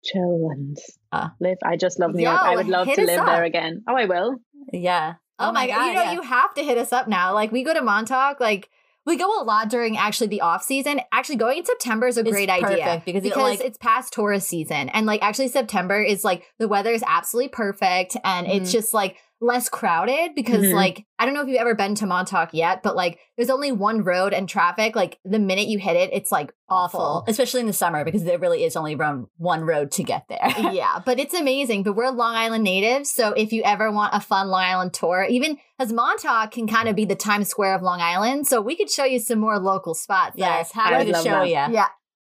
chill 0.04 0.50
and 0.52 0.78
Ah. 1.12 1.34
live. 1.40 1.58
I 1.64 1.76
just 1.78 2.00
love 2.00 2.14
New 2.14 2.24
York. 2.24 2.40
I 2.42 2.56
would 2.56 2.68
love 2.68 2.88
to 2.88 2.92
us 2.94 2.98
live 2.98 3.26
there 3.26 3.44
again. 3.44 3.84
Oh, 3.88 3.96
I 3.96 4.06
will. 4.06 4.36
yeah. 4.74 5.16
Oh, 5.40 5.52
my 5.52 5.68
god! 5.68 5.86
You 5.88 5.94
know, 5.94 6.02
yeah. 6.04 6.12
you 6.14 6.22
have 6.24 6.54
to 6.56 6.64
hit 6.64 6.78
us 6.80 6.92
up 6.92 7.08
now. 7.08 7.34
Like 7.34 7.52
we 7.52 7.64
go 7.64 7.74
to 7.74 7.82
Montauk, 7.82 8.40
like. 8.40 8.70
We 9.06 9.16
go 9.16 9.42
a 9.42 9.46
lot 9.46 9.70
during 9.70 9.96
actually 9.96 10.28
the 10.28 10.42
off 10.42 10.64
season. 10.64 11.00
Actually, 11.14 11.38
going 11.38 11.60
in 11.60 11.66
September 11.66 12.08
is 12.08 12.18
a 12.18 12.22
It's 12.24 12.30
great 12.30 12.50
idea 12.50 13.02
because 13.06 13.24
because 13.24 13.38
don't, 13.38 13.42
like- 13.52 13.62
it's 13.62 13.78
past 13.78 14.12
tourist 14.12 14.50
season, 14.50 14.90
and 14.90 15.06
like 15.06 15.24
actually 15.24 15.48
September 15.48 16.02
is 16.04 16.26
like 16.26 16.44
the 16.60 16.68
weather 16.68 16.92
is 16.92 17.06
absolutely 17.08 17.48
perfect, 17.48 18.18
and 18.26 18.48
it's 18.48 18.68
Mhm. 18.70 18.74
just 18.74 18.94
like 18.94 19.16
less 19.40 19.70
crowded 19.70 20.32
because 20.36 20.64
Mhm. 20.66 20.74
like 20.74 21.06
I 21.20 21.26
don't 21.26 21.34
know 21.36 21.42
if 21.42 21.48
you've 21.48 21.60
ever 21.60 21.76
been 21.76 21.94
to 21.96 22.06
Montauk 22.08 22.50
yet, 22.54 22.82
but 22.82 22.96
like 22.96 23.20
there's 23.38 23.50
only 23.52 23.72
one 23.72 24.04
road 24.04 24.34
and 24.34 24.50
traffic. 24.50 24.96
Like 24.96 25.20
the 25.26 25.38
minute 25.40 25.68
you 25.68 25.78
hit 25.78 25.96
it, 25.96 26.10
it's 26.12 26.32
like 26.32 26.52
awful. 26.70 27.24
especially 27.28 27.62
in 27.62 27.68
the 27.68 27.74
summer 27.74 28.04
because 28.04 28.24
there 28.24 28.40
really 28.40 28.64
is 28.64 28.76
only 28.76 28.96
run 28.96 29.28
one 29.38 29.62
road 29.62 29.92
to 29.92 30.04
get 30.04 30.24
there. 30.28 30.40
yeah, 30.72 31.00
but 31.06 31.20
it's 31.20 31.34
amazing. 31.36 31.84
But 31.84 31.96
we're 31.96 32.10
Long 32.10 32.36
Island 32.36 32.64
natives, 32.64 33.12
so 33.12 33.34
if 33.34 33.54
you 33.54 33.62
ever 33.64 33.92
want 33.92 34.16
a 34.16 34.20
fun 34.20 34.48
Long 34.48 34.64
Island 34.64 34.94
tour, 34.94 35.26
even 35.30 35.58
as 35.80 35.94
Montauk 35.94 36.52
can 36.52 36.68
kind 36.68 36.90
of 36.90 36.96
be 36.96 37.06
the 37.06 37.16
Times 37.16 37.48
Square 37.48 37.76
of 37.76 37.82
Long 37.84 38.02
Island, 38.02 38.48
so 38.48 38.60
we 38.60 38.76
could 38.76 38.90
show 38.90 39.06
you 39.06 39.20
some 39.20 39.40
more 39.40 39.60
local 39.60 39.94
spots. 39.94 40.34
yes, 40.36 40.72
happy 40.72 41.12
to 41.12 41.18
show 41.20 41.24
that. 41.24 41.48
you. 41.48 41.54
Yeah. 41.76 41.88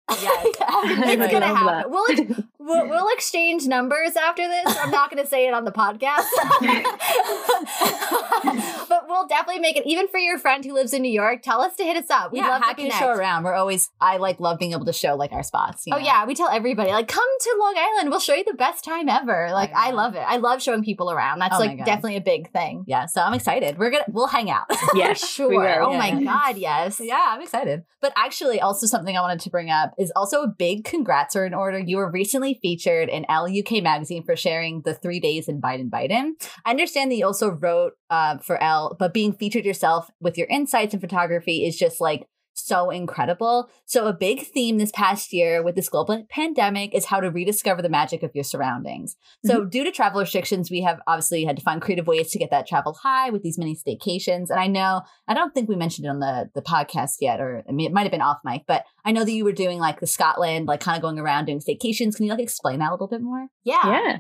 Yes. 0.10 0.46
it's 0.60 1.32
gonna 1.34 1.48
happen. 1.48 1.92
We'll, 1.92 2.06
ex- 2.12 2.42
we'll 2.60 2.88
we'll 2.88 3.08
exchange 3.14 3.68
numbers 3.68 4.16
after 4.16 4.48
this. 4.48 4.78
I'm 4.80 4.92
not 4.92 5.10
gonna 5.10 5.26
say 5.26 5.48
it 5.48 5.54
on 5.54 5.66
the 5.66 5.72
podcast, 5.72 6.26
but 8.90 9.06
we'll 9.08 9.28
definitely 9.28 9.62
make 9.62 9.78
it. 9.78 9.86
Even 9.86 10.08
for 10.08 10.18
your 10.18 10.38
friend 10.40 10.64
who 10.64 10.74
lives 10.74 10.94
in 10.94 11.02
New 11.02 11.12
York, 11.12 11.42
tell 11.42 11.62
us 11.62 11.76
to 11.76 11.84
hit 11.84 11.98
us 11.98 12.10
up. 12.10 12.32
We'd 12.32 12.40
yeah, 12.40 12.50
love 12.50 12.62
happy 12.62 12.84
to 12.84 12.90
to, 12.90 12.98
connect. 12.98 13.16
show 13.16 13.20
around. 13.20 13.44
We're 13.44 13.54
always 13.54 13.90
I 14.00 14.18
like 14.18 14.40
love 14.40 14.60
being 14.60 14.74
able 14.74 14.86
to 14.86 14.94
show 14.94 15.16
like 15.16 15.32
our 15.34 15.44
spots. 15.44 15.84
you 15.86 15.94
Oh 15.94 15.98
know? 16.00 16.06
yeah, 16.06 16.26
we 16.26 16.36
tell 16.36 16.50
everybody 16.50 16.92
like 16.92 17.08
come 17.08 17.28
to 17.42 17.56
Long 17.60 17.76
Island. 17.78 18.10
We'll 18.10 18.20
show 18.20 18.34
you 18.34 18.44
the 18.44 18.54
best 18.54 18.84
time 18.84 19.10
ever. 19.10 19.50
Like 19.52 19.72
I, 19.76 19.92
know. 19.92 19.98
love 19.98 20.16
it. 20.16 20.24
I 20.26 20.38
love 20.38 20.62
showing 20.62 20.84
people 20.84 21.12
around. 21.12 21.40
That's 21.40 21.56
Oh 21.56 21.60
like 21.60 21.78
definitely 21.80 22.18
a 22.18 22.22
big 22.22 22.52
thing. 22.52 22.86
Yeah, 22.88 23.06
so 23.08 23.22
I'm 23.22 23.34
excited. 23.34 23.78
We're 23.78 23.92
gonna 23.92 24.06
we'll 24.10 24.28
hang 24.28 24.50
out. 24.50 24.66
Yes, 24.96 25.20
For 25.20 25.28
sure. 25.28 25.50
we 25.50 25.58
will. 25.58 25.88
Oh 25.88 25.98
my 25.98 26.24
god, 26.24 26.58
yes. 26.58 27.00
yeah, 27.04 27.20
I'm 27.28 27.42
excited. 27.42 27.84
But 28.02 28.14
actually, 28.16 28.62
also 28.62 28.88
something 28.88 29.18
I 29.18 29.22
wanted 29.22 29.42
to 29.42 29.50
bring 29.50 29.70
up 29.70 29.94
is 29.98 30.12
also 30.16 30.44
a 30.44 30.48
big 30.48 30.84
congrats 30.84 31.36
are 31.36 31.46
in 31.46 31.54
order. 31.54 31.80
You 31.80 31.98
were 31.98 32.12
recently 32.12 32.60
featured 32.62 33.10
in 33.10 33.26
Elle 33.30 33.48
UK 33.48 33.84
magazine 33.84 34.24
for 34.24 34.36
sharing 34.36 34.82
the 34.84 34.94
three 34.94 35.20
days 35.20 35.48
in 35.48 35.60
Baden-Baden. 35.60 36.36
I 36.66 36.70
understand 36.70 37.12
that 37.12 37.16
you 37.16 37.26
also 37.26 37.50
wrote 37.50 37.94
uh, 38.10 38.38
for 38.38 38.62
Elle, 38.62 38.96
but 39.00 39.14
being 39.14 39.34
featured 39.34 39.66
yourself 39.66 40.10
with 40.20 40.38
your 40.38 40.48
insights 40.48 40.94
and 40.94 41.02
photography 41.02 41.66
is 41.66 41.78
just 41.78 42.00
like 42.00 42.28
so 42.60 42.90
incredible. 42.90 43.70
So, 43.86 44.08
a 44.08 44.14
big 44.14 44.46
theme 44.48 44.78
this 44.78 44.92
past 44.92 45.34
year 45.34 45.64
with 45.64 45.76
this 45.76 45.90
global 45.90 46.26
pandemic 46.30 46.94
is 46.94 47.06
how 47.06 47.20
to 47.20 47.30
rediscover 47.30 47.82
the 47.82 47.90
magic 47.90 48.24
of 48.24 48.32
your 48.34 48.44
surroundings. 48.44 49.16
So, 49.46 49.62
mm-hmm. 49.62 49.70
due 49.70 49.84
to 49.84 49.92
travel 49.92 50.22
restrictions, 50.22 50.72
we 50.72 50.82
have 50.82 51.00
obviously 51.08 51.46
had 51.46 51.58
to 51.58 51.64
find 51.64 51.82
creative 51.82 52.08
ways 52.08 52.32
to 52.32 52.40
get 52.40 52.52
that 52.52 52.68
travel 52.68 52.94
high 52.94 53.30
with 53.30 53.44
these 53.44 53.58
mini 53.58 53.76
staycations. 53.76 54.50
And 54.50 54.60
I 54.60 54.68
know, 54.68 55.02
I 55.28 55.34
don't 55.34 55.54
think 55.54 55.70
we 55.70 55.76
mentioned 55.76 56.06
it 56.06 56.10
on 56.10 56.20
the, 56.20 56.50
the 56.56 56.62
podcast 56.62 57.16
yet, 57.22 57.40
or 57.40 57.64
I 57.68 57.72
mean, 57.72 57.88
it 57.88 57.94
might 57.94 58.04
have 58.04 58.12
been 58.12 58.22
off 58.22 58.40
mic, 58.44 58.64
but 58.68 58.84
I 59.06 59.12
know 59.12 59.24
that 59.24 59.32
you 59.32 59.46
were 59.46 59.52
doing 59.52 59.80
like 59.80 60.00
the 60.00 60.08
Scotland, 60.08 60.68
like 60.68 60.80
kind 60.80 60.96
of 60.96 61.02
going 61.02 61.20
around 61.20 61.46
doing 61.46 61.60
staycations. 61.60 62.16
Can 62.16 62.26
you 62.26 62.32
like 62.32 62.42
explain 62.42 62.80
that 62.80 62.90
a 62.90 62.94
little 62.94 63.08
bit 63.08 63.22
more? 63.22 63.48
Yeah. 63.64 63.82
Yeah. 63.86 64.18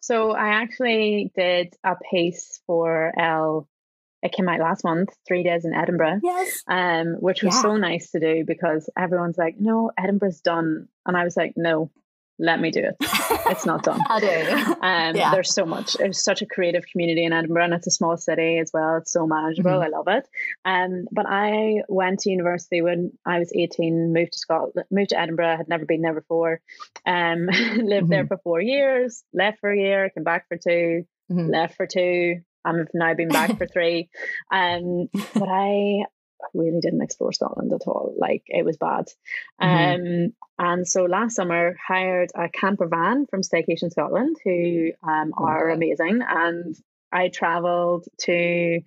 So 0.00 0.32
I 0.32 0.48
actually 0.48 1.30
did 1.36 1.74
a 1.84 1.94
piece 2.10 2.60
for 2.66 3.12
Elle. 3.18 3.68
It 4.22 4.32
came 4.32 4.48
out 4.48 4.60
last 4.60 4.84
month, 4.84 5.08
three 5.26 5.42
days 5.42 5.64
in 5.64 5.72
Edinburgh. 5.74 6.20
Yes. 6.22 6.62
um, 6.68 7.14
which 7.20 7.42
was 7.42 7.54
Yeah. 7.54 7.62
so 7.62 7.76
nice 7.76 8.10
to 8.10 8.20
do 8.20 8.44
because 8.46 8.88
everyone's 8.98 9.38
like, 9.38 9.56
no, 9.58 9.90
Edinburgh's 9.98 10.40
done. 10.40 10.88
And 11.06 11.16
I 11.16 11.24
was 11.24 11.36
like, 11.36 11.54
no, 11.56 11.90
let 12.38 12.58
me 12.58 12.70
do 12.70 12.80
it. 12.80 12.96
It's 13.50 13.66
not 13.66 13.82
done. 13.82 14.00
Dare 14.20 14.48
you? 14.50 14.56
Um, 14.80 15.14
Yeah. 15.16 15.30
There's 15.30 15.52
so 15.54 15.66
much. 15.66 15.94
It's 16.00 16.22
such 16.24 16.40
a 16.40 16.46
creative 16.46 16.84
community 16.90 17.24
in 17.24 17.32
Edinburgh, 17.34 17.64
and 17.64 17.74
it's 17.74 17.86
a 17.86 17.90
small 17.90 18.16
city 18.16 18.58
as 18.58 18.70
well. 18.72 18.96
It's 18.96 19.12
so 19.12 19.26
manageable. 19.26 19.72
Mhm. 19.72 19.84
I 19.84 19.88
love 19.88 20.08
it. 20.08 20.26
Um, 20.64 21.06
but 21.12 21.26
I 21.28 21.82
went 21.88 22.20
to 22.20 22.30
university 22.30 22.80
when 22.80 23.12
I 23.26 23.38
was 23.38 23.52
18. 23.54 24.12
Moved 24.14 24.32
to 24.32 24.38
Scotland. 24.38 24.86
Moved 24.90 25.10
to 25.10 25.20
Edinburgh. 25.20 25.56
Had 25.58 25.68
never 25.68 25.84
been 25.84 26.00
there 26.02 26.14
before. 26.14 26.60
Um, 27.06 27.46
lived 27.76 28.08
there 28.08 28.26
for 28.26 28.38
four 28.38 28.60
years. 28.60 29.22
Left 29.34 29.58
for 29.60 29.70
a 29.70 29.76
year. 29.78 30.08
Came 30.10 30.24
back 30.24 30.46
for 30.48 30.56
2 30.56 31.04
Mhm. 31.30 31.50
Left 31.50 31.76
for 31.76 31.86
two. 31.86 32.40
I've 32.64 32.88
now 32.94 33.14
been 33.14 33.28
back 33.28 33.56
for 33.58 33.66
three. 33.72 34.08
Um, 34.52 35.08
but 35.34 35.48
I 35.48 36.04
really 36.54 36.80
didn't 36.80 37.02
explore 37.02 37.32
Scotland 37.32 37.72
at 37.72 37.86
all. 37.86 38.14
Like 38.18 38.42
it 38.46 38.64
was 38.64 38.76
bad. 38.76 39.06
Mhm. 39.60 40.26
Um, 40.28 40.32
and 40.58 40.86
so 40.88 41.04
last 41.04 41.36
summer 41.36 41.76
hired 41.86 42.30
a 42.34 42.48
camper 42.48 42.86
van 42.86 43.26
from 43.26 43.42
Staycation 43.42 43.90
Scotland, 43.90 44.36
who 44.44 44.90
um, 45.02 45.32
Oh 45.38 45.44
are 45.46 45.68
God. 45.68 45.74
amazing. 45.76 46.20
And 46.26 46.76
I 47.12 47.28
travelled 47.28 48.06
to 48.22 48.80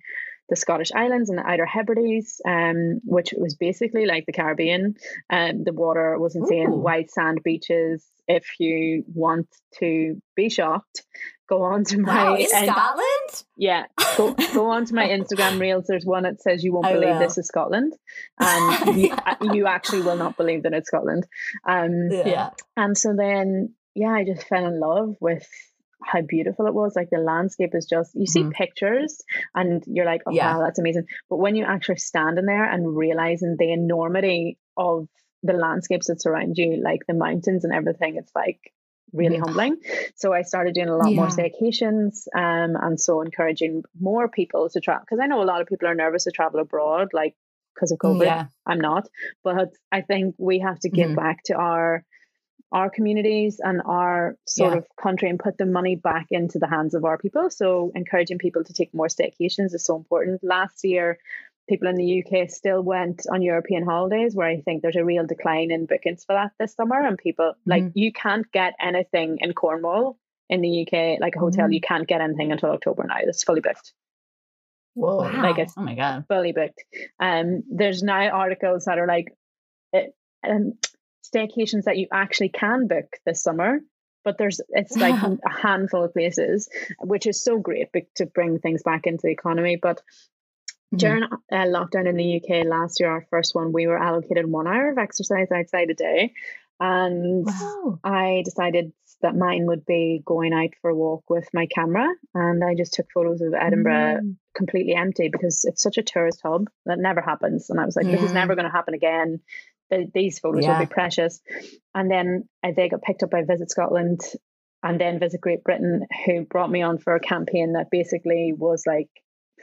the 0.50 0.56
Scottish 0.56 0.92
Islands 0.94 1.30
and 1.30 1.38
the 1.38 1.46
Outer 1.48 1.64
Hebrides, 1.66 2.40
um, 2.46 3.00
which 3.04 3.32
was 3.36 3.54
basically 3.54 4.04
like 4.04 4.26
the 4.26 4.32
Caribbean. 4.32 4.94
Um, 5.30 5.64
the 5.64 5.72
water 5.72 6.18
was 6.18 6.36
insane, 6.36 6.68
Ooh. 6.70 6.76
white 6.76 7.10
sand 7.10 7.40
beaches. 7.42 8.04
If 8.28 8.44
you 8.58 9.04
want 9.14 9.48
to 9.80 10.20
be 10.36 10.48
shocked, 10.50 11.04
go 11.48 11.62
on 11.62 11.84
to 11.84 11.98
my 11.98 12.24
Wow, 12.24 12.34
in 12.36 12.46
and- 12.54 12.66
Scotland? 12.70 13.44
yeah, 13.56 13.84
go 14.16 14.32
go 14.54 14.70
on 14.70 14.84
to 14.86 14.94
my 14.94 15.06
Instagram 15.18 15.60
reels. 15.60 15.86
There's 15.86 16.04
one 16.06 16.22
that 16.24 16.40
says 16.42 16.64
you 16.64 16.72
won't 16.72 16.86
I 16.86 16.92
believe 16.94 17.08
will. 17.10 17.18
this 17.18 17.38
is 17.38 17.46
Scotland, 17.46 17.92
and 18.38 18.96
you, 19.00 19.14
you 19.52 19.66
actually 19.66 20.02
will 20.02 20.16
not 20.16 20.36
believe 20.36 20.62
that 20.64 20.72
it's 20.72 20.88
Scotland. 20.88 21.26
Um, 21.68 22.08
Yeah. 22.10 22.50
and 22.76 22.96
so 22.96 23.14
then, 23.16 23.74
yeah, 23.94 24.12
I 24.12 24.24
just 24.24 24.46
fell 24.48 24.66
in 24.66 24.80
love 24.80 25.16
with 25.20 25.46
how 26.02 26.20
beautiful 26.20 26.66
it 26.66 26.74
was. 26.74 26.94
Like 26.94 27.08
the 27.10 27.18
landscape 27.18 27.70
is 27.74 27.86
just, 27.86 28.14
you 28.14 28.26
see 28.26 28.42
Mhm. 28.42 28.52
pictures 28.52 29.22
and 29.54 29.82
you're 29.86 30.04
like, 30.04 30.20
oh, 30.26 30.32
Yeah. 30.32 30.56
wow, 30.58 30.64
that's 30.64 30.78
amazing. 30.78 31.06
But 31.30 31.36
when 31.38 31.56
you 31.56 31.64
actually 31.64 31.96
stand 31.96 32.38
in 32.38 32.44
there 32.44 32.64
and 32.70 32.94
realizing 32.94 33.56
the 33.58 33.72
enormity 33.72 34.58
of 34.76 35.08
the 35.42 35.54
landscapes 35.54 36.08
that 36.08 36.20
surround 36.20 36.58
you, 36.58 36.76
like 36.82 37.00
the 37.08 37.14
mountains 37.14 37.64
and 37.64 37.72
everything, 37.72 38.16
it's 38.16 38.32
like 38.34 38.60
really 39.14 39.38
Mhm. 39.38 39.44
humbling. 39.46 39.76
So 40.16 40.32
I 40.34 40.42
started 40.42 40.74
doing 40.74 40.88
a 40.88 40.96
lot 40.96 41.12
more 41.14 41.28
Yeah. 41.28 41.36
staycations 41.38 42.26
um, 42.34 42.76
and 42.84 43.00
so 43.00 43.20
encouraging 43.22 43.84
more 43.98 44.28
people 44.28 44.68
to 44.70 44.80
travel. 44.80 45.02
Because 45.04 45.20
I 45.22 45.26
know 45.26 45.42
a 45.42 45.50
lot 45.52 45.60
of 45.62 45.66
people 45.68 45.88
are 45.88 45.94
nervous 45.94 46.24
to 46.24 46.32
travel 46.32 46.60
abroad, 46.60 47.08
like 47.12 47.34
because 47.74 47.92
of 47.92 47.98
COVID. 47.98 48.26
Yeah. 48.26 48.46
I'm 48.66 48.80
not, 48.80 49.08
but 49.42 49.72
I 49.90 50.00
think 50.02 50.34
we 50.38 50.60
have 50.60 50.78
to 50.80 50.90
give 50.90 51.10
Mhm. 51.10 51.16
back 51.16 51.42
to 51.44 51.54
our 51.54 52.04
our 52.72 52.90
communities 52.90 53.60
and 53.62 53.80
our 53.84 54.36
sort 54.46 54.72
Yeah. 54.72 54.78
of 54.78 54.86
country 55.00 55.28
and 55.30 55.38
put 55.38 55.56
the 55.58 55.66
money 55.66 55.94
back 55.94 56.26
into 56.32 56.58
the 56.58 56.66
hands 56.66 56.94
of 56.94 57.04
our 57.04 57.16
people. 57.18 57.48
So 57.50 57.92
encouraging 57.94 58.38
people 58.38 58.64
to 58.64 58.72
take 58.72 58.92
more 58.92 59.06
staycations 59.06 59.74
is 59.74 59.84
so 59.84 59.94
important. 59.96 60.42
Last 60.42 60.82
year, 60.84 61.18
people 61.68 61.88
in 61.88 61.94
the 61.96 62.22
UK 62.24 62.50
still 62.50 62.82
went 62.82 63.22
on 63.32 63.42
European 63.42 63.84
holidays, 63.84 64.34
where 64.34 64.46
I 64.48 64.60
think 64.60 64.82
there's 64.82 64.96
a 64.96 65.04
real 65.04 65.26
decline 65.26 65.70
in 65.70 65.86
bookings 65.86 66.24
for 66.24 66.34
that 66.34 66.52
this 66.58 66.74
summer. 66.74 67.00
And 67.00 67.16
people 67.18 67.54
like 67.66 67.84
you 67.94 68.12
can't 68.12 68.50
get 68.52 68.74
anything 68.80 69.38
in 69.40 69.52
Cornwall 69.54 70.18
in 70.50 70.60
the 70.60 70.82
UK, 70.86 71.18
like 71.20 71.36
a 71.36 71.38
hotel, 71.40 71.68
Mhm. 71.68 71.74
you 71.74 71.80
can't 71.80 72.06
get 72.06 72.20
anything 72.20 72.52
until 72.52 72.70
October 72.70 73.04
now. 73.04 73.16
It's 73.20 73.42
fully 73.44 73.60
booked. 73.60 73.92
Whoa! 74.94 75.16
Wow. 75.16 75.42
Like 75.42 75.58
it's 75.58 75.74
oh 75.76 75.82
my 75.82 75.94
god! 75.94 76.24
fully 76.28 76.52
booked. 76.52 76.84
Um, 77.18 77.62
there's 77.70 78.02
now 78.02 78.28
articles 78.28 78.84
that 78.84 78.98
are 78.98 79.06
like, 79.08 79.34
it, 79.92 80.14
um, 80.46 80.74
staycations 81.24 81.84
that 81.84 81.96
you 81.98 82.06
actually 82.12 82.50
can 82.50 82.86
book 82.86 83.06
this 83.26 83.42
summer. 83.42 83.80
But 84.22 84.38
there's 84.38 84.60
it's 84.68 84.96
like 84.96 85.14
a 85.44 85.50
handful 85.50 86.04
of 86.04 86.12
places, 86.12 86.68
which 87.00 87.26
is 87.26 87.42
so 87.42 87.58
great 87.58 87.88
to 88.16 88.26
bring 88.26 88.58
things 88.58 88.82
back 88.82 89.06
into 89.06 89.22
the 89.22 89.32
economy. 89.32 89.76
But. 89.80 90.00
During 90.96 91.22
uh, 91.24 91.28
lockdown 91.50 92.08
in 92.08 92.16
the 92.16 92.36
UK 92.36 92.66
last 92.66 93.00
year, 93.00 93.10
our 93.10 93.26
first 93.30 93.54
one, 93.54 93.72
we 93.72 93.86
were 93.86 93.98
allocated 93.98 94.46
one 94.46 94.66
hour 94.66 94.90
of 94.90 94.98
exercise 94.98 95.48
outside 95.52 95.90
a 95.90 95.94
day, 95.94 96.32
and 96.80 97.46
Wow. 97.46 97.98
I 98.02 98.42
decided 98.44 98.92
that 99.22 99.36
mine 99.36 99.66
would 99.66 99.86
be 99.86 100.20
going 100.24 100.52
out 100.52 100.70
for 100.82 100.90
a 100.90 100.94
walk 100.94 101.24
with 101.30 101.48
my 101.54 101.66
camera, 101.66 102.08
and 102.34 102.62
I 102.64 102.74
just 102.74 102.94
took 102.94 103.06
photos 103.12 103.40
of 103.40 103.54
Edinburgh 103.54 104.20
Mm. 104.22 104.36
completely 104.54 104.94
empty 104.94 105.28
because 105.30 105.64
it's 105.64 105.82
such 105.82 105.98
a 105.98 106.02
tourist 106.02 106.40
hub 106.44 106.68
that 106.86 106.98
never 106.98 107.20
happens. 107.20 107.70
And 107.70 107.80
I 107.80 107.84
was 107.86 107.96
like, 107.96 108.06
this 108.06 108.22
is 108.22 108.32
never 108.32 108.54
going 108.54 108.66
to 108.66 108.70
happen 108.72 108.94
again. 108.94 109.40
Th- 109.90 110.10
these 110.12 110.38
photos 110.38 110.64
Yeah. 110.64 110.72
will 110.72 110.78
be 110.86 110.86
precious. 110.86 111.40
And 111.94 112.10
then 112.10 112.48
uh, 112.62 112.72
they 112.76 112.88
got 112.88 113.02
picked 113.02 113.22
up 113.22 113.30
by 113.30 113.42
Visit 113.42 113.70
Scotland 113.70 114.20
and 114.82 115.00
then 115.00 115.18
Visit 115.18 115.40
Great 115.40 115.64
Britain, 115.64 116.06
who 116.26 116.44
brought 116.44 116.70
me 116.70 116.82
on 116.82 116.98
for 116.98 117.14
a 117.14 117.20
campaign 117.20 117.72
that 117.74 117.90
basically 117.90 118.52
was 118.56 118.84
like 118.86 119.08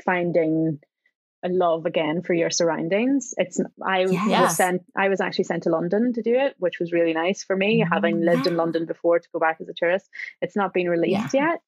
finding 0.03 0.79
a 1.43 1.49
love 1.49 1.85
again 1.85 2.21
for 2.21 2.33
your 2.33 2.49
surroundings. 2.49 3.33
It's 3.37 3.59
I 3.83 4.05
Yes. 4.05 4.27
was 4.27 4.57
sent 4.57 4.81
I 4.95 5.09
was 5.09 5.21
actually 5.21 5.45
sent 5.45 5.63
to 5.63 5.69
London 5.69 6.13
to 6.13 6.21
do 6.21 6.35
it, 6.35 6.55
which 6.59 6.79
was 6.79 6.91
really 6.91 7.13
nice 7.13 7.43
for 7.43 7.55
me, 7.55 7.85
having 7.91 8.21
lived 8.21 8.47
in 8.47 8.55
London 8.55 8.85
before 8.85 9.19
to 9.19 9.29
go 9.33 9.39
back 9.39 9.57
as 9.59 9.67
a 9.69 9.73
tourist. 9.75 10.09
It's 10.41 10.55
not 10.55 10.73
been 10.73 10.89
released 10.89 11.33
yet. 11.33 11.61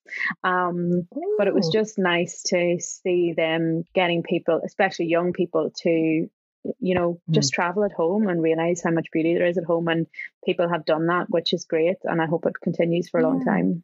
Um 0.43 1.07
but 1.37 1.47
it 1.47 1.53
was 1.53 1.69
just 1.69 1.97
nice 1.97 2.43
to 2.43 2.77
see 2.79 3.33
them 3.33 3.83
getting 3.93 4.23
people, 4.23 4.61
especially 4.65 5.07
young 5.07 5.33
people, 5.33 5.71
to 5.83 6.29
you 6.79 6.95
know 6.95 7.19
just 7.31 7.53
travel 7.53 7.83
at 7.83 7.91
home 7.91 8.27
and 8.27 8.41
realize 8.41 8.81
how 8.83 8.91
much 8.91 9.11
beauty 9.11 9.33
there 9.33 9.47
is 9.47 9.57
at 9.57 9.65
home 9.65 9.87
and 9.87 10.07
people 10.45 10.69
have 10.69 10.85
done 10.85 11.07
that 11.07 11.29
which 11.29 11.53
is 11.53 11.65
great 11.65 11.97
and 12.03 12.21
i 12.21 12.25
hope 12.25 12.45
it 12.45 12.53
continues 12.61 13.09
for 13.09 13.19
a 13.19 13.23
long 13.23 13.43
time 13.43 13.83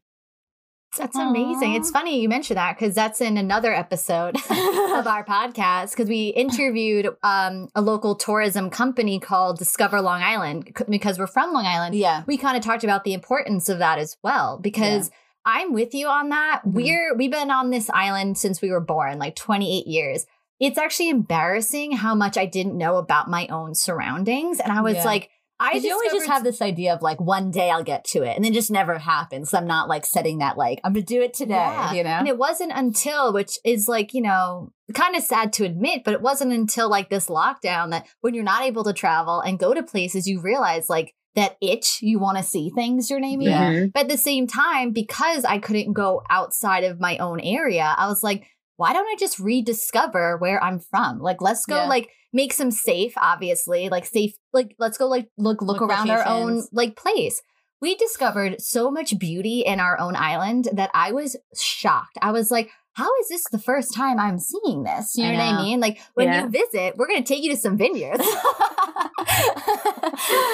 That's 1.00 1.18
amazing. 1.18 1.74
It's 1.74 1.89
funny 1.89 2.22
you 2.22 2.30
mentioned 2.30 2.58
that 2.58 2.78
because 2.78 2.93
that's 2.93 3.22
in 3.22 3.38
another 3.38 3.74
episode 3.74 4.36
of 4.50 5.08
our 5.08 5.26
podcast 5.26 5.91
because 5.91 6.08
we 6.10 6.28
interviewed 6.30 7.10
um, 7.24 7.70
a 7.74 7.82
local 7.82 8.16
tourism 8.16 8.70
company 8.70 9.20
called 9.20 9.58
Discover 9.58 10.02
Long 10.02 10.22
Island 10.22 10.72
because 10.89 11.18
we're 11.18 11.28
from 11.28 11.54
Long 11.54 11.66
Island. 11.66 11.95
yeah. 11.95 12.24
We 12.28 12.38
kind 12.38 12.56
of 12.58 12.64
talked 12.64 12.84
about 12.84 13.04
the 13.06 13.14
importance 13.14 13.70
of 13.70 13.80
that 13.80 13.97
as 13.97 14.18
well 14.24 14.60
because 14.62 15.10
I'm 15.45 15.74
with 15.74 15.93
you 15.95 16.08
on 16.08 16.30
that. 16.30 16.62
Mhm. 16.66 16.74
We're 16.74 17.16
we've 17.16 17.32
been 17.32 17.50
on 17.50 17.70
this 17.72 17.89
island 17.89 18.38
since 18.38 18.62
we 18.62 18.70
were 18.70 18.82
born, 18.82 19.18
like 19.20 19.36
28 19.36 19.88
years. 19.88 20.26
It's 20.60 20.78
actually 20.78 21.10
embarrassing 21.10 21.93
how 21.93 22.14
much 22.14 22.38
I 22.38 22.45
didn't 22.45 22.78
know 22.78 22.97
about 22.97 23.30
my 23.30 23.47
own 23.47 23.74
surroundings, 23.74 24.60
and 24.60 24.72
I 24.74 24.82
was 24.82 24.95
Yeah. 24.95 25.06
like, 25.06 25.30
I 25.60 25.74
you 25.74 25.91
always 25.91 26.12
just 26.12 26.28
have 26.28 26.43
this 26.43 26.62
idea 26.62 26.93
of 26.93 27.01
like 27.01 27.20
one 27.20 27.51
day 27.51 27.70
I'll 27.70 27.84
get 27.84 28.05
to 28.05 28.24
it, 28.24 28.36
and 28.36 28.45
then 28.45 28.53
just 28.53 28.72
never 28.72 28.97
happens. 28.97 29.49
So 29.49 29.57
I'm 29.57 29.68
not 29.68 29.89
like 29.89 30.05
setting 30.05 30.38
that 30.39 30.57
like 30.57 30.80
I'm 30.84 30.93
gonna 30.93 31.05
do 31.05 31.22
it 31.22 31.34
today. 31.34 31.55
Yeah. 31.55 31.93
You 31.93 32.03
know. 32.03 32.10
And 32.12 32.28
it 32.28 32.38
wasn't 32.38 32.72
until, 32.74 33.34
which 33.34 33.57
is 33.66 33.88
like, 33.88 34.14
you 34.14 34.22
know, 34.22 34.72
kind 34.93 35.16
of 35.16 35.24
sad 35.24 35.51
to 35.53 35.66
admit, 35.66 36.03
but 36.03 36.14
it 36.14 36.22
wasn't 36.22 36.53
until 36.53 36.89
like 36.89 37.10
this 37.10 37.28
lockdown 37.28 37.91
that 37.91 38.07
when 38.22 38.34
you're 38.34 38.43
not 38.43 38.64
able 38.64 38.84
to 38.86 38.93
travel 38.93 39.41
and 39.41 39.60
go 39.60 39.74
to 39.74 39.84
places, 39.84 40.28
you 40.28 40.41
realize 40.41 40.89
like 40.89 41.14
that 41.36 41.57
itch, 41.62 41.99
you 42.01 42.20
want 42.20 42.38
to 42.38 42.43
see 42.43 42.70
things 42.70 43.10
you're 43.10 43.20
naming. 43.20 43.49
Yeah. 43.49 43.86
But 43.93 44.03
at 44.03 44.10
the 44.10 44.18
same 44.18 44.47
time, 44.47 44.91
because 44.91 45.45
I 45.45 45.60
couldn't 45.60 45.93
go 45.93 46.24
outside 46.30 46.84
of 46.84 46.99
my 46.99 47.18
own 47.18 47.39
area, 47.39 47.93
I 47.97 48.07
was 48.07 48.24
like, 48.24 48.47
why 48.80 48.93
don't 48.93 49.05
I 49.05 49.15
just 49.19 49.39
rediscover 49.39 50.38
where 50.38 50.63
I'm 50.63 50.80
from? 50.80 51.19
Like, 51.19 51.41
let's 51.41 51.65
go, 51.65 51.75
Yeah. 51.75 51.88
like, 51.88 52.09
make 52.32 52.53
some 52.53 52.71
safe, 52.71 53.13
obviously, 53.17 53.89
like 53.89 54.05
safe, 54.05 54.34
like, 54.53 54.73
let's 54.80 54.97
go, 54.97 55.07
like, 55.07 55.27
look, 55.38 55.61
look, 55.61 55.82
Look 55.82 55.89
around 55.89 56.09
our 56.09 56.25
own, 56.25 56.63
like, 56.71 56.95
place. 56.95 57.41
We 57.82 57.95
discovered 57.95 58.61
so 58.61 58.89
much 58.89 59.19
beauty 59.19 59.61
in 59.61 59.80
our 59.82 59.99
own 59.99 60.15
island 60.15 60.69
that 60.73 60.91
I 60.93 61.11
was 61.11 61.36
shocked. 61.57 62.17
I 62.21 62.32
was 62.32 62.51
like, 62.51 62.69
how 62.93 63.09
is 63.21 63.27
this 63.30 63.43
the 63.51 63.59
first 63.59 63.93
time 63.93 64.17
I'm 64.19 64.39
seeing 64.39 64.84
this? 64.84 65.15
You 65.15 65.23
know, 65.25 65.30
I 65.32 65.34
what 65.51 65.59
I 65.59 65.61
mean? 65.63 65.80
Like 65.80 65.99
when 66.13 66.27
Yeah. 66.27 66.43
you 66.43 66.49
visit, 66.49 66.95
we're 66.97 67.07
going 67.07 67.23
to 67.23 67.27
take 67.34 67.43
you 67.43 67.51
to 67.51 67.57
some 67.59 67.77
vineyards. 67.77 68.23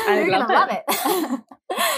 I 0.08 0.22
You're 0.22 0.30
gonna 0.30 0.54
love 0.54 0.70
it. 0.72 0.84
it. 0.88 1.40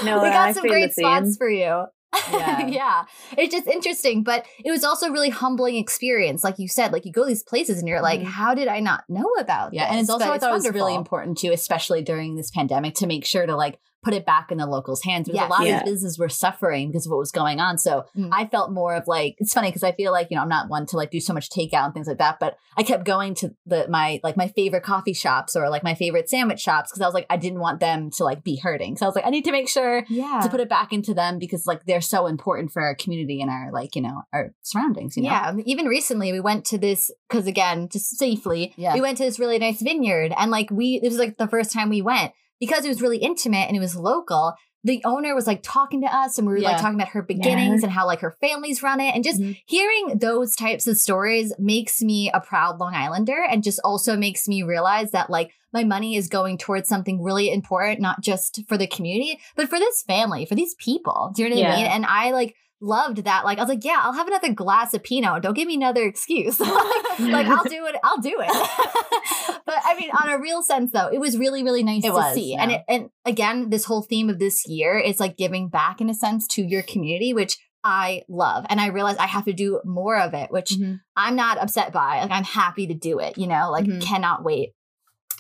No, 0.04 0.22
we 0.22 0.30
I 0.30 0.34
got 0.34 0.56
some 0.56 0.66
great 0.68 0.94
spots 0.94 1.38
for 1.38 1.50
you. 1.50 1.86
Yeah. 2.32 2.68
yeah. 2.68 3.04
It's 3.38 3.54
just 3.54 3.68
interesting, 3.68 4.24
but 4.24 4.46
it 4.64 4.72
was 4.72 4.84
also 4.84 5.08
a 5.08 5.12
really 5.12 5.30
humbling 5.30 5.76
experience. 5.76 6.44
Like 6.44 6.58
you 6.60 6.68
said, 6.68 6.92
like 6.94 7.06
you 7.06 7.12
go 7.12 7.24
to 7.24 7.28
these 7.28 7.44
places 7.44 7.80
and 7.80 7.88
you're 7.88 8.02
like, 8.02 8.22
Mhm. 8.22 8.26
how 8.26 8.54
did 8.54 8.68
I 8.68 8.80
not 8.80 9.04
know 9.10 9.28
about 9.40 9.74
Yeah, 9.74 9.84
this? 9.86 9.92
and 9.92 10.00
it's 10.02 10.10
also 10.10 10.26
But 10.26 10.34
I 10.34 10.38
thought 10.40 10.50
it 10.52 10.54
was 10.54 10.70
really 10.70 10.96
important 10.96 11.38
too, 11.38 11.52
especially 11.52 12.02
during 12.04 12.36
this 12.36 12.50
pandemic, 12.52 12.96
to 12.96 13.08
make 13.08 13.26
sure 13.26 13.46
to 13.46 13.56
like 13.56 13.80
put 14.08 14.14
it 14.14 14.26
back 14.26 14.52
in 14.54 14.58
the 14.58 14.66
locals' 14.66 15.04
hands 15.04 15.28
because 15.28 15.42
Yes. 15.42 15.50
a 15.50 15.52
lot 15.52 15.66
Yeah. 15.66 15.78
of 15.80 15.84
these 15.84 15.92
businesses 15.94 16.18
were 16.18 16.30
suffering 16.30 16.88
because 16.90 17.06
of 17.06 17.10
what 17.12 17.20
was 17.20 17.32
going 17.32 17.60
on. 17.60 17.78
So 17.78 18.06
Mm. 18.16 18.30
I 18.32 18.46
felt 18.46 18.72
more 18.72 18.96
of 18.96 19.04
like 19.06 19.36
it's 19.38 19.54
funny 19.54 19.68
because 19.70 19.84
I 19.84 19.92
feel 19.92 20.12
like 20.14 20.28
you 20.32 20.36
know 20.38 20.44
I'm 20.44 20.50
not 20.58 20.70
one 20.70 20.86
to 20.88 20.96
like 20.98 21.12
do 21.12 21.20
so 21.20 21.34
much 21.34 21.50
takeout 21.50 21.84
and 21.86 21.94
things 21.94 22.08
like 22.08 22.20
that, 22.20 22.40
but 22.40 22.56
I 22.78 22.84
kept 22.84 23.04
going 23.04 23.34
to 23.36 23.54
the 23.66 23.86
my 23.90 24.22
like 24.24 24.38
my 24.38 24.48
favorite 24.48 24.84
coffee 24.84 25.14
shops 25.14 25.56
or 25.58 25.70
like 25.70 25.84
my 25.84 25.94
favorite 25.96 26.30
sandwich 26.30 26.62
shops 26.62 26.90
because 26.92 27.02
I 27.02 27.06
was 27.06 27.14
like 27.14 27.26
I 27.30 27.36
didn't 27.38 27.60
want 27.60 27.80
them 27.82 28.10
to 28.12 28.24
like 28.24 28.44
be 28.44 28.56
hurting. 28.58 28.96
So 28.96 29.06
I 29.06 29.10
was 29.10 29.16
like 29.16 29.26
I 29.28 29.30
need 29.30 29.44
to 29.46 29.52
make 29.52 29.68
sure 29.68 30.06
Yeah. 30.10 30.40
to 30.42 30.50
put 30.50 30.62
it 30.62 30.70
back 30.70 30.94
into 30.94 31.14
them 31.14 31.38
because 31.38 31.68
like 31.68 31.86
they're 31.86 32.00
so 32.02 32.28
important 32.28 32.72
for 32.72 32.82
our 32.82 32.96
community 32.96 33.42
and 33.42 33.50
our 33.52 33.72
like 33.74 33.96
you 33.96 34.02
know 34.02 34.22
our 34.32 34.54
surroundings. 34.62 35.18
You 35.18 35.24
know? 35.24 35.30
Yeah, 35.30 35.54
even 35.66 35.86
recently 35.88 36.32
we 36.32 36.40
went 36.40 36.64
to 36.66 36.78
this 36.78 37.12
because 37.28 37.46
again, 37.48 37.90
just 37.92 38.18
safely, 38.18 38.74
Yeah. 38.78 38.94
we 38.94 39.02
went 39.02 39.18
to 39.18 39.24
this 39.26 39.40
really 39.40 39.60
nice 39.60 39.82
vineyard, 39.82 40.34
and 40.38 40.52
like 40.52 40.70
we, 40.72 41.00
this 41.00 41.10
was 41.10 41.20
like 41.20 41.38
the 41.38 41.48
first 41.48 41.72
time 41.74 41.90
we 41.90 42.02
went 42.02 42.32
because 42.60 42.86
it 42.86 42.90
was 42.90 43.02
really 43.02 43.18
intimate 43.18 43.68
and 43.68 43.76
it 43.76 43.80
was 43.80 43.96
local. 43.96 44.54
The 44.84 45.02
owner 45.04 45.36
was 45.36 45.48
like 45.48 45.62
talking 45.64 46.02
to 46.02 46.08
us, 46.08 46.38
and 46.38 46.48
we 46.48 46.54
were 46.54 46.60
like 46.62 46.78
talking 46.82 46.96
about 46.96 47.10
her 47.10 47.22
beginnings 47.22 47.84
and 47.84 47.92
how 47.92 48.06
like 48.06 48.22
her 48.22 48.38
family's 48.40 48.82
run 48.82 49.02
it, 49.02 49.14
and 49.16 49.24
just 49.24 49.42
Mhm. 49.42 49.58
hearing 49.66 50.18
those 50.20 50.56
types 50.56 50.88
of 50.88 50.98
stories 50.98 51.52
makes 51.60 52.02
me 52.02 52.32
a 52.34 52.40
proud 52.40 52.80
Long 52.80 52.94
Islander, 52.94 53.44
and 53.44 53.64
just 53.64 53.82
also 53.84 54.16
makes 54.16 54.48
me 54.48 54.64
realize 54.64 55.12
that 55.12 55.30
like 55.30 55.52
my 55.74 55.84
money 55.84 56.16
is 56.16 56.30
going 56.30 56.58
towards 56.58 56.88
something 56.88 57.22
really 57.22 57.52
important, 57.52 58.00
not 58.00 58.22
just 58.22 58.62
for 58.70 58.78
the 58.78 58.88
community, 58.88 59.38
but 59.56 59.68
for 59.68 59.80
this 59.80 60.04
family, 60.04 60.46
for 60.46 60.56
these 60.56 60.76
people. 60.76 61.32
Do 61.36 61.44
you 61.44 61.50
know 61.50 61.56
what 61.56 61.66
I 61.66 61.76
mean? 61.76 61.86
And 61.88 62.06
I 62.06 62.32
like 62.32 62.56
loved 62.82 63.24
that. 63.26 63.44
Like 63.46 63.58
I 63.58 63.62
was 63.62 63.70
like, 63.70 63.84
yeah, 63.84 64.00
I'll 64.04 64.14
have 64.14 64.28
another 64.28 64.54
glass 64.54 64.94
of 64.94 65.04
Pinot. 65.04 65.42
Don't 65.44 65.54
give 65.56 65.68
me 65.68 65.76
another 65.76 66.04
excuse. 66.04 66.60
like 66.60 67.48
I'll 67.48 67.64
do 67.64 67.86
it. 67.88 67.96
I'll 68.04 68.20
do 68.22 68.36
it. 68.40 68.48
but 69.66 69.76
I 69.84 69.96
mean, 70.00 70.12
on 70.12 70.30
a 70.30 70.40
real 70.40 70.62
sense, 70.62 70.92
though, 70.92 71.08
it 71.08 71.20
was 71.20 71.38
really, 71.38 71.64
really 71.64 71.84
nice 71.84 72.04
It 72.04 72.10
to 72.10 72.14
was, 72.14 72.36
see. 72.36 72.52
yeah. 72.54 72.62
And 72.64 72.72
it, 72.72 72.82
and 72.88 73.10
again, 73.26 73.70
this 73.70 73.86
whole 73.86 74.02
theme 74.04 74.30
of 74.30 74.40
this 74.40 74.68
year 74.68 74.98
is 74.98 75.20
like 75.20 75.38
giving 75.38 75.70
back 75.70 76.02
in 76.02 76.10
a 76.10 76.14
sense 76.14 76.48
to 76.50 76.62
your 76.64 76.84
community, 76.84 77.34
which 77.34 77.58
I 77.84 78.24
love. 78.28 78.66
And 78.70 78.82
I 78.82 78.88
realize 78.88 79.18
I 79.18 79.28
have 79.28 79.46
to 79.46 79.54
do 79.54 79.82
more 79.86 80.20
of 80.20 80.34
it, 80.34 80.52
which 80.52 80.72
Mhm. 80.72 81.00
I'm 81.16 81.36
not 81.36 81.58
upset 81.58 81.94
by. 81.94 82.22
Like 82.22 82.32
I'm 82.32 82.44
happy 82.44 82.88
to 82.88 82.94
do 82.94 83.20
it. 83.20 83.38
You 83.38 83.48
know, 83.48 83.70
like 83.72 83.86
Mhm. 83.86 84.02
cannot 84.02 84.44
wait. 84.44 84.72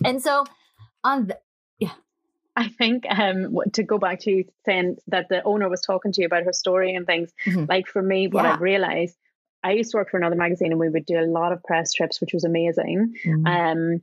And 0.05 0.21
so 0.21 0.45
on 1.03 1.27
the 1.27 1.37
I 2.57 2.67
think 2.69 3.05
um 3.09 3.55
to 3.73 3.83
go 3.83 3.97
back 3.99 4.19
to 4.21 4.31
you 4.31 4.45
saying 4.65 4.97
that 5.07 5.29
the 5.29 5.41
owner 5.43 5.69
was 5.69 5.81
talking 5.81 6.11
to 6.13 6.21
you 6.21 6.25
about 6.27 6.43
her 6.43 6.53
story 6.53 6.93
and 6.95 7.05
things. 7.05 7.31
Mhm. 7.45 7.69
Like 7.69 7.87
for 7.87 8.01
me, 8.01 8.27
what 8.27 8.43
Yeah. 8.43 8.53
I've 8.55 8.61
realized, 8.61 9.15
I 9.63 9.71
used 9.73 9.91
to 9.91 9.97
work 9.97 10.09
for 10.09 10.17
another 10.17 10.35
magazine 10.35 10.71
and 10.71 10.79
we 10.79 10.89
would 10.89 11.05
do 11.05 11.19
a 11.19 11.25
lot 11.39 11.51
of 11.53 11.63
press 11.63 11.93
trips, 11.93 12.19
which 12.19 12.33
was 12.33 12.43
amazing. 12.43 13.15
Mm-hmm. 13.25 13.45
Um, 13.47 14.01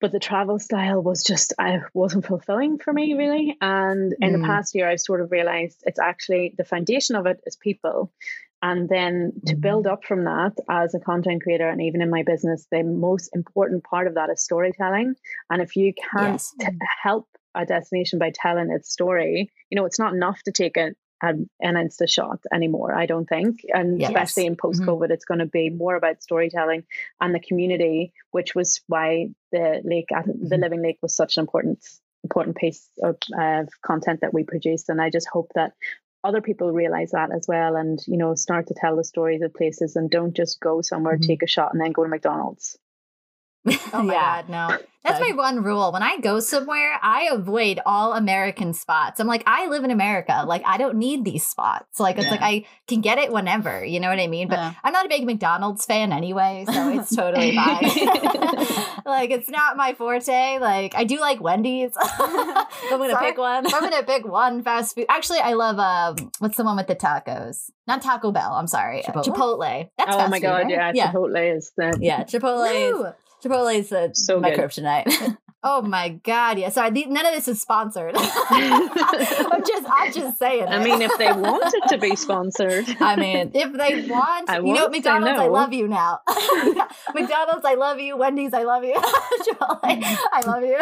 but 0.00 0.12
the 0.12 0.18
travel 0.20 0.58
style 0.58 1.02
was 1.02 1.22
just 1.24 1.54
I 1.58 1.80
wasn't 1.94 2.26
fulfilling 2.26 2.78
for 2.78 2.92
me 2.92 3.14
really. 3.14 3.56
And 3.60 4.14
in 4.20 4.30
Mm. 4.34 4.40
the 4.42 4.46
past 4.46 4.74
year, 4.74 4.88
I've 4.88 5.00
sort 5.00 5.22
of 5.22 5.32
realized 5.32 5.82
it's 5.86 5.98
actually 6.00 6.54
the 6.58 6.64
foundation 6.64 7.16
of 7.16 7.24
it 7.26 7.40
is 7.46 7.56
people. 7.56 8.12
And 8.62 8.88
then 8.88 9.32
to 9.46 9.56
build 9.56 9.86
up 9.86 10.04
from 10.04 10.24
that 10.24 10.54
as 10.70 10.94
a 10.94 11.00
content 11.00 11.42
creator 11.42 11.68
and 11.68 11.82
even 11.82 12.00
in 12.00 12.08
my 12.08 12.22
business, 12.22 12.66
the 12.70 12.82
most 12.82 13.28
important 13.34 13.84
part 13.84 14.06
of 14.06 14.14
that 14.14 14.30
is 14.30 14.42
storytelling. 14.42 15.14
And 15.50 15.60
if 15.62 15.76
you 15.76 15.92
can't 15.92 16.32
Yes. 16.40 16.54
t- 16.58 16.66
help 17.02 17.28
a 17.54 17.64
destination 17.66 18.18
by 18.18 18.30
telling 18.34 18.70
its 18.70 18.90
story, 18.90 19.50
you 19.70 19.76
know, 19.76 19.84
it's 19.84 19.98
not 19.98 20.14
enough 20.14 20.42
to 20.44 20.52
take 20.52 20.76
a, 20.76 20.90
an, 21.22 21.48
an 21.60 21.74
Insta 21.74 22.08
shot 22.08 22.40
anymore, 22.52 22.94
I 22.94 23.06
don't 23.06 23.26
think. 23.28 23.60
And 23.72 24.00
Yes. 24.00 24.10
especially 24.10 24.46
in 24.46 24.56
post 24.56 24.82
COVID, 24.82 25.10
it's 25.10 25.24
going 25.24 25.40
to 25.40 25.46
be 25.46 25.70
more 25.70 25.96
about 25.96 26.22
storytelling 26.22 26.84
and 27.20 27.34
the 27.34 27.40
community, 27.40 28.12
which 28.32 28.54
was 28.54 28.80
why 28.88 29.28
the 29.52 29.80
lake, 29.84 30.10
at 30.12 30.26
the 30.26 30.32
Mhm. 30.56 30.60
Living 30.60 30.82
Lake, 30.82 30.98
was 31.02 31.14
such 31.14 31.36
an 31.36 31.42
important 31.42 31.78
important 32.24 32.56
piece 32.56 32.88
of 33.02 33.18
uh, 33.38 33.64
content 33.84 34.22
that 34.22 34.32
we 34.32 34.44
produced. 34.44 34.88
And 34.88 34.98
I 35.00 35.10
just 35.10 35.28
hope 35.28 35.50
that 35.54 35.74
other 36.24 36.40
people 36.40 36.72
realize 36.72 37.10
that 37.10 37.30
as 37.30 37.46
well, 37.46 37.76
and 37.76 38.00
you 38.06 38.16
know, 38.16 38.34
start 38.34 38.66
to 38.68 38.74
tell 38.74 38.96
the 38.96 39.04
stories 39.04 39.42
of 39.42 39.52
places 39.52 39.94
and 39.94 40.10
don't 40.10 40.34
just 40.34 40.58
go 40.58 40.80
somewhere, 40.80 41.18
Mhm. 41.18 41.26
take 41.26 41.42
a 41.42 41.46
shot, 41.46 41.72
and 41.74 41.80
then 41.82 41.92
go 41.92 42.02
to 42.02 42.08
McDonald's. 42.08 42.78
Oh 43.92 44.02
my 44.02 44.12
Yeah. 44.14 44.42
god, 44.42 44.48
no. 44.48 44.78
That's 45.04 45.20
my 45.20 45.32
one 45.36 45.62
rule. 45.62 45.92
When 45.92 46.02
I 46.02 46.16
go 46.18 46.40
somewhere, 46.40 46.98
I 47.02 47.28
avoid 47.30 47.78
all 47.84 48.14
American 48.14 48.72
spots. 48.72 49.20
I'm 49.20 49.26
like, 49.26 49.42
I 49.44 49.66
live 49.68 49.84
in 49.84 49.90
America. 49.90 50.44
Like, 50.46 50.62
I 50.64 50.78
don't 50.78 50.96
need 50.96 51.26
these 51.26 51.46
spots. 51.46 52.00
Like, 52.00 52.16
it's 52.16 52.24
Yeah. 52.24 52.30
like 52.30 52.40
I 52.42 52.64
can 52.88 53.02
get 53.02 53.18
it 53.18 53.30
whenever. 53.30 53.84
You 53.84 54.00
know 54.00 54.08
what 54.08 54.18
I 54.18 54.28
mean? 54.28 54.48
But 54.48 54.60
Yeah. 54.60 54.72
I'm 54.82 54.94
not 54.94 55.04
a 55.04 55.08
big 55.10 55.26
McDonald's 55.26 55.84
fan 55.84 56.10
anyway, 56.10 56.64
so 56.72 56.88
it's 56.88 57.14
totally 57.14 57.54
fine. 57.54 57.82
like, 59.04 59.30
it's 59.30 59.50
not 59.50 59.76
my 59.76 59.92
forte. 59.92 60.58
Like, 60.58 60.94
I 60.94 61.04
do 61.04 61.20
like 61.20 61.38
Wendy's. 61.42 61.92
I'm 62.18 62.66
gonna 62.98 63.10
Sorry. 63.10 63.26
pick 63.26 63.38
one. 63.38 63.66
I'm 63.66 63.80
gonna 63.82 64.02
pick 64.04 64.26
one 64.26 64.62
fast 64.62 64.94
food. 64.94 65.04
Actually, 65.10 65.40
I 65.40 65.52
love 65.52 65.78
um, 65.78 66.30
what's 66.38 66.56
the 66.56 66.64
one 66.64 66.76
with 66.76 66.86
the 66.86 66.96
tacos? 66.96 67.70
Not 67.86 68.00
Taco 68.00 68.32
Bell. 68.32 68.52
I'm 68.54 68.66
sorry, 68.66 69.02
Chipotle? 69.02 69.24
Chipotle. 69.36 69.90
That's 69.98 70.10
oh 70.14 70.28
my 70.28 70.38
food, 70.38 70.42
god, 70.42 70.62
right? 70.62 70.70
yeah, 70.70 70.92
Yeah. 70.94 71.12
Chipotle 71.12 71.56
is 71.56 71.72
the 71.76 71.98
Yeah, 72.00 72.24
Chipotle. 72.24 73.14
Woo! 73.44 73.50
Chipotle 73.50 74.10
is 74.12 74.24
So 74.26 74.40
my 74.40 74.50
good. 74.50 74.60
kryptonite. 74.60 75.36
Oh 75.66 75.80
my 75.80 76.10
god, 76.10 76.58
yeah. 76.58 76.68
Sorry, 76.68 76.90
the, 76.90 77.06
none 77.06 77.24
of 77.24 77.32
this 77.32 77.48
is 77.48 77.58
sponsored. 77.62 78.12
I'm 78.18 79.62
just, 79.66 79.86
I'm 79.90 80.12
just 80.12 80.38
saying. 80.38 80.64
I 80.68 80.78
it. 80.78 80.84
mean, 80.84 81.00
if 81.00 81.16
they 81.16 81.32
wanted 81.32 81.88
to 81.88 81.96
be 81.96 82.14
sponsored, 82.16 82.84
I 83.00 83.16
mean, 83.16 83.50
if 83.54 83.72
they 83.72 84.06
want, 84.06 84.50
I 84.50 84.58
you 84.58 84.64
know, 84.64 84.72
what, 84.72 84.80
won't 84.82 84.92
McDonald's, 84.92 85.40
I 85.40 85.46
love 85.46 85.72
you 85.72 85.88
now. 85.88 86.18
McDonald's, 87.14 87.64
I 87.64 87.76
love 87.78 87.98
you. 87.98 88.18
Wendy's, 88.18 88.52
I 88.52 88.64
love 88.64 88.84
you. 88.84 88.94
Chipotle, 88.94 89.78
I 89.82 90.42
love 90.46 90.64
you. 90.64 90.78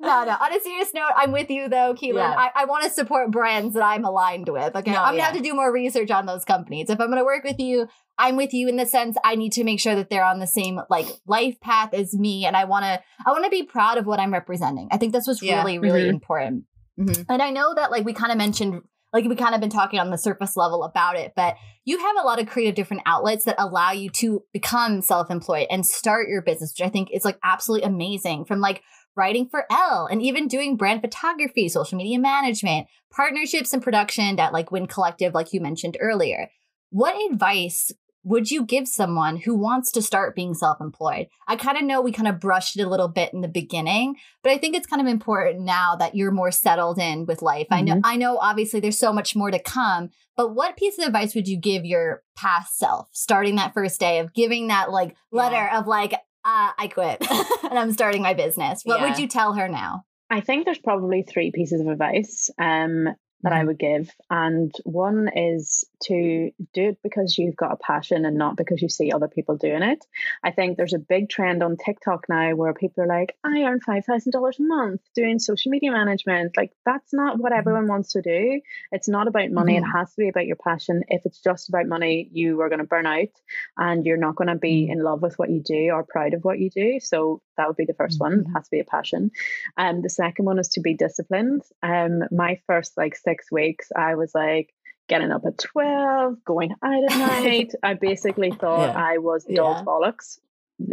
no, 0.00 0.24
no. 0.24 0.36
On 0.38 0.54
a 0.54 0.60
serious 0.60 0.92
note, 0.92 1.12
I'm 1.16 1.32
with 1.32 1.48
you 1.48 1.70
though, 1.70 1.94
Caoilfhionn. 1.94 2.14
Yeah. 2.16 2.34
I, 2.36 2.50
I 2.54 2.64
want 2.66 2.84
to 2.84 2.90
support 2.90 3.30
brands 3.30 3.72
that 3.72 3.82
I'm 3.84 4.04
aligned 4.04 4.50
with. 4.50 4.76
Okay, 4.76 4.90
No, 4.92 4.98
I'm 4.98 5.04
gonna 5.12 5.16
yeah. 5.16 5.24
have 5.28 5.36
to 5.36 5.42
do 5.42 5.54
more 5.54 5.72
research 5.72 6.10
on 6.10 6.26
those 6.26 6.44
companies. 6.44 6.90
If 6.90 7.00
I'm 7.00 7.08
gonna 7.08 7.24
work 7.24 7.44
with 7.44 7.58
you, 7.58 7.88
I'm 8.18 8.36
with 8.36 8.52
you 8.52 8.68
in 8.68 8.76
the 8.76 8.86
sense 8.86 9.16
I 9.24 9.34
need 9.36 9.52
to 9.52 9.64
make 9.64 9.80
sure 9.80 9.94
that 9.94 10.10
they're 10.10 10.24
on 10.24 10.38
the 10.38 10.46
same 10.46 10.80
like 10.90 11.06
life 11.26 11.58
path 11.60 11.94
as 11.94 12.14
me, 12.14 12.44
and 12.44 12.56
I 12.56 12.64
want 12.64 12.84
to 12.84 13.00
I 13.26 13.30
want 13.32 13.44
to 13.44 13.50
be 13.50 13.62
proud 13.64 13.98
of 13.98 14.06
what 14.06 14.20
I'm 14.20 14.32
representing. 14.32 14.88
I 14.90 14.98
think 14.98 15.12
this 15.12 15.26
was 15.26 15.42
Yeah. 15.42 15.58
really 15.58 15.78
really 15.78 16.04
Mhm. 16.04 16.10
important. 16.10 16.64
Mhm. 16.98 17.26
And 17.28 17.42
I 17.42 17.50
know 17.50 17.74
that 17.74 17.90
like 17.90 18.04
we 18.04 18.12
kind 18.12 18.32
of 18.32 18.38
mentioned 18.38 18.82
like 19.12 19.26
we 19.26 19.36
kind 19.36 19.54
of 19.54 19.60
been 19.60 19.68
talking 19.70 19.98
on 20.00 20.10
the 20.10 20.16
surface 20.16 20.56
level 20.56 20.84
about 20.84 21.16
it, 21.16 21.32
but 21.36 21.56
you 21.84 21.98
have 21.98 22.16
a 22.18 22.24
lot 22.26 22.40
of 22.40 22.48
creative 22.48 22.74
different 22.74 23.02
outlets 23.04 23.44
that 23.44 23.56
allow 23.58 23.90
you 23.92 24.08
to 24.08 24.42
become 24.54 25.02
self-employed 25.02 25.66
and 25.70 25.84
start 25.84 26.28
your 26.30 26.40
business, 26.40 26.72
which 26.72 26.86
I 26.86 26.88
think 26.90 27.10
is 27.12 27.22
like 27.24 27.38
absolutely 27.44 27.86
amazing. 27.86 28.46
From 28.46 28.60
like 28.60 28.82
writing 29.14 29.48
for 29.50 29.66
Elle 29.70 30.06
and 30.06 30.22
even 30.22 30.48
doing 30.48 30.76
brand 30.78 31.02
photography, 31.02 31.68
social 31.68 31.98
media 31.98 32.18
management, 32.18 32.86
partnerships 33.14 33.74
and 33.74 33.82
production 33.82 34.40
at 34.40 34.54
like 34.54 34.70
Win 34.70 34.86
Collective, 34.86 35.34
like 35.34 35.52
you 35.52 35.60
mentioned 35.60 35.98
earlier. 36.00 36.48
What 36.88 37.14
advice 37.30 37.90
would 38.24 38.50
you 38.50 38.64
give 38.64 38.86
someone 38.86 39.36
who 39.36 39.54
wants 39.54 39.90
to 39.92 40.02
start 40.02 40.36
being 40.36 40.54
self-employed? 40.54 41.26
I 41.48 41.56
kind 41.56 41.76
of 41.76 41.84
know 41.84 42.00
we 42.00 42.12
kind 42.12 42.28
of 42.28 42.38
brushed 42.40 42.78
it 42.78 42.82
a 42.82 42.88
little 42.88 43.08
bit 43.08 43.32
in 43.32 43.40
the 43.40 43.48
beginning, 43.48 44.16
but 44.42 44.52
I 44.52 44.58
think 44.58 44.76
it's 44.76 44.86
kind 44.86 45.02
of 45.02 45.08
important 45.08 45.60
now 45.60 45.96
that 45.96 46.14
you're 46.14 46.30
more 46.30 46.50
settled 46.52 46.98
in 46.98 47.26
with 47.26 47.42
life. 47.42 47.66
I 47.70 47.80
know 47.82 48.00
I 48.04 48.16
know 48.16 48.38
obviously 48.38 48.80
there's 48.80 48.98
so 48.98 49.12
much 49.12 49.34
more 49.34 49.50
to 49.50 49.58
come, 49.58 50.10
but 50.36 50.54
what 50.54 50.76
piece 50.76 50.98
of 50.98 51.06
advice 51.06 51.34
would 51.34 51.48
you 51.48 51.58
give 51.58 51.84
your 51.84 52.22
past 52.36 52.78
self 52.78 53.08
starting 53.12 53.56
that 53.56 53.74
first 53.74 53.98
day 53.98 54.18
of 54.20 54.32
giving 54.34 54.68
that 54.68 54.90
like 54.90 55.16
letter 55.32 55.68
of 55.74 55.86
like 55.86 56.12
uh, 56.12 56.70
I 56.78 56.88
quit 56.92 57.24
and 57.70 57.78
I'm 57.78 57.92
starting 57.92 58.22
my 58.22 58.34
business? 58.34 58.82
What 58.84 59.00
Yeah. 59.00 59.08
would 59.10 59.18
you 59.18 59.26
tell 59.28 59.54
her 59.54 59.68
now? 59.68 60.04
I 60.30 60.40
think 60.40 60.64
there's 60.64 60.78
probably 60.78 61.22
three 61.22 61.50
pieces 61.52 61.80
of 61.80 61.88
advice 61.88 62.50
um, 62.58 63.08
that 63.42 63.52
I 63.52 63.58
mm-hmm. 63.58 63.68
would 63.68 63.78
give. 63.78 64.10
And 64.30 64.74
one 64.84 65.28
is 65.34 65.84
to 66.04 66.50
do 66.72 66.88
it 66.88 66.98
because 67.02 67.38
you've 67.38 67.56
got 67.56 67.72
a 67.72 67.76
passion 67.76 68.24
and 68.24 68.36
not 68.36 68.56
because 68.56 68.82
you 68.82 68.88
see 68.88 69.12
other 69.12 69.28
people 69.28 69.56
doing 69.56 69.82
it. 69.82 70.04
I 70.42 70.50
think 70.50 70.76
there's 70.76 70.94
a 70.94 70.98
big 70.98 71.28
trend 71.28 71.62
on 71.62 71.76
TikTok 71.76 72.26
now 72.28 72.54
where 72.54 72.74
people 72.74 73.04
are 73.04 73.06
like, 73.06 73.36
I 73.44 73.62
earn 73.62 73.80
$5,000 73.80 74.58
a 74.58 74.62
month 74.62 75.00
doing 75.14 75.38
social 75.38 75.70
media 75.70 75.92
management. 75.92 76.56
Like, 76.56 76.72
that's 76.84 77.12
not 77.12 77.38
what 77.38 77.52
mm-hmm. 77.52 77.58
everyone 77.58 77.88
wants 77.88 78.12
to 78.12 78.22
do. 78.22 78.60
It's 78.90 79.08
not 79.08 79.28
about 79.28 79.50
money. 79.50 79.76
It 79.76 79.82
mm-hmm. 79.82 79.98
has 79.98 80.10
to 80.10 80.16
be 80.18 80.28
about 80.28 80.46
your 80.46 80.56
passion. 80.56 81.02
If 81.08 81.26
it's 81.26 81.40
just 81.40 81.68
about 81.68 81.86
money, 81.86 82.28
you 82.32 82.60
are 82.60 82.68
going 82.68 82.78
to 82.78 82.84
burn 82.84 83.06
out 83.06 83.28
and 83.76 84.04
you're 84.04 84.16
not 84.16 84.36
going 84.36 84.48
to 84.48 84.56
be 84.56 84.88
in 84.88 85.02
love 85.02 85.22
with 85.22 85.38
what 85.38 85.50
you 85.50 85.60
do 85.60 85.90
or 85.92 86.04
proud 86.04 86.34
of 86.34 86.44
what 86.44 86.58
you 86.58 86.70
do. 86.70 87.00
So 87.00 87.40
that 87.56 87.66
would 87.66 87.76
be 87.76 87.84
the 87.84 87.94
1st 87.94 88.18
one. 88.18 88.32
It 88.40 88.52
has 88.54 88.64
to 88.64 88.70
be 88.70 88.80
a 88.80 88.84
passion. 88.84 89.30
Um, 89.76 90.02
the 90.02 90.10
second 90.10 90.44
one 90.44 90.58
is 90.58 90.68
to 90.70 90.80
be 90.80 90.94
disciplined. 90.94 91.62
Um, 91.82 92.22
my 92.30 92.60
first 92.66 92.96
like 92.96 93.16
six 93.16 93.31
weeks, 93.50 93.88
I 93.96 94.14
was 94.16 94.32
like 94.34 94.72
getting 95.08 95.30
up 95.30 95.42
at 95.46 95.58
twelve, 95.58 96.42
going 96.44 96.72
out 96.82 97.04
at 97.12 97.18
night. 97.18 97.72
I 97.82 97.94
basically 97.94 98.50
thought 98.50 98.90
Yeah. 98.94 99.02
I 99.04 99.18
was 99.18 99.44
dog's 99.44 99.80
Yeah. 99.80 99.84
bollocks. 99.84 100.38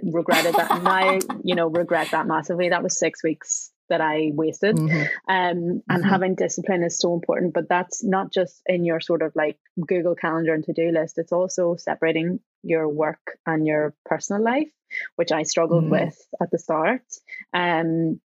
Regretted 0.04 0.54
that. 0.56 0.84
now, 0.84 1.20
you 1.44 1.56
know, 1.56 1.68
regret 1.68 2.10
that 2.12 2.28
massively. 2.28 2.70
That 2.70 2.84
was 2.84 3.00
six 3.00 3.24
weeks 3.24 3.72
that 3.90 4.02
I 4.02 4.30
wasted. 4.36 4.76
Mhm. 4.76 5.02
Um, 5.28 5.82
and 5.90 6.04
Mhm. 6.04 6.10
having 6.10 6.36
discipline 6.36 6.84
is 6.84 7.00
so 7.00 7.14
important, 7.16 7.56
but 7.56 7.68
that's 7.68 8.04
not 8.04 8.32
just 8.32 8.62
in 8.68 8.86
your 8.86 9.00
sort 9.00 9.24
of 9.24 9.32
like 9.36 9.58
Google 9.88 10.14
Calendar 10.16 10.54
and 10.54 10.64
to 10.66 10.74
do 10.74 10.92
list. 10.92 11.18
It's 11.18 11.32
also 11.32 11.76
separating 11.76 12.40
your 12.62 12.88
work 12.88 13.40
and 13.48 13.66
your 13.66 13.96
personal 14.06 14.44
life, 14.44 14.72
which 15.16 15.32
I 15.32 15.42
struggled 15.42 15.86
Mhm. 15.86 15.90
with 15.92 16.18
at 16.40 16.52
the 16.52 16.60
start. 16.60 17.02
Um, 17.52 18.22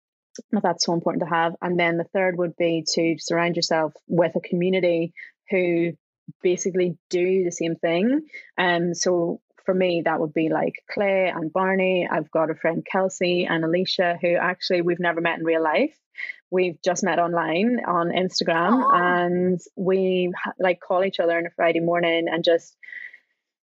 but 0.51 0.63
that's 0.63 0.85
so 0.85 0.93
important 0.93 1.23
to 1.23 1.29
have. 1.29 1.55
And 1.61 1.79
then 1.79 1.97
the 1.97 2.05
third 2.05 2.37
would 2.37 2.55
be 2.55 2.85
to 2.93 3.15
surround 3.19 3.55
yourself 3.55 3.93
with 4.07 4.35
a 4.35 4.41
community 4.41 5.13
who 5.49 5.91
basically 6.41 6.97
do 7.09 7.43
the 7.43 7.51
same 7.51 7.75
thing. 7.75 8.21
Um, 8.57 8.93
so 8.93 9.41
for 9.65 9.73
me, 9.73 10.01
that 10.05 10.19
would 10.19 10.33
be 10.33 10.49
like 10.49 10.75
Clay 10.89 11.31
and 11.33 11.51
Barney. 11.51 12.07
I've 12.09 12.31
got 12.31 12.49
a 12.49 12.55
friend 12.55 12.85
Kelsey 12.89 13.45
and 13.49 13.63
Alicia 13.63 14.17
who 14.21 14.35
actually 14.35 14.81
we've 14.81 14.99
never 14.99 15.21
met 15.21 15.39
in 15.39 15.45
real 15.45 15.63
life. 15.63 15.95
We've 16.49 16.81
just 16.83 17.03
met 17.03 17.19
online 17.19 17.79
on 17.87 18.09
Instagram, 18.09 18.83
and 18.93 19.61
we 19.77 20.33
like 20.59 20.81
call 20.81 21.05
each 21.05 21.21
other 21.21 21.37
on 21.37 21.45
a 21.45 21.49
Friday 21.51 21.79
morning 21.79 22.25
and 22.29 22.43
just 22.43 22.75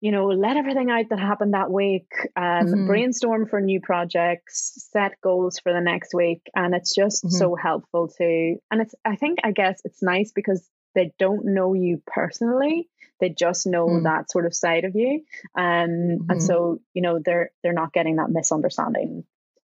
you 0.02 0.12
know 0.12 0.28
let 0.28 0.58
everything 0.58 0.89
out 0.91 1.06
that 1.10 1.20
happened 1.20 1.54
that 1.54 1.72
week. 1.72 2.08
Um, 2.36 2.66
Mhm. 2.66 2.86
brainstorm 2.86 3.48
for 3.48 3.60
new 3.62 3.82
projects, 3.82 4.88
set 4.91 5.20
goals 5.22 5.60
for 5.60 5.74
the 5.74 5.82
next 5.82 6.14
week, 6.14 6.41
and 6.56 6.74
it's 6.76 6.93
just 6.93 7.26
Mhm. 7.26 7.32
so 7.32 7.56
helpful 7.56 8.08
to. 8.18 8.56
And 8.72 8.82
it's 8.82 8.95
I 9.06 9.16
think 9.16 9.39
I 9.43 9.52
guess 9.52 9.82
it's 9.86 10.02
nice 10.04 10.32
because 10.34 10.68
they 10.95 11.12
don't 11.20 11.45
know 11.45 11.74
you 11.74 12.02
personally 12.08 12.89
they 13.20 13.30
just 13.30 13.66
know 13.68 13.88
Mm. 13.88 14.04
that 14.04 14.32
sort 14.32 14.45
of 14.45 14.54
side 14.56 14.84
of 14.84 14.95
you 14.95 15.24
um 15.56 16.18
and 16.30 16.41
so 16.41 16.80
you 16.93 17.02
know 17.02 17.20
they're 17.24 17.52
they're 17.62 17.74
not 17.74 17.93
getting 17.93 18.16
that 18.16 18.30
misunderstanding 18.32 19.24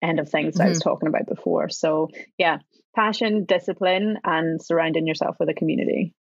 end 0.02 0.20
of 0.20 0.28
things 0.28 0.60
I 0.60 0.68
was 0.68 0.78
Mm-hmm. 0.78 0.88
talking 0.88 1.08
about 1.08 1.26
before 1.26 1.68
so 1.68 2.10
yeah 2.38 2.58
passion 2.94 3.44
discipline 3.44 4.18
and 4.24 4.62
surrounding 4.62 5.06
yourself 5.06 5.36
with 5.40 5.48
a 5.48 5.54
community 5.54 6.14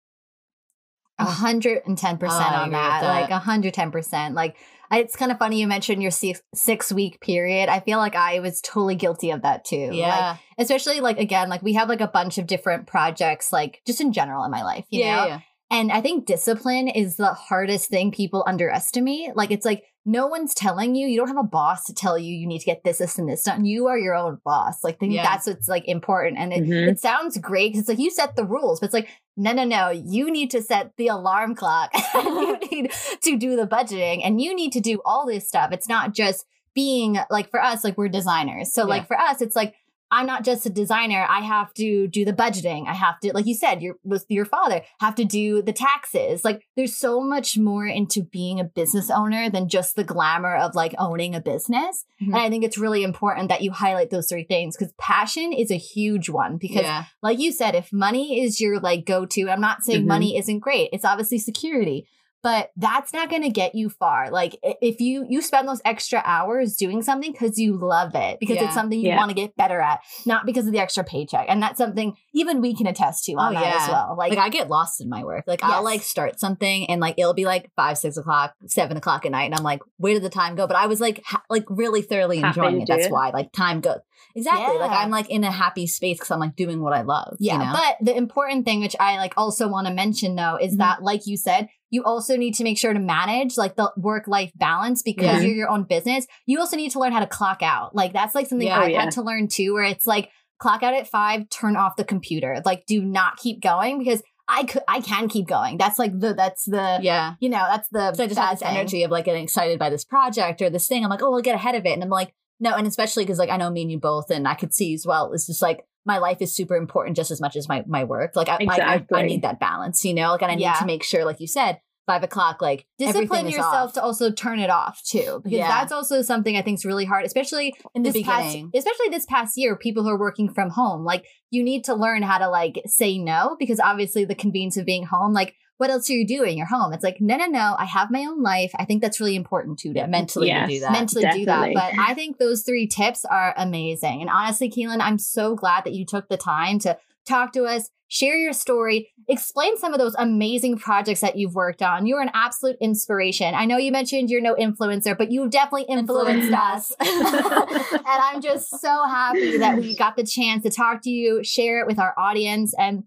Oh. 1.23 1.29
A 1.29 1.31
hundred 1.31 1.81
and 1.85 1.97
ten 1.97 2.17
percent 2.17 2.51
oh, 2.51 2.55
I 2.55 2.61
on 2.63 2.71
that. 2.71 3.01
that. 3.01 3.21
Like 3.21 3.29
a 3.29 3.39
hundred 3.39 3.73
ten 3.73 3.91
percent. 3.91 4.35
Like 4.35 4.57
it's 4.91 5.15
kind 5.15 5.31
of 5.31 5.39
funny 5.39 5.59
you 5.59 5.67
mentioned 5.67 6.01
your 6.01 6.11
six, 6.11 6.41
six 6.53 6.91
week 6.91 7.19
period. 7.19 7.69
I 7.69 7.79
feel 7.79 7.97
like 7.97 8.15
I 8.15 8.39
was 8.39 8.61
totally 8.61 8.95
guilty 8.95 9.31
of 9.31 9.41
that 9.41 9.65
too. 9.65 9.87
Like, 9.87 9.95
Yeah. 9.95 10.37
especially 10.57 10.99
like 10.99 11.17
again, 11.17 11.49
like 11.49 11.63
we 11.63 11.73
have 11.73 11.89
like 11.89 12.01
a 12.01 12.07
bunch 12.07 12.37
of 12.37 12.47
different 12.47 12.87
projects, 12.87 13.51
like 13.51 13.81
just 13.87 14.01
in 14.01 14.13
general 14.13 14.43
in 14.43 14.51
my 14.51 14.63
life. 14.63 14.85
You 14.89 14.99
yeah, 15.01 15.15
know, 15.15 15.27
yeah. 15.27 15.39
And 15.71 15.91
I 15.91 16.01
think 16.01 16.27
discipline 16.27 16.87
is 16.87 17.15
the 17.15 17.33
hardest 17.33 17.89
thing 17.89 18.11
people 18.11 18.43
underestimate. 18.45 19.35
Like 19.35 19.49
it's 19.49 19.65
like 19.65 19.83
no 20.05 20.27
one's 20.27 20.53
telling 20.53 20.95
you. 20.95 21.07
You 21.07 21.17
don't 21.17 21.27
have 21.29 21.37
a 21.37 21.43
boss 21.43 21.85
to 21.85 21.93
tell 21.93 22.17
you 22.17 22.33
you 22.35 22.45
need 22.45 22.59
to 22.59 22.65
get 22.65 22.83
this, 22.83 22.97
this, 22.97 23.17
and 23.17 23.29
this 23.29 23.43
done. 23.43 23.63
You 23.65 23.87
are 23.87 23.97
your 23.97 24.15
own 24.15 24.39
boss. 24.43 24.83
Like 24.83 24.97
I 25.01 25.05
Yeah. 25.05 25.23
that's 25.23 25.47
what's 25.47 25.67
like 25.69 25.85
important. 25.87 26.37
And 26.37 26.51
it, 26.51 26.63
Mhm. 26.63 26.89
it 26.89 26.99
sounds 26.99 27.37
great 27.37 27.69
because 27.71 27.81
it's 27.81 27.89
like 27.89 27.99
you 27.99 28.11
set 28.11 28.35
the 28.35 28.43
rules, 28.45 28.79
but 28.79 28.87
it's 28.87 28.93
like 28.93 29.07
no, 29.35 29.51
no, 29.51 29.63
no. 29.63 29.89
You 29.89 30.29
need 30.31 30.51
to 30.51 30.61
set 30.61 30.91
the 30.97 31.07
alarm 31.07 31.55
clock. 31.55 31.91
you 32.15 32.57
need 32.71 32.91
to 33.23 33.37
do 33.37 33.55
the 33.55 33.65
budgeting, 33.65 34.21
and 34.23 34.39
you 34.41 34.53
need 34.55 34.71
to 34.73 34.79
do 34.79 35.01
all 35.05 35.25
this 35.25 35.47
stuff. 35.47 35.71
It's 35.71 35.89
not 35.89 36.13
just 36.13 36.45
being 36.75 37.17
like 37.29 37.49
for 37.49 37.61
us, 37.61 37.83
like 37.83 37.97
we're 37.97 38.09
designers. 38.09 38.73
So 38.73 38.81
Yeah. 38.83 38.87
like 38.89 39.07
for 39.07 39.19
us, 39.19 39.41
it's 39.41 39.55
like 39.55 39.73
I'm 40.13 40.27
not 40.27 40.45
just 40.45 40.65
a 40.67 40.69
designer. 40.69 41.25
I 41.27 41.39
have 41.39 41.73
to 41.73 42.07
do 42.07 42.23
the 42.23 42.33
budgeting. 42.33 42.87
I 42.87 42.93
have 42.93 43.19
to, 43.21 43.33
like 43.33 43.47
you 43.47 43.55
said, 43.55 43.81
your 43.81 43.95
with 44.03 44.25
your 44.29 44.45
father, 44.45 44.81
have 44.99 45.15
to 45.15 45.25
do 45.25 45.63
the 45.63 45.73
taxes. 45.73 46.45
Like 46.45 46.61
there's 46.75 46.95
so 46.95 47.19
much 47.19 47.57
more 47.57 47.87
into 47.87 48.21
being 48.23 48.59
a 48.59 48.63
business 48.63 49.09
owner 49.09 49.49
than 49.49 49.69
just 49.69 49.95
the 49.95 50.03
glamour 50.03 50.55
of 50.55 50.75
like 50.75 50.93
owning 50.99 51.33
a 51.33 51.41
business. 51.41 52.05
Mhm. 52.21 52.27
And 52.27 52.35
I 52.35 52.49
think 52.49 52.63
it's 52.63 52.77
really 52.77 53.03
important 53.03 53.49
that 53.49 53.63
you 53.63 53.71
highlight 53.71 54.11
those 54.11 54.29
three 54.29 54.43
things 54.43 54.77
because 54.77 54.93
passion 54.99 55.51
is 55.51 55.71
a 55.71 55.77
huge 55.77 56.29
one. 56.29 56.57
Because 56.57 56.83
yeah. 56.83 57.05
like 57.23 57.39
you 57.39 57.51
said, 57.51 57.73
if 57.73 57.91
money 57.91 58.43
is 58.43 58.61
your 58.61 58.79
like 58.79 59.05
go 59.05 59.25
to, 59.25 59.49
I'm 59.49 59.61
not 59.61 59.83
saying 59.83 60.03
Mhm. 60.03 60.07
money 60.07 60.37
isn't 60.37 60.59
great. 60.59 60.89
It's 60.93 61.05
obviously 61.05 61.39
security. 61.39 62.05
But 62.43 62.69
that's 62.75 63.13
not 63.13 63.29
going 63.29 63.41
to 63.43 63.49
get 63.49 63.73
you 63.73 63.89
far. 63.89 64.29
Like 64.29 64.57
if 64.63 64.99
you 64.99 65.25
you 65.27 65.41
spend 65.41 65.67
those 65.67 65.81
extra 65.85 66.21
hours 66.25 66.75
doing 66.75 67.01
something 67.01 67.31
because 67.31 67.57
you 67.57 67.77
love 67.77 68.11
it, 68.15 68.39
because 68.39 68.57
Yeah. 68.57 68.65
it's 68.65 68.73
something 68.73 68.99
you 68.99 69.07
Yeah. 69.07 69.17
want 69.17 69.29
to 69.29 69.35
get 69.35 69.55
better 69.55 69.79
at, 69.79 70.01
not 70.25 70.45
because 70.45 70.67
of 70.67 70.73
the 70.73 70.79
extra 70.79 71.03
paycheck. 71.03 71.45
And 71.49 71.63
that's 71.63 71.77
something 71.77 72.15
even 72.33 72.61
we 72.61 72.75
can 72.75 72.85
attest 72.87 73.23
to 73.25 73.33
on 73.33 73.55
Oh, 73.55 73.59
that 73.59 73.65
yeah. 73.75 73.83
as 73.83 73.89
well. 73.89 74.15
Like, 74.17 74.31
Like, 74.31 74.39
I 74.39 74.49
get 74.49 74.69
lost 74.69 74.99
in 75.01 75.09
my 75.09 75.23
work. 75.23 75.45
Like 75.47 75.63
I'll 75.63 75.83
like 75.83 76.01
start 76.03 76.39
something 76.39 76.89
and 76.89 76.99
like 77.01 77.15
it'll 77.17 77.33
be 77.33 77.45
like 77.45 77.71
five, 77.75 77.97
six 77.97 78.17
o'clock, 78.17 78.53
seven 78.67 78.97
o'clock 78.97 79.25
at 79.25 79.31
night, 79.31 79.45
and 79.45 79.55
I'm 79.55 79.63
like, 79.63 79.81
where 79.97 80.13
did 80.13 80.23
the 80.23 80.29
time 80.29 80.55
go? 80.55 80.67
But 80.67 80.75
I 80.75 80.87
was 80.87 80.99
like, 80.99 81.21
ha- 81.25 81.43
like 81.49 81.65
really 81.69 82.01
thoroughly 82.01 82.39
Happy 82.39 82.59
enjoying 82.59 82.81
it. 82.81 82.87
That's 82.87 83.05
it. 83.05 83.11
why 83.11 83.29
like 83.29 83.51
time 83.53 83.79
goes 83.79 83.99
exactly. 84.35 84.77
Like 84.79 84.91
I'm 84.91 85.09
like 85.11 85.29
in 85.29 85.43
a 85.43 85.51
happy 85.51 85.87
space 85.87 86.17
because 86.17 86.31
I'm 86.31 86.39
like 86.39 86.55
doing 86.55 86.81
what 86.81 86.93
I 86.93 87.01
love. 87.03 87.37
Yeah, 87.39 87.53
you 87.53 87.59
know? 87.65 87.71
but 87.73 87.95
the 88.05 88.15
important 88.17 88.65
thing, 88.65 88.81
which 88.81 88.95
I 88.99 89.17
like 89.17 89.33
also 89.37 89.67
want 89.67 89.87
to 89.87 89.93
mention 89.93 90.35
though, 90.35 90.57
is 90.59 90.73
Mhm. 90.75 90.77
that, 90.79 91.03
like 91.03 91.25
you 91.27 91.37
said, 91.37 91.69
you 91.93 92.03
also 92.03 92.35
need 92.35 92.55
to 92.55 92.63
make 92.63 92.77
sure 92.79 92.91
to 92.91 92.99
manage 92.99 93.55
like 93.55 93.75
the 93.75 93.91
work 93.95 94.27
life 94.27 94.51
balance 94.55 95.03
because 95.03 95.25
Yeah. 95.25 95.39
you're 95.41 95.55
your 95.55 95.69
own 95.69 95.83
business. 95.83 96.25
You 96.47 96.59
also 96.59 96.75
need 96.75 96.89
to 96.91 96.99
learn 96.99 97.13
how 97.13 97.19
to 97.19 97.27
clock 97.27 97.61
out. 97.61 97.93
Like 97.95 98.13
that's 98.13 98.33
like 98.33 98.47
something 98.47 98.67
Yeah. 98.67 98.77
Oh, 98.79 98.81
I've 98.81 98.85
Oh, 98.85 98.93
yeah. 98.93 99.01
had 99.01 99.11
to 99.11 99.21
learn 99.21 99.47
too, 99.47 99.73
where 99.75 99.83
it's 99.83 100.07
like 100.07 100.29
clock 100.57 100.81
out 100.81 100.95
at 100.95 101.07
five, 101.07 101.47
turn 101.49 101.75
off 101.77 101.95
the 101.95 102.03
computer. 102.03 102.59
Like 102.65 102.87
do 102.87 102.99
not 103.03 103.37
keep 103.37 103.61
going 103.61 103.99
because 103.99 104.23
I 104.47 104.63
could, 104.63 104.81
I 104.87 105.01
can 105.01 105.29
keep 105.29 105.47
going. 105.47 105.77
That's 105.77 105.99
like 105.99 106.19
the, 106.19 106.33
that's 106.33 106.65
the, 106.65 106.99
yeah. 107.01 107.35
you 107.39 107.49
know, 107.49 107.63
that's 107.69 107.87
the. 107.89 108.13
So 108.15 108.23
I 108.23 108.27
just 108.27 108.39
have 108.39 108.51
this 108.59 108.67
thing. 108.67 108.75
energy 108.75 109.03
of 109.03 109.11
like 109.11 109.25
getting 109.25 109.43
excited 109.43 109.77
by 109.77 109.89
this 109.91 110.03
project 110.03 110.61
or 110.63 110.69
this 110.71 110.87
thing. 110.87 111.03
I'm 111.03 111.09
like, 111.11 111.21
oh, 111.21 111.33
I'll 111.35 111.41
get 111.41 111.55
ahead 111.55 111.75
of 111.75 111.85
it. 111.85 111.91
And 111.93 112.03
I'm 112.03 112.09
like, 112.09 112.33
no. 112.59 112.73
And 112.75 112.87
especially 112.87 113.23
because 113.23 113.37
like 113.39 113.49
I 113.51 113.57
know 113.57 113.69
me 113.69 113.83
and 113.83 113.91
you 113.91 113.99
both, 113.99 114.31
and 114.31 114.47
I 114.47 114.55
could 114.55 114.73
see 114.73 114.93
as 114.95 115.05
well. 115.05 115.31
It's 115.31 115.45
just 115.47 115.61
like 115.61 115.85
my 116.05 116.17
life 116.17 116.37
is 116.41 116.53
super 116.55 116.75
important 116.75 117.15
just 117.15 117.31
as 117.31 117.39
much 117.41 117.55
as 117.55 117.67
my 117.69 117.83
my 117.87 118.03
work. 118.03 118.35
Like 118.35 118.49
I, 118.49 118.57
I- 118.69 119.05
I, 119.13 119.19
I, 119.19 119.21
need 119.23 119.41
that 119.43 119.59
balance, 119.59 120.03
you 120.03 120.13
know. 120.13 120.31
Like 120.31 120.41
and 120.41 120.51
I 120.51 120.55
need 120.55 120.61
Yeah. 120.63 120.73
to 120.79 120.85
make 120.85 121.03
sure, 121.03 121.23
like 121.25 121.39
you 121.39 121.47
said, 121.47 121.79
five 122.05 122.23
o'clock, 122.23 122.61
like 122.61 122.85
Discipline 122.97 123.45
yourself 123.47 123.73
off. 123.89 123.93
to 123.93 124.03
also 124.03 124.29
turn 124.29 124.59
it 124.59 124.69
off 124.69 125.01
too, 125.05 125.39
because 125.43 125.57
Yeah. 125.59 125.69
that's 125.69 125.91
also 125.93 126.21
something 126.21 126.57
I 126.57 126.61
think 126.61 126.79
is 126.79 126.85
really 126.85 127.05
hard, 127.05 127.25
especially 127.25 127.73
in 127.95 128.03
the 128.03 128.11
this 128.11 128.23
past, 128.23 128.57
especially 128.75 129.09
this 129.09 129.25
past 129.25 129.57
year, 129.57 129.77
people 129.77 130.03
who 130.03 130.09
are 130.09 130.19
working 130.19 130.53
from 130.53 130.69
home, 130.71 131.05
like 131.05 131.25
you 131.49 131.63
need 131.63 131.85
to 131.85 131.93
learn 131.95 132.21
how 132.21 132.39
to 132.39 132.49
like 132.49 132.81
say 132.85 133.17
no 133.17 133.55
because 133.57 133.79
obviously 133.79 134.25
the 134.25 134.35
convenience 134.35 134.75
of 134.75 134.85
being 134.85 135.05
home, 135.05 135.31
like 135.31 135.55
what 135.77 135.89
else 135.89 136.09
are 136.09 136.13
you 136.13 136.25
doing? 136.25 136.57
You're 136.57 136.67
home. 136.67 136.93
It's 136.93 137.03
like, 137.03 137.17
no, 137.19 137.35
no, 137.37 137.45
no, 137.45 137.75
I 137.77 137.85
have 137.85 138.11
my 138.11 138.21
own 138.25 138.41
life. 138.41 138.71
I 138.77 138.85
think 138.85 139.01
that's 139.01 139.19
really 139.19 139.35
important 139.35 139.79
too. 139.79 139.91
yeah, 139.95 140.03
To 140.03 140.07
mentally 140.11 140.47
Yes. 140.47 140.67
to 140.69 140.73
do 140.75 140.79
that. 140.81 140.91
mentally 140.91 141.25
do 141.33 141.45
that. 141.45 141.71
But 141.73 141.93
I 141.99 142.13
think 142.13 142.37
those 142.37 142.63
three 142.63 142.87
tips 142.87 143.25
are 143.25 143.53
amazing. 143.57 144.21
And 144.21 144.29
honestly, 144.29 144.69
Caoilfhionn, 144.69 145.01
I'm 145.01 145.17
so 145.17 145.55
glad 145.55 145.83
that 145.85 145.93
you 145.93 146.05
took 146.05 146.29
the 146.29 146.37
time 146.37 146.79
to 146.79 146.97
talk 147.27 147.53
to 147.53 147.63
us, 147.63 147.89
share 148.07 148.37
your 148.37 148.53
story, 148.53 149.09
explain 149.27 149.77
some 149.77 149.93
of 149.93 149.99
those 149.99 150.13
amazing 150.19 150.77
projects 150.77 151.21
that 151.21 151.35
you've 151.37 151.55
worked 151.55 151.81
on. 151.81 152.05
You're 152.05 152.21
an 152.21 152.29
absolute 152.33 152.75
inspiration. 152.81 153.55
I 153.55 153.65
know 153.65 153.77
you 153.77 153.91
mentioned 153.91 154.29
you're 154.29 154.41
no 154.41 154.55
influencer, 154.55 155.17
but 155.17 155.31
you've 155.31 155.49
definitely 155.49 155.85
influenced 155.89 156.51
us. 156.53 156.91
and 156.99 158.05
I'm 158.05 158.41
just 158.41 158.69
so 158.79 159.05
happy 159.07 159.57
that 159.57 159.77
we 159.77 159.95
got 159.95 160.15
the 160.15 160.23
chance 160.25 160.63
to 160.63 160.69
talk 160.69 161.01
to 161.03 161.09
you, 161.09 161.43
share 161.43 161.79
it 161.79 161.87
with 161.87 161.97
our 161.99 162.13
audience 162.17 162.73
and 162.77 163.03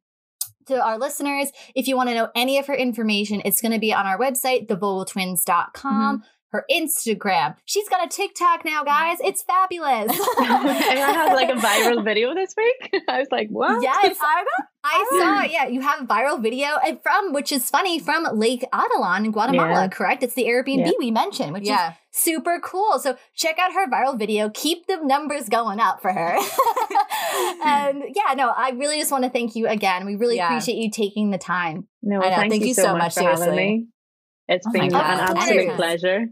to 0.67 0.83
our 0.83 0.99
listeners. 0.99 1.51
If 1.75 1.89
you 1.89 1.97
want 1.97 2.09
to 2.11 2.15
know 2.15 2.29
any 2.35 2.59
of 2.59 2.67
her 2.67 2.75
information, 2.75 3.43
it's 3.45 3.61
going 3.61 3.73
to 3.73 3.79
be 3.79 3.93
on 3.93 4.07
our 4.07 4.19
website, 4.19 4.67
thevogeltwins.com. 4.67 6.25
Her 6.51 6.65
Instagram. 6.71 7.57
She's 7.65 7.89
got 7.89 8.07
a 8.07 8.09
TikTok 8.09 8.65
now, 8.65 8.85
guys. 8.85 9.19
It's 9.21 9.43
fabulous. 9.43 10.11
and 10.39 10.49
I 10.49 11.13
had 11.13 11.35
like 11.35 11.49
a 11.49 11.55
viral 11.61 12.05
video 12.05 12.35
this 12.35 12.55
week. 12.57 13.03
I 13.09 13.19
was 13.19 13.29
like, 13.33 13.49
what? 13.49 13.83
Yes, 13.83 14.17
I 14.23 14.45
ah. 14.85 15.07
saw 15.19 15.45
it. 15.45 15.51
Yeah, 15.51 15.67
you 15.67 15.81
have 15.81 16.03
a 16.03 16.07
viral 16.07 16.41
video 16.41 16.69
and 16.87 17.03
from, 17.03 17.33
which 17.33 17.51
is 17.51 17.69
funny, 17.69 17.99
from 17.99 18.25
Lake 18.33 18.65
Atitlan 18.73 19.25
in 19.25 19.33
Guatemala, 19.33 19.83
Yeah. 19.83 19.89
correct? 19.89 20.23
It's 20.23 20.35
the 20.35 20.45
Airbnb 20.45 20.87
Yeah. 20.87 20.93
we 21.01 21.11
mentioned, 21.11 21.53
which 21.53 21.65
is 21.65 21.71
yeah. 21.71 21.95
super 22.13 22.61
cool. 22.63 23.01
So 23.01 23.17
check 23.35 23.59
out 23.59 23.73
her 23.73 23.91
viral 23.91 24.17
video. 24.17 24.49
Keep 24.51 24.87
the 24.87 24.99
numbers 25.03 25.49
going 25.49 25.81
up 25.81 26.01
for 26.01 26.13
her. 26.13 26.39
and 27.65 28.05
yeah, 28.15 28.35
no, 28.35 28.51
I 28.51 28.71
really 28.77 28.99
just 28.99 29.11
want 29.11 29.25
to 29.25 29.31
thank 29.31 29.57
you 29.57 29.67
again. 29.67 30.07
We 30.07 30.15
really 30.15 30.37
Yeah. 30.37 30.47
appreciate 30.47 30.77
you 30.77 30.91
taking 30.91 31.31
the 31.33 31.39
time. 31.39 31.89
No, 32.03 32.23
I 32.23 32.31
know. 32.31 32.37
thank, 32.37 32.53
Thank 32.53 32.65
you 32.65 32.75
so, 32.75 32.93
much, 32.93 33.01
much, 33.01 33.15
seriously. 33.15 33.89
Me. 34.49 34.55
It's 34.55 34.67
Oh 34.67 34.71
been 34.73 34.89
God. 34.91 35.05
an 35.21 35.31
Of 35.31 35.37
absolute 35.37 35.67
course. 35.67 35.77
pleasure. 35.77 36.27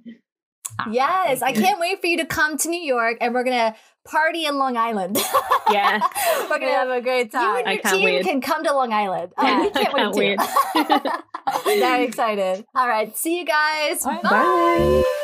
Yes, 0.91 1.41
I 1.43 1.53
can't 1.53 1.79
wait 1.79 2.01
for 2.01 2.09
you 2.09 2.17
to 2.19 2.27
come 2.27 2.57
to 2.59 2.69
New 2.69 2.81
York 2.83 3.19
and 3.21 3.33
we're 3.33 3.45
going 3.45 3.57
to 3.57 3.77
party 4.11 4.45
in 4.45 4.59
Long 4.59 4.77
Island. 4.77 5.17
Yeah. 5.71 6.01
we're 6.51 6.59
going 6.59 6.73
to 6.73 6.79
have 6.79 6.89
a 6.91 7.01
great 7.01 7.31
time. 7.31 7.43
you 7.43 7.57
and 7.61 7.69
I 7.69 7.73
your 7.75 7.83
can't 7.83 7.95
team 7.95 8.05
wait. 8.05 8.25
can 8.25 8.41
come 8.41 8.65
to 8.65 8.75
Long 8.75 8.93
Island. 8.93 9.33
Oh, 9.39 9.45
Yeah, 9.47 9.61
we 9.61 9.67
I 9.69 9.71
can't, 9.71 9.95
can't 9.95 10.15
wait, 10.17 10.39
too. 10.75 11.61
Very 11.81 12.05
excited. 12.05 12.65
All 12.75 12.89
right. 12.89 13.17
See 13.17 13.39
you 13.39 13.45
guys. 13.45 14.05
All 14.05 14.13
right. 14.13 14.23
Bye. 14.23 15.21